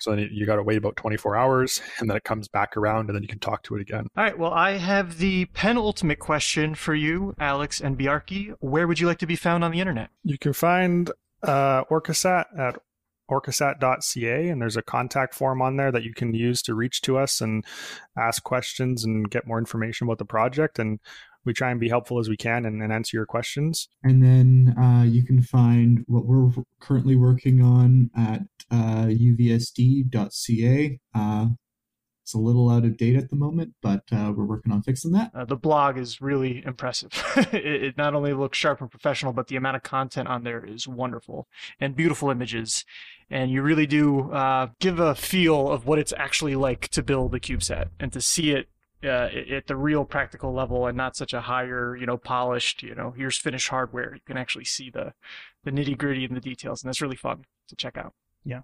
[0.00, 3.08] So then you got to wait about 24 hours and then it comes back around
[3.08, 4.06] and then you can talk to it again.
[4.16, 8.54] All right, well, I have the penultimate question for you, Alex and Biarki.
[8.60, 10.08] Where would you like to be found on the internet?
[10.24, 11.10] You can find
[11.42, 12.78] uh, Orcasat at
[13.30, 17.16] orcasat.ca and there's a contact form on there that you can use to reach to
[17.16, 17.64] us and
[18.18, 20.98] ask questions and get more information about the project and
[21.44, 24.74] we try and be helpful as we can and, and answer your questions And then
[24.78, 26.50] uh, you can find what we're
[26.80, 31.00] currently working on at uh, uvsd.ca.
[31.14, 31.46] Uh,
[32.22, 35.10] it's a little out of date at the moment, but uh, we're working on fixing
[35.12, 35.32] that.
[35.34, 37.10] Uh, the blog is really impressive.
[37.52, 40.64] it, it not only looks sharp and professional, but the amount of content on there
[40.64, 41.48] is wonderful
[41.80, 42.84] and beautiful images.
[43.30, 47.34] And you really do uh, give a feel of what it's actually like to build
[47.34, 48.68] a CubeSat and to see it
[49.02, 52.94] uh, at the real practical level and not such a higher, you know, polished, you
[52.94, 54.14] know, here's finished hardware.
[54.14, 55.14] You can actually see the,
[55.64, 56.82] the nitty gritty and the details.
[56.82, 58.14] And that's really fun to check out.
[58.44, 58.62] Yeah.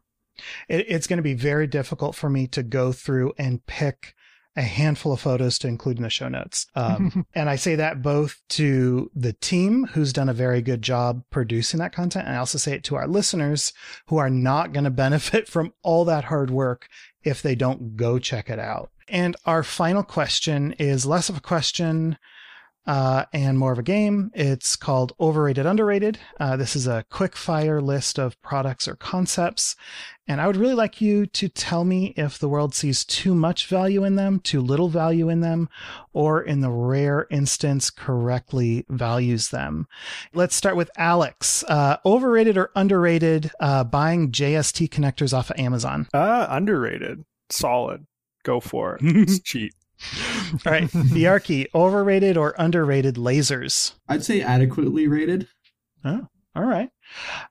[0.69, 4.15] It, it's going to be very difficult for me to go through and pick
[4.57, 6.67] a handful of photos to include in the show notes.
[6.75, 11.23] Um, and I say that both to the team who's done a very good job
[11.31, 12.27] producing that content.
[12.27, 13.75] And I also say it to our listeners
[14.07, 16.89] who are not going to benefit from all that hard work
[17.27, 18.91] if they don't go check it out.
[19.09, 22.19] And our final question is less of a question
[22.87, 24.31] uh, and more of a game.
[24.35, 26.19] It's called Overrated Underrated.
[26.39, 29.77] Uh, this is a quick fire list of products or concepts.
[30.29, 33.67] And I would really like you to tell me if the world sees too much
[33.69, 35.69] value in them, too little value in them,
[36.13, 39.87] or in the rare instance, correctly values them.
[40.35, 41.65] Let's start with Alex.
[41.69, 46.09] Uh, overrated or underrated uh, buying JST connectors off of Amazon?
[46.13, 47.25] Uh, underrated.
[47.51, 48.07] Solid.
[48.43, 49.03] Go for it.
[49.27, 49.73] It's cheap.
[50.65, 50.89] All right.
[50.91, 53.95] Biarki, overrated or underrated lasers?
[54.09, 55.49] I'd say adequately rated.
[56.05, 56.91] Oh, all right.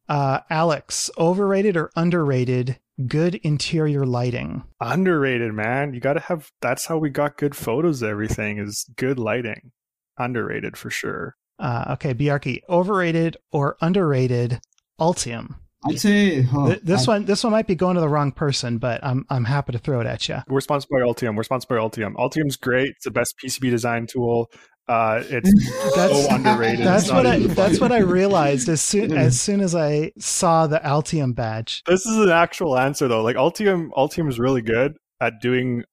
[0.08, 4.64] Uh, Alex, overrated or underrated good interior lighting?
[4.80, 5.94] Underrated, man.
[5.94, 6.52] You got to have.
[6.62, 8.02] That's how we got good photos.
[8.02, 9.72] Everything is good lighting.
[10.18, 11.36] Underrated for sure.
[11.60, 14.60] Uh, okay, Biarki, overrated or underrated
[15.00, 15.56] Altium?
[15.88, 18.32] I'd say oh, Th- this I- one, this one might be going to the wrong
[18.32, 20.38] person, but I'm I'm happy to throw it at you.
[20.48, 21.36] We're sponsored by Altium.
[21.36, 22.14] We're sponsored by Altium.
[22.16, 22.90] Altium's great.
[22.96, 24.50] It's the best PCB design tool.
[24.88, 25.50] Uh, it's
[25.96, 26.86] That's- so underrated.
[26.86, 30.68] That's what I even that's what I realized as soon as soon as I saw
[30.68, 31.84] the Altium badge.
[31.88, 33.22] This is an actual answer though.
[33.24, 35.84] Like Altium, Altium is really good at doing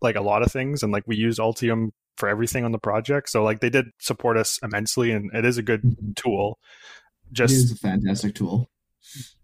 [0.00, 3.28] like a lot of things, and like we use Altium for everything on the project.
[3.30, 6.16] So like they did support us immensely, and it is a good Mhm.
[6.16, 6.58] tool.
[7.32, 8.69] Just is a fantastic tool.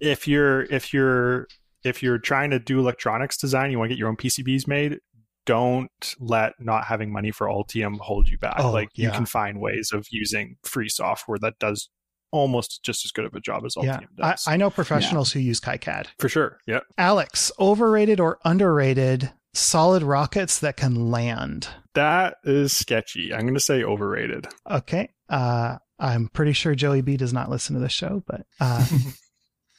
[0.00, 1.46] If you're if you're
[1.84, 4.98] if you're trying to do electronics design, you want to get your own PCBs made.
[5.44, 8.56] Don't let not having money for Altium hold you back.
[8.58, 9.14] Oh, like you yeah.
[9.14, 11.88] can find ways of using free software that does
[12.32, 13.84] almost just as good of a job as Altium
[14.18, 14.44] Yeah, does.
[14.48, 16.08] I know professionals who use KiCad.
[16.18, 16.58] for sure.
[16.66, 16.80] Yeah.
[16.98, 21.68] Alex, overrated or underrated solid rockets that can land?
[21.94, 23.32] That is sketchy.
[23.32, 24.48] I'm going to say overrated.
[24.70, 25.10] Okay.
[25.28, 28.84] Uh, I'm pretty sure Joey B does not listen to the show, but uh,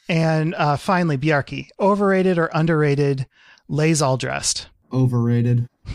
[0.10, 3.26] and uh, finally, Biarki, overrated or underrated
[3.68, 4.68] Lay's all dressed?
[4.94, 5.68] Overrated.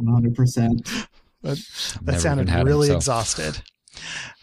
[0.00, 1.06] 100%.
[1.42, 1.58] That
[2.02, 3.62] Never sounded really it, so- exhausted.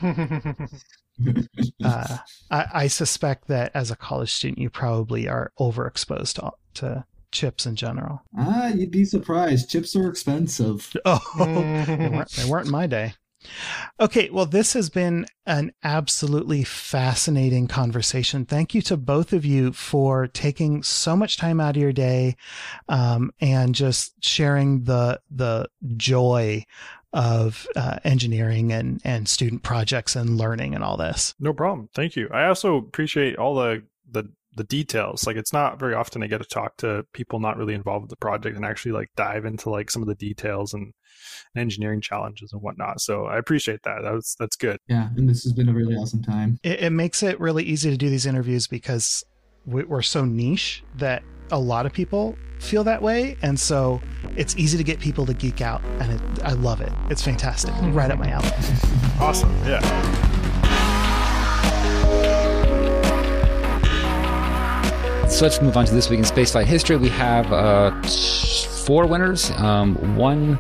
[1.84, 2.18] Uh,
[2.50, 7.68] I, I suspect that as a college student, you probably are overexposed to, to chips
[7.68, 8.22] in general.
[8.40, 9.70] ah, you'd be surprised.
[9.70, 10.92] Chips are expensive.
[11.06, 11.20] Oh,
[11.86, 13.14] they weren't, they weren't in my day.
[14.00, 18.46] Okay, well, this has been an absolutely fascinating conversation.
[18.46, 22.36] Thank you to both of you for taking so much time out of your day
[22.90, 26.66] um, and just sharing the the joy
[27.14, 31.36] of uh, engineering and and student projects and learning and all this.
[31.40, 31.90] No problem.
[31.94, 32.30] Thank you.
[32.32, 35.26] I also appreciate all the the the details.
[35.26, 38.10] Like it's not very often I get to talk to people not really involved with
[38.10, 40.94] the project and actually like dive into like some of the details and
[41.56, 43.02] engineering challenges and whatnot.
[43.02, 44.02] So I appreciate that.
[44.04, 44.78] That's that's good.
[44.88, 46.60] Yeah, and this has been a really awesome time.
[46.64, 49.24] It, it makes it really easy to do these interviews because
[49.66, 54.00] we- we're so niche that a lot of people feel that way, and so
[54.38, 56.92] it's easy to get people to geek out, and it, I love it.
[57.10, 58.50] It's fantastic, right up my alley.
[59.20, 59.52] Awesome.
[59.66, 59.80] Yeah.
[65.30, 66.98] So let's move on to this week in spaceflight history.
[66.98, 68.00] We have uh,
[68.86, 70.60] four winners, um, one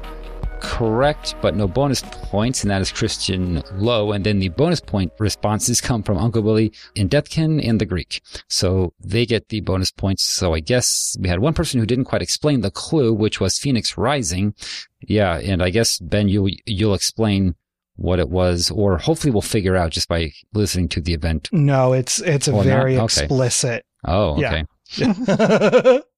[0.61, 4.11] correct but no bonus points, and that is Christian Lowe.
[4.13, 8.21] And then the bonus point responses come from Uncle Willie in Deskin and the Greek.
[8.47, 10.23] So they get the bonus points.
[10.23, 13.57] So I guess we had one person who didn't quite explain the clue, which was
[13.57, 14.53] Phoenix Rising.
[15.01, 17.55] Yeah, and I guess Ben, you you'll explain
[17.95, 21.49] what it was, or hopefully we'll figure out just by listening to the event.
[21.51, 23.03] No, it's it's a very Okay.
[23.03, 23.85] explicit.
[24.07, 24.63] Oh, Yeah.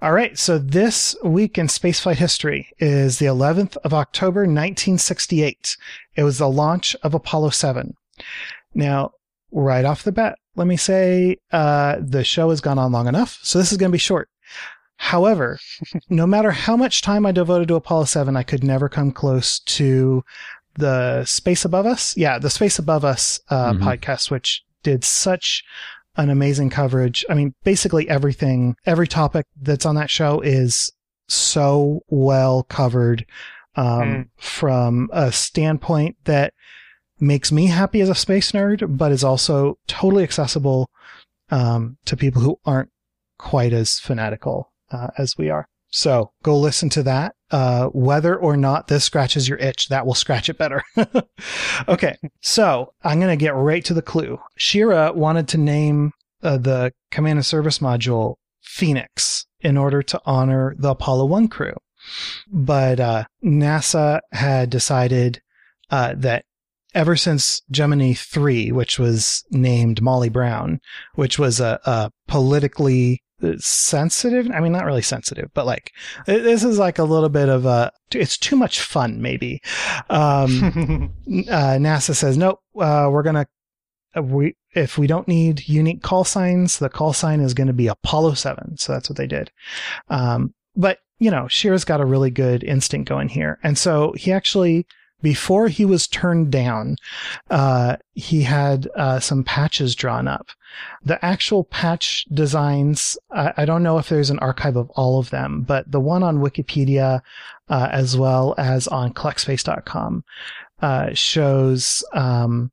[0.00, 5.76] All right, so this week in spaceflight history is the 11th of October, 1968.
[6.16, 7.94] It was the launch of Apollo 7.
[8.74, 9.12] Now,
[9.52, 13.38] right off the bat, let me say uh, the show has gone on long enough,
[13.42, 14.28] so this is going to be short.
[14.96, 15.58] However,
[16.10, 19.60] no matter how much time I devoted to Apollo 7, I could never come close
[19.60, 20.24] to
[20.74, 22.16] the Space Above Us.
[22.16, 23.80] Yeah, the Space Above Us uh, Mhm.
[23.80, 25.62] podcast, which did such
[26.16, 27.24] an amazing coverage.
[27.28, 30.92] I mean, basically everything, every topic that's on that show is
[31.28, 33.24] so well covered
[33.74, 34.28] um, Mm.
[34.36, 36.52] from a standpoint that
[37.18, 40.90] makes me happy as a space nerd, but is also totally accessible
[41.50, 42.90] um, to people who aren't
[43.38, 45.66] quite as fanatical uh, as we are.
[45.92, 47.34] So go listen to that.
[47.50, 50.82] Uh, whether or not this scratches your itch, that will scratch it better.
[51.88, 52.16] okay.
[52.40, 54.38] So I'm going to get right to the clue.
[54.58, 56.12] Schirra wanted to name
[56.42, 61.74] uh, the command and service module Phoenix in order to honor the Apollo 1 crew.
[62.50, 65.40] But uh, NASA had decided
[65.90, 66.44] uh, that
[66.94, 70.80] ever since Gemini 3, which was named Molly Brown,
[71.14, 73.22] which was a, a politically
[73.58, 74.50] sensitive.
[74.52, 75.92] I mean, not really sensitive, but like
[76.26, 77.92] this is like a little bit of a.
[78.14, 79.60] It's too much fun, maybe.
[80.10, 81.12] Um,
[81.48, 82.60] uh, NASA says nope.
[82.78, 83.46] Uh, we're gonna
[84.20, 87.88] we if we don't need unique call signs, the call sign is going to be
[87.88, 88.76] Apollo Seven.
[88.76, 89.50] So that's what they did.
[90.08, 94.32] Um, but you know, Schirra's got a really good instinct going here, and so he
[94.32, 94.86] actually
[95.22, 96.96] before he was turned down,
[97.48, 100.48] uh, he had uh, some patches drawn up.
[101.04, 105.30] The actual patch designs, I, I, don't know if there's an archive of all of
[105.30, 107.20] them, but the one on Wikipedia,
[107.68, 110.24] uh, as well as on collectspace.com,
[110.80, 112.70] uh, shows um,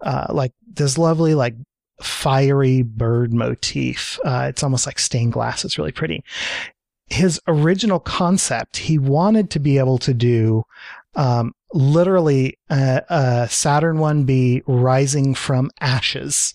[0.00, 1.54] uh, like this lovely, like
[2.02, 4.18] fiery bird motif.
[4.24, 5.64] Uh, it's almost like stained glass.
[5.64, 6.24] It's really pretty
[7.08, 10.64] his original concept, he wanted to be able to do
[11.14, 16.54] um, literally a, a, Saturn 1B rising from ashes,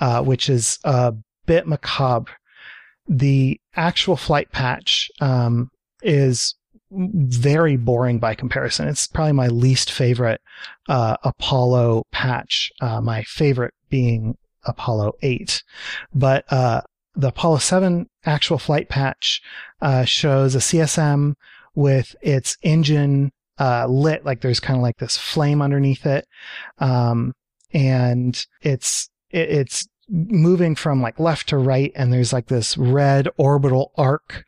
[0.00, 1.14] uh, which is a
[1.46, 2.32] bit macabre.
[3.06, 5.70] The actual flight patch um,
[6.02, 6.54] is
[6.90, 8.88] very boring by comparison.
[8.88, 10.40] It's probably my least favorite
[10.88, 12.72] uh, Apollo patch.
[12.80, 15.62] Uh, my favorite being Apollo 8.
[16.14, 16.82] But uh,
[17.14, 19.42] the Apollo 7 actual flight patch
[19.82, 21.34] uh, shows a CSM
[21.74, 26.26] with its engine uh, lit, like there's kind of like this flame underneath it,
[26.78, 27.32] um,
[27.72, 33.28] and it's it, it's moving from like left to right, and there's like this red
[33.36, 34.44] orbital arc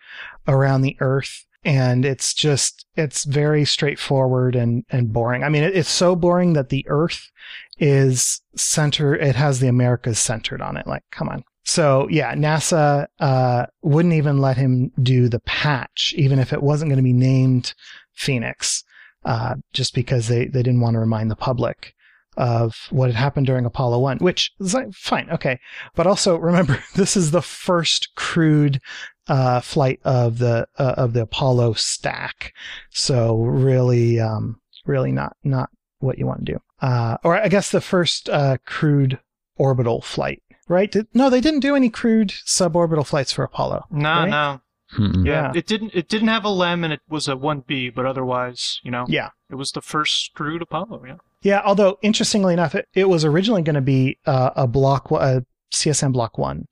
[0.49, 5.45] around the Earth, and it's just it's very straightforward and and boring.
[5.45, 7.31] I mean, it, it's so boring that the Earth
[7.79, 9.15] is center.
[9.15, 10.87] It has the Americas centered on it.
[10.87, 11.45] Like, come on.
[11.65, 16.91] So yeah, NASA uh, wouldn't even let him do the patch, even if it wasn't
[16.91, 17.75] going to be named
[18.15, 18.85] Phoenix,
[19.27, 21.95] uh, just because they, they didn't want to remind the public
[22.37, 25.59] of what had happened during Apollo 1, which is like, fine, okay.
[25.95, 28.81] But also remember, this is the first crewed
[29.27, 32.55] uh, flight of the uh, of the Apollo stack.
[32.91, 36.59] So really, um, really not not what you want to do.
[36.81, 39.19] Uh, or I guess the first uh, crewed
[39.57, 40.91] orbital flight right?
[40.91, 43.85] Did, no, they didn't do any crewed suborbital flights for Apollo.
[43.91, 44.29] No, right?
[44.29, 44.61] no.
[44.97, 45.27] Mm-mm.
[45.27, 45.93] Yeah, it didn't.
[45.95, 47.91] It didn't have a LEM, and it was a one B.
[47.91, 49.31] But otherwise, you know, Yeah.
[49.51, 51.03] it was the first crewed Apollo.
[51.07, 51.17] Yeah.
[51.43, 55.45] Yeah, although interestingly enough, it, it was originally going to be uh, a block, a
[55.73, 56.67] CSM block one,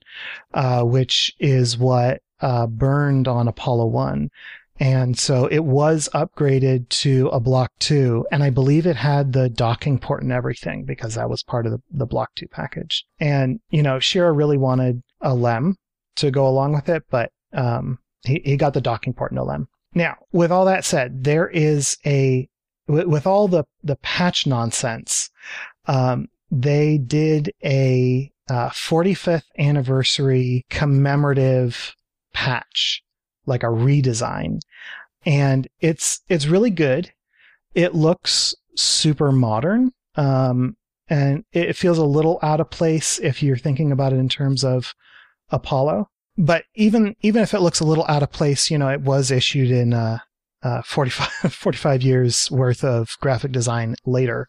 [0.53, 4.31] uh, which is what uh, burned on Apollo one.
[4.81, 8.27] And so it was upgraded to a block two.
[8.33, 11.73] And I believe it had the docking port and everything because that was part of
[11.73, 13.05] the, the block two package.
[13.21, 15.77] And, you know, Schirra really wanted a LEM
[16.17, 19.69] to go along with it, but, um, he, he got the docking port no LEM.
[19.95, 22.49] Now, with all that said, there is a,
[22.89, 25.31] with, with all the, the patch nonsense,
[25.87, 31.95] um, they did a, uh, 45th anniversary commemorative
[32.33, 33.03] patch
[33.47, 34.61] like a redesign.
[35.25, 37.13] And it's it's really good.
[37.75, 40.77] It looks super modern um,
[41.09, 44.65] and it feels a little out of place if you're thinking about it in terms
[44.65, 44.95] of
[45.51, 49.01] apollo but even even if it looks a little out of place you know it
[49.01, 50.19] was issued in uh,
[50.63, 54.49] uh, 45, 45 years worth of graphic design later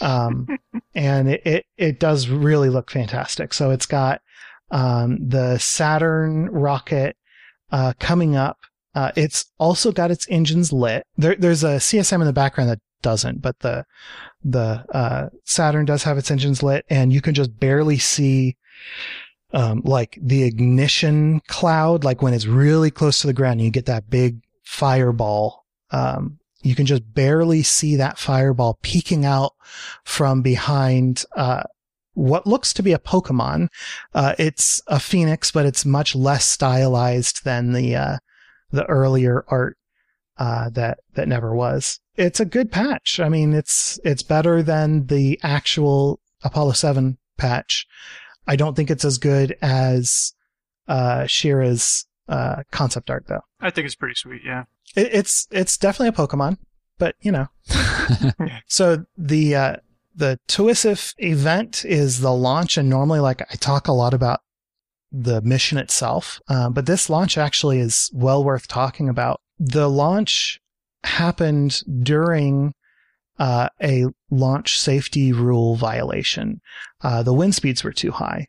[0.00, 0.46] um,
[0.94, 4.20] and it, it, it does really look fantastic so it's got
[4.72, 7.16] um, the saturn rocket
[7.70, 8.58] uh, coming up.
[8.94, 11.06] Uh, it's also got its engines lit.
[11.16, 13.84] There, there's a CSM in the background that doesn't, but the
[14.44, 18.56] the uh, Saturn does have its engines lit, and you can just barely see
[19.52, 22.04] um, like the ignition cloud.
[22.04, 25.64] Like when it's really close to the ground, and you get that big fireball.
[25.90, 29.52] Um, you can just barely see that fireball peeking out
[30.04, 31.64] from behind uh,
[32.14, 33.68] what looks to be a Pokemon.
[34.14, 38.18] Uh, it's a phoenix, but it's much less stylized than the uh,
[38.70, 39.76] the earlier art
[40.38, 42.00] uh, that that never was.
[42.16, 43.20] It's a good patch.
[43.20, 47.86] I mean, it's it's better than the actual Apollo Seven patch.
[48.46, 50.34] I don't think it's as good as
[50.88, 53.42] uh, Schirra's uh, concept art, though.
[53.60, 54.42] I think it's pretty sweet.
[54.44, 54.64] Yeah.
[54.96, 56.58] It, it's it's definitely a Pokemon,
[56.98, 57.46] but you know.
[58.66, 59.76] so the uh,
[60.14, 64.40] the TWISIF event is the launch, and normally, like I talk a lot about
[65.10, 69.40] the mission itself, uh, but this launch actually is well worth talking about.
[69.58, 70.60] The launch
[71.04, 72.72] happened during
[73.38, 76.60] uh, a launch safety rule violation.
[77.02, 78.46] Uh, the wind speeds were too high.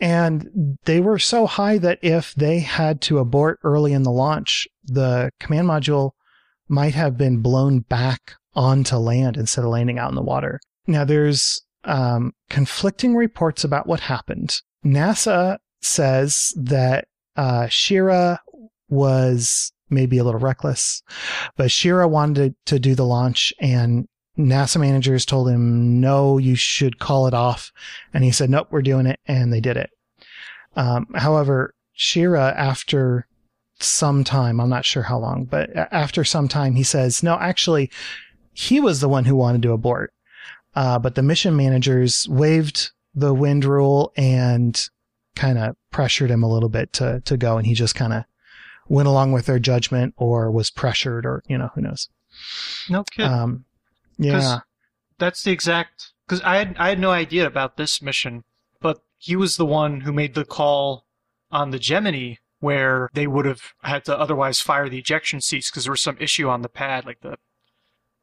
[0.00, 4.66] And they were so high that if they had to abort early in the launch,
[4.84, 6.10] the command module
[6.68, 10.60] might have been blown back onto land instead of landing out in the water.
[10.86, 14.56] Now, there's um, conflicting reports about what happened.
[14.84, 17.06] NASA says that
[17.36, 18.38] uh, Schirra
[18.88, 21.02] was maybe a little reckless,
[21.56, 24.08] but Schirra wanted to do the launch and
[24.38, 27.72] NASA managers told him, no, you should call it off.
[28.12, 29.20] And he said, nope, we're doing it.
[29.26, 29.90] And they did it.
[30.74, 33.28] Um, however, Schirra, after
[33.78, 37.90] some time, I'm not sure how long, but after some time, he says, no, actually,
[38.52, 40.12] he was the one who wanted to abort.
[40.74, 44.88] Uh, but the mission managers waived the wind rule and
[45.36, 47.56] kind of pressured him a little bit to, to go.
[47.56, 48.24] And he just kind of
[48.88, 52.08] went along with their judgment or was pressured or, you know, who knows.
[52.88, 53.32] No kidding.
[53.32, 53.64] Um,
[54.18, 54.60] yeah.
[55.18, 58.44] That's the exact, cause I had, I had no idea about this mission,
[58.80, 61.06] but he was the one who made the call
[61.50, 65.84] on the Gemini where they would have had to otherwise fire the ejection seats because
[65.84, 67.36] there was some issue on the pad, like the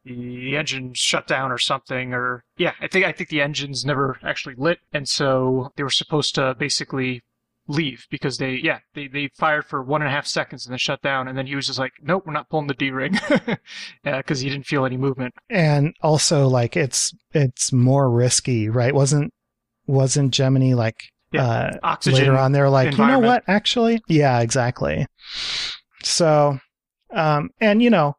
[0.03, 4.17] the engine shut down or something or yeah i think i think the engines never
[4.23, 7.21] actually lit and so they were supposed to basically
[7.72, 10.77] leave because they yeah they, they fired for one and a half seconds and then
[10.77, 11.27] shut down.
[11.27, 13.19] And then he was just like nope we're not pulling the d-ring.
[14.03, 15.34] Because he didn't feel any movement.
[15.49, 18.93] And also like it's it's more risky right?
[18.93, 19.34] Wasn't
[19.88, 24.02] wasn't gemini like Yeah, uh oxygen later on they're like you know what actually?
[24.07, 25.07] Yeah exactly.
[26.03, 26.60] So
[27.14, 28.15] um and you know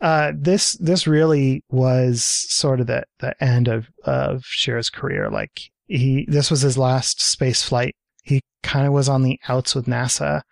[0.00, 5.30] uh this this really was sort of the the end of of Schirra's career.
[5.30, 9.74] Like he this was his last space flight he kind of was on the outs
[9.74, 10.42] with NASA.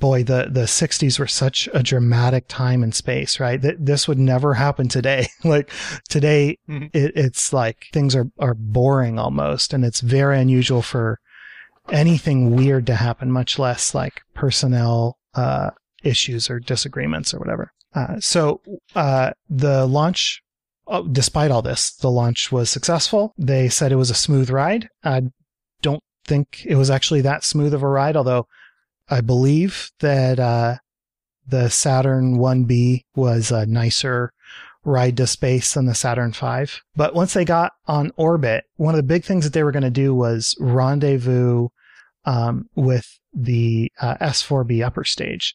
[0.00, 3.60] Boy the the 60s were such a dramatic time in space right?
[3.62, 5.26] Th- this would never happen today.
[5.44, 5.70] Like
[6.08, 6.90] today Mhm.
[6.92, 11.20] it, it's like things are are boring almost and it's very unusual for
[11.90, 15.70] anything weird to happen much less like personnel uh
[16.02, 17.70] issues or disagreements or whatever.
[17.94, 18.60] Uh, so
[18.96, 20.42] uh the launch
[20.86, 23.32] oh, despite all this the launch was successful.
[23.38, 24.88] They said it was a smooth ride.
[25.04, 25.32] I don't
[26.26, 28.46] think it was actually that smooth of a ride although
[29.08, 30.76] I believe that uh,
[31.46, 34.32] the Saturn 1B was a nicer
[34.84, 36.72] ride to space than the Saturn V.
[36.96, 39.82] But once they got on orbit, one of the big things that they were going
[39.82, 41.68] to do was rendezvous
[42.24, 45.54] um, with the uh, S4B upper stage.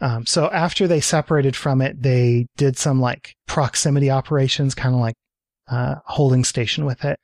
[0.00, 5.00] Um, so after they separated from it, they did some like proximity operations, kind of
[5.00, 5.16] like
[5.68, 7.18] uh, holding station with it.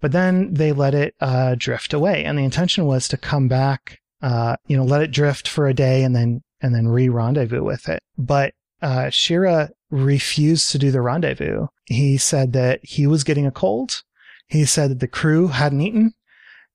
[0.00, 4.00] But then they let it uh, drift away, and the intention was to come back
[4.22, 7.88] uh, you know, let it drift for a day and then and then re-rendezvous with
[7.88, 8.00] it.
[8.16, 11.66] But uh, Schirra refused to do the rendezvous.
[11.86, 14.02] He said that he was getting a cold.
[14.46, 16.14] He said that the crew hadn't eaten.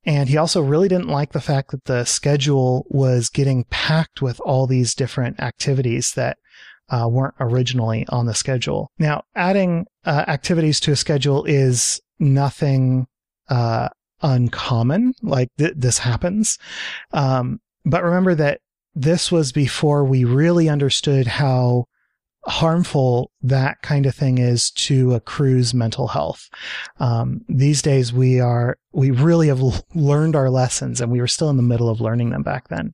[0.05, 4.39] And he also really didn't like the fact that the schedule was getting packed with
[4.41, 6.37] all these different activities that
[6.89, 8.91] uh, weren't originally on the schedule.
[8.99, 13.05] Now, adding uh, activities to a schedule is nothing
[13.49, 13.89] uh,
[14.21, 15.13] uncommon.
[15.21, 16.57] Like th- this happens.
[17.11, 18.61] Um, but remember that
[18.95, 21.85] this was before we really understood how
[22.45, 26.49] harmful that kind of thing is to a crew's mental health.
[27.01, 29.61] Um, these days we are, we really have
[29.93, 32.93] learned our lessons and we were still in the middle of learning them back then.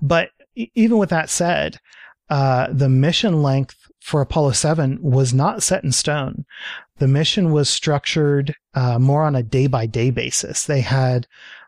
[0.00, 1.76] But even with that said,
[2.30, 6.44] uh, the mission length for Apollo 7 was not set in stone.
[6.98, 10.64] The mission was structured uh, more on a day by day basis.
[10.64, 11.26] They had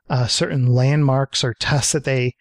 [0.09, 2.35] uh, certain landmarks or tests that they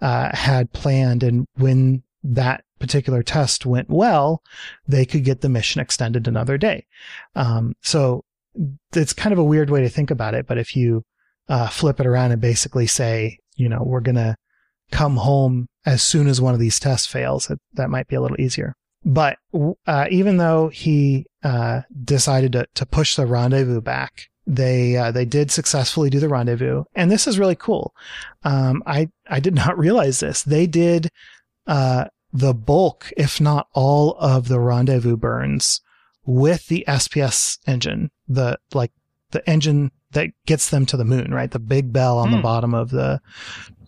[0.00, 4.42] uh, had planned, and when that particular test went well,
[4.86, 6.86] they could get the mission extended another day.
[7.34, 8.24] Um, so
[8.94, 11.04] it's kind of a weird way to think about it, but if you
[11.48, 14.36] uh, flip it around and basically say, you know, we're going to
[14.90, 18.20] come home as soon as one of these tests fails, that, that might be a
[18.20, 18.74] little easier.
[19.04, 19.38] But
[19.86, 25.24] uh, even though he uh, decided to, to push the rendezvous back, they uh, they
[25.24, 27.94] did successfully do the rendezvous, and this is really cool.
[28.44, 30.42] Um, I I did not realize this.
[30.42, 31.08] They did
[31.66, 35.80] uh, the bulk, if not all, of the rendezvous burns
[36.24, 38.92] with the SPS engine, the like
[39.30, 41.50] the engine that gets them to the moon, right?
[41.50, 42.42] The big bell on the Hmm.
[42.42, 43.20] bottom of the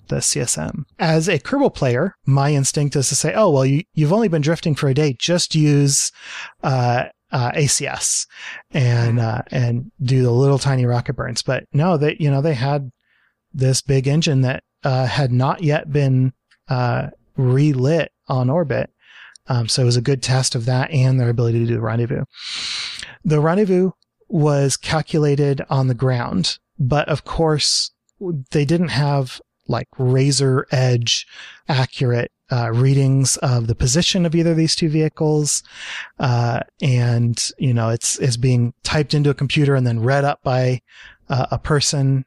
[0.09, 0.85] the CSM.
[0.99, 4.43] As a Kerbal player, my instinct is to say, oh, well, you, you've only been
[4.43, 5.15] drifting for a day.
[5.19, 6.13] Just use,
[6.63, 8.27] uh, uh, ACS
[8.71, 11.43] and, uh, and do the little tiny rocket burns.
[11.43, 12.91] But no, they, you know, they had
[13.53, 16.33] this big engine that, uh, had not yet been,
[16.69, 18.91] uh, relit on orbit.
[19.47, 21.81] Um, so it was a good test of that and their ability to do the
[21.81, 22.25] rendezvous.
[23.25, 23.91] The rendezvous
[24.29, 27.91] was calculated on the ground, but of course
[28.51, 31.27] they didn't have like razor edge
[31.69, 35.63] accurate uh, readings of the position of either of these two vehicles.
[36.19, 40.43] Uh, and, you know, it's, it's being typed into a computer and then read up
[40.43, 40.81] by
[41.29, 42.25] uh, a person.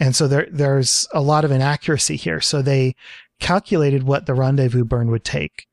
[0.00, 2.40] And so there, there's a lot of inaccuracy here.
[2.40, 2.96] So they
[3.38, 5.66] calculated what the rendezvous burn would take,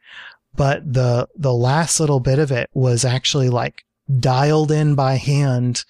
[0.55, 3.85] but the, the last little bit of it was actually like
[4.19, 5.83] dialed in by hand.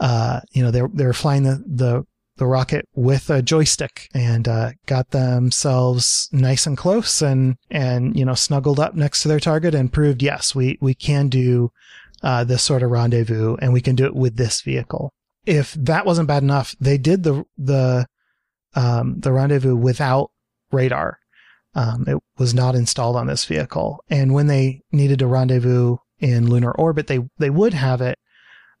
[0.00, 2.06] Uh, you know, they they were flying the, the,
[2.42, 8.24] the rocket with a joystick and, uh, got themselves nice and close and, and, you
[8.24, 11.70] know, snuggled up next to their target and proved, yes, we, we can do,
[12.24, 15.12] uh, this sort of rendezvous and we can do it with this vehicle.
[15.46, 18.06] If that wasn't bad enough, they did the, the,
[18.74, 20.32] um, the rendezvous without
[20.72, 21.18] radar.
[21.74, 24.02] Um, it was not installed on this vehicle.
[24.10, 28.18] And when they needed a rendezvous in lunar orbit, they, they would have it.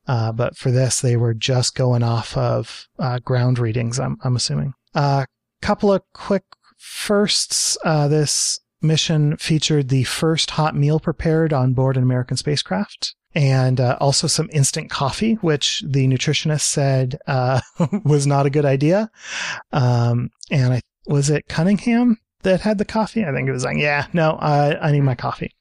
[0.06, 4.36] Uh, but for this, they were just going off of, uh, ground readings, I'm, I'm
[4.36, 4.74] assuming.
[4.94, 5.24] A uh,
[5.60, 6.44] couple of quick
[6.76, 7.78] firsts.
[7.84, 13.80] Uh, this mission featured the first hot meal prepared on board an American spacecraft and
[13.80, 17.60] uh, also some instant coffee, which the nutritionist said uh,
[18.04, 19.10] was not a good idea.
[19.72, 23.24] Um, and I was it Cunningham that had the coffee.
[23.24, 25.54] I think it was like, yeah, no, I, I need my coffee.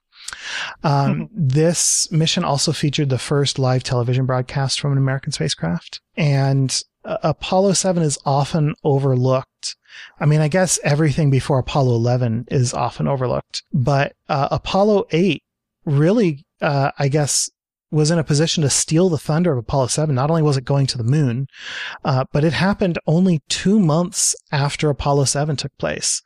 [0.83, 6.81] Um, this mission also featured the first live television broadcast from an American spacecraft, and
[7.03, 9.75] uh, Apollo 7 is often overlooked.
[10.19, 15.43] I mean, I guess everything before Apollo 11 is often overlooked, but uh, Apollo 8
[15.85, 17.49] really, uh, I guess,
[17.91, 20.15] was in a position to steal the thunder of Apollo 7.
[20.15, 21.47] Not only was it going to the moon,
[22.05, 26.21] uh, but it happened only two months after Apollo 7 took place.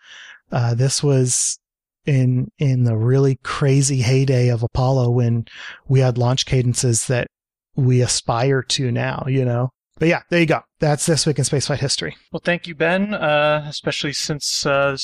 [0.51, 1.59] Uh, this was
[2.05, 5.45] in, in the really crazy heyday of Apollo when
[5.87, 7.27] we had launch cadences that
[7.75, 9.69] we aspire to now, you know?
[9.97, 10.61] But yeah, there you go.
[10.79, 12.15] That's this week in spaceflight history.
[12.31, 14.97] Well, thank you, Ben, uh, especially since uh,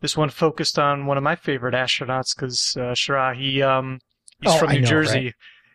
[0.00, 3.98] this one focused on one of my favorite astronauts because uh, Schirra, he um,
[4.40, 5.34] he's Oh, from I New know, Jersey, right?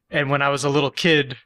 [0.09, 1.37] and when I was a little kid,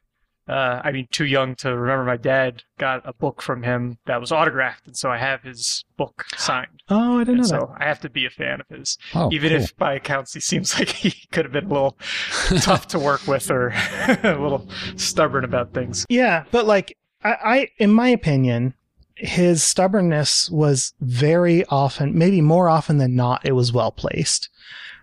[0.52, 4.19] uh, I mean, too young to remember, my dad got a book from him that
[4.19, 6.84] was autographed, and so I have his book signed.
[6.90, 7.48] Oh, I didn't know And that.
[7.48, 9.61] so I have to be a fan of his, Oh, even cool.
[9.61, 11.98] if by accounts he seems like he could have been a little
[12.61, 13.69] tough to work with or
[14.23, 14.68] a little
[14.98, 16.06] stubborn about things.
[16.10, 18.73] Yeah, but like I, I, in my opinion,
[19.15, 24.49] his stubbornness was very often, maybe more often than not, it was well placed.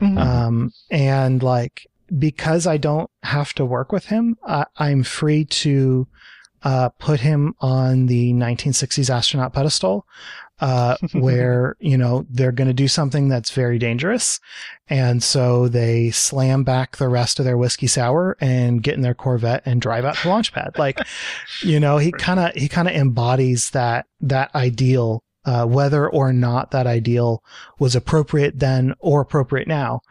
[0.01, 6.07] Um, and like because I don't have to work with him, I, I'm free to
[6.63, 10.07] uh, put him on the 1960s astronaut pedestal,
[10.61, 14.41] uh, where you know they're going to do something that's very dangerous,
[14.89, 19.15] and so they slam back the rest of their whiskey sour and get in their
[19.15, 20.77] Corvette and drive out to launch pad.
[20.79, 21.01] Like,
[21.63, 25.23] you know, he kind of he kind of embodies that that ideal.
[25.45, 27.43] Uh, whether or not that ideal
[27.79, 30.03] was appropriate then or appropriate now.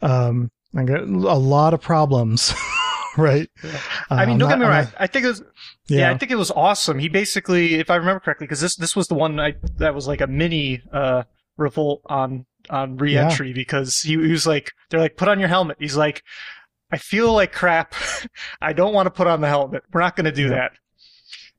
[0.00, 2.52] Um, I got a lot of problems,
[3.16, 3.48] right?
[4.10, 4.84] I mean, Um, don't get me wrong.
[4.84, 5.42] not- I think it was
[5.88, 5.98] yeah.
[6.00, 6.10] Yeah.
[6.10, 6.98] I think it was awesome.
[6.98, 10.06] He basically, if I remember correctly, because this this was the one I, that was
[10.06, 11.22] like a mini uh,
[11.56, 15.76] revolt on on reentry because he, he was like, they're like, put on your helmet.
[15.78, 16.22] He's like,
[16.90, 17.94] I feel like crap.
[18.60, 19.84] I don't want to put on the helmet.
[19.92, 20.48] We're not going to do Yeah.
[20.50, 20.72] that.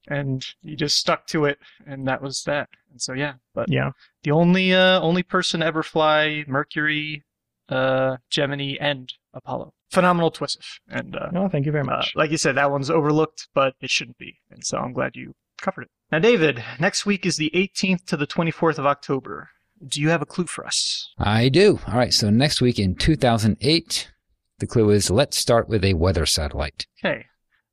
[0.09, 2.69] And he just stuck to it, and that was that.
[2.91, 3.91] And so yeah, but yeah.
[4.23, 7.23] the only uh, only person ever fly Mercury,
[7.69, 9.73] uh, Gemini, and Apollo.
[9.91, 10.59] Phenomenal twist.
[10.89, 12.13] And uh, No, thank you very uh, much.
[12.15, 14.37] like you said, that one's overlooked, but it shouldn't be.
[14.51, 15.89] And so I'm glad you covered it.
[16.11, 19.49] Now, David, next week is the 18th to the 24th of October.
[19.85, 21.13] Do you have a clue for us?
[21.17, 21.79] I do.
[21.87, 22.13] All right.
[22.13, 24.11] So next week in 2008,
[24.59, 26.87] the clue is let's start with a weather satellite.
[27.03, 27.25] Okay.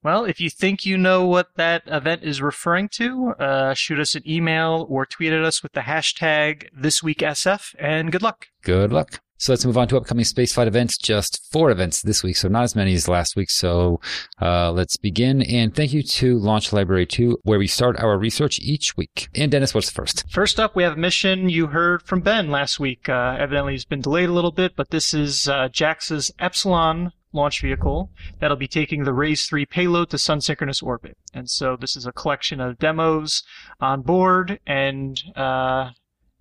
[0.03, 4.15] Well, if you think you know what that event is referring to, uh, shoot us
[4.15, 8.49] an email or tweet at us with the hashtag ThisWeekSF, and good luck.
[8.63, 9.21] Good luck.
[9.37, 10.97] So let's move on to upcoming spaceflight events.
[10.97, 13.51] Just four events this week, so not as many as last week.
[13.51, 14.01] So
[14.41, 15.43] uh, let's begin.
[15.43, 19.29] And thank you to Launch Library 2, where we start our research each week.
[19.35, 20.25] And Dennis, what's first?
[20.31, 23.09] First up, we have a mission you heard from Ben last week.
[23.09, 27.61] Uh, evidently, it's been delayed a little bit, but this is uh, JAXA's Epsilon launch
[27.61, 31.19] vehicle that'll be taking the Raise 3 payload to sun synchronous orbit.
[31.35, 33.43] And so this is a collection of demos
[33.81, 35.91] on board, and uh,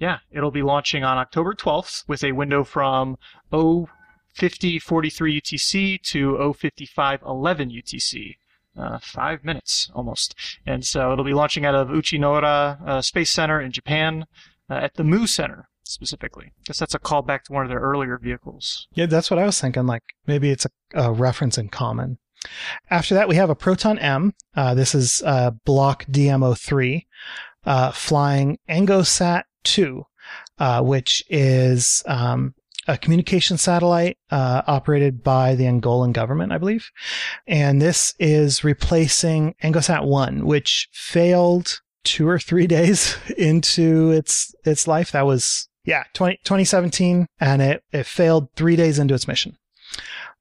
[0.03, 3.15] yeah, it'll be launching on October 12th with a window from
[3.51, 8.35] 05043 UTC to 05511 UTC.
[8.77, 10.35] Uh, five minutes almost.
[10.65, 14.25] And so it'll be launching out of Uchinoura uh, Space Center in Japan
[14.69, 16.47] uh, at the Mu Center specifically.
[16.47, 18.89] I guess that's a callback to one of their earlier vehicles.
[18.93, 19.85] Yeah, that's what I was thinking.
[19.85, 22.17] Like maybe it's a, a reference in common.
[22.89, 24.33] After that, we have a Proton M.
[24.53, 27.05] Uh, this is uh, Block DM-03
[27.65, 30.03] uh, flying Angosat 2,
[30.59, 32.53] uh, which is um,
[32.87, 36.89] a communication satellite uh, operated by the Angolan government, I believe.
[37.47, 44.87] And this is replacing Angosat 1, which failed two or three days into its its
[44.87, 45.11] life.
[45.11, 49.57] That was yeah, 20, 2017, and it it failed three days into its mission,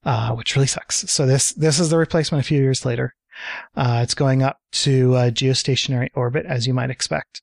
[0.05, 1.09] uh, which really sucks.
[1.11, 3.13] So this this is the replacement a few years later.
[3.75, 7.41] Uh, it's going up to uh, geostationary orbit, as you might expect.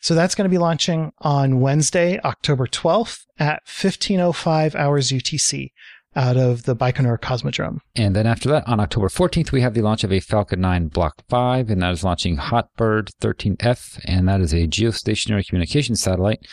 [0.00, 5.70] So that's going to be launching on Wednesday, October 12th at 1505 hours UTC
[6.16, 7.78] out of the Baikonur Cosmodrome.
[7.96, 10.88] And then after that, on October 14th, we have the launch of a Falcon 9
[10.88, 16.46] Block 5, and that is launching Hotbird 13F, and that is a geostationary communication satellite.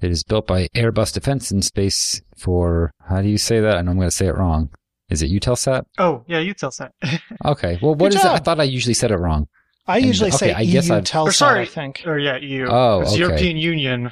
[0.00, 3.76] It is built by Airbus Defence and Space for, how do you say that?
[3.76, 4.70] I know I'm going to say it wrong.
[5.08, 5.84] Is it Eutelsat?
[5.98, 6.90] Oh, yeah, Eutelsat.
[7.44, 7.78] okay.
[7.80, 8.30] Well, what Good is it?
[8.30, 9.46] I thought I usually said it wrong.
[9.88, 11.60] I And- usually okay, say I guess EU I've- Telsat, sorry.
[11.62, 12.02] I think.
[12.06, 12.66] or yeah, EU.
[12.68, 13.20] Oh, it's okay.
[13.20, 14.10] European Union,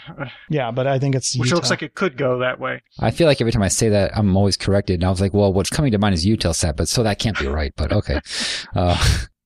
[0.49, 1.57] Yeah, but I think it's which Utah.
[1.57, 2.83] looks like it could go that way.
[3.01, 4.95] I feel like every time I say that, I'm always corrected.
[5.01, 7.39] And I was like, well, what's coming to mind is Eutelsat, but so that can't
[7.39, 7.73] be right.
[7.77, 8.21] But okay.
[8.77, 8.97] Uh,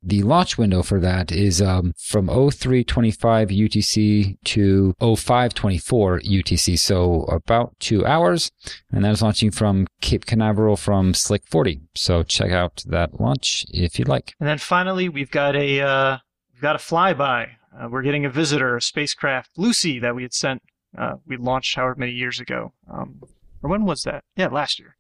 [0.03, 6.79] the launch window for that is um, from 0325 UTC to 0524 UTC.
[6.79, 8.51] So about two hours.
[8.93, 11.81] And that is launching from Cape Canaveral from Slick 40.
[11.95, 14.35] So check out that launch if you'd like.
[14.39, 16.19] And then finally, we've got a uh,
[16.53, 17.51] we've got a flyby.
[17.79, 20.63] Uh, we're getting a visitor, a spacecraft, Lucy, that we had sent.
[20.97, 22.73] Uh, we launched however many years ago.
[22.91, 23.23] Um,
[23.63, 24.25] or when was that?
[24.37, 24.97] Yeah, last year.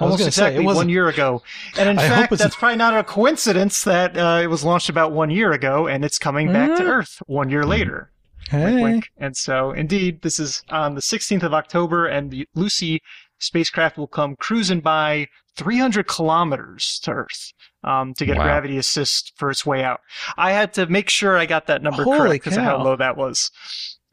[0.00, 1.42] I was Almost gonna say, exactly one year ago.
[1.78, 5.12] And in I fact, that's probably not a coincidence that uh, it was launched about
[5.12, 6.88] one year ago, and it's coming back to Mm.
[6.88, 8.10] Earth one year later.
[8.48, 8.64] hey.
[8.74, 9.10] Wink, wink.
[9.18, 13.00] And so, indeed, this is on the 16th of October, and the Lucy
[13.38, 17.52] spacecraft will come cruising by 300 kilometers to Earth
[17.84, 18.44] um, to get Wow.
[18.44, 20.00] gravity assist for its way out.
[20.38, 22.96] I had to make sure I got that number Holy correct because of how low
[22.96, 23.50] that was.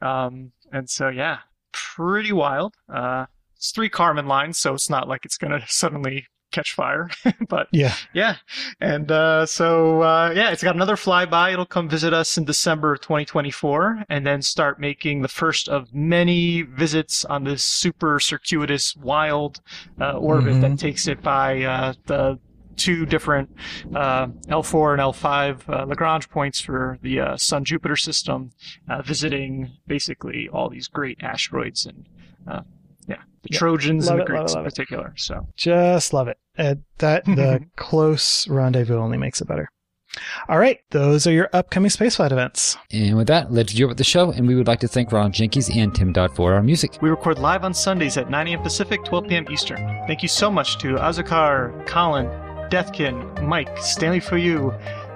[0.02, 1.40] Um, and so, yeah,
[1.72, 2.76] pretty wild.
[2.94, 3.26] Uh,
[3.58, 7.10] it's three Kármán lines, so it's not like it's going to suddenly catch fire,
[7.50, 7.94] but Yeah.
[8.14, 8.38] yeah.
[8.80, 11.52] And uh, so, uh, yeah, it's got another flyby.
[11.52, 15.94] It'll come visit us in December of 2024 and then start making the first of
[15.94, 19.60] many visits on this super circuitous, wild
[20.00, 20.62] uh, orbit Mhm.
[20.62, 22.40] that takes it by uh, the
[22.78, 23.50] two different
[23.94, 28.52] uh, L4 and L5 uh, Lagrange points for the uh, Sun Jupiter system,
[28.88, 32.06] uh, visiting basically all these great asteroids and,
[32.48, 32.62] uh,
[33.48, 33.60] the Yeah.
[33.60, 34.70] Trojans Love and the it, love Greeks it, in love it.
[34.76, 35.14] particular.
[35.18, 36.38] So, Just love it.
[36.58, 39.70] Uh, that the close rendezvous only makes it better.
[40.50, 42.76] All right, those are your upcoming spaceflight events.
[42.92, 44.32] And with that, let's do it with the show.
[44.32, 46.98] And we would like to thank Ron Jenkins and Tim Dodd for our music.
[47.02, 48.62] We record live on Sundays at 9 a.m.
[48.64, 49.46] Pacific, 12 p.m.
[49.52, 49.78] Eastern.
[50.08, 52.26] Thank you so much to Azakar, Colin,
[52.72, 54.74] Deskin, Mike, Stanley Foyu,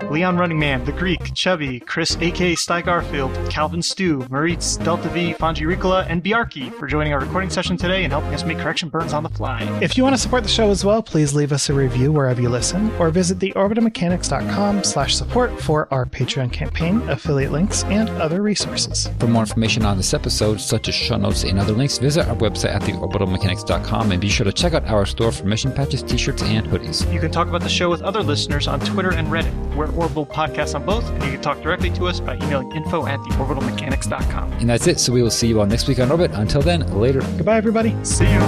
[0.10, 2.56] Leon Running Man, The Greek, Chubby, Chris A.K.
[2.56, 7.50] Sty Garfield, Calvin Stew, Maritz, Delta V, Fanji Ricola, and Biarki for joining our recording
[7.50, 9.62] session today and helping us make correction burns on the fly.
[9.82, 12.42] If you want to support the show as well, please leave us a review wherever
[12.42, 18.42] you listen, or visit theorbitalmechanics.com slash support for our Patreon campaign, affiliate links, and other
[18.42, 19.10] resources.
[19.20, 22.36] For more information on this episode, such as show notes and other links, visit our
[22.36, 26.42] website at theorbitalmechanics.com and be sure to check out our store for mission patches, t-shirts,
[26.44, 27.12] and hoodies.
[27.14, 29.52] You can talk about the show with other listeners on Twitter and Reddit.
[29.92, 33.06] We're Orbital Podcasts on both, and you can talk directly to us by emailing info
[33.06, 34.54] at theorbitalmechanics.com.
[34.54, 35.00] And that's it.
[35.00, 36.32] So we will see you all next week on Orbit.
[36.34, 37.22] Until then, later.
[37.22, 37.96] Goodbye, everybody.
[38.04, 38.42] See you.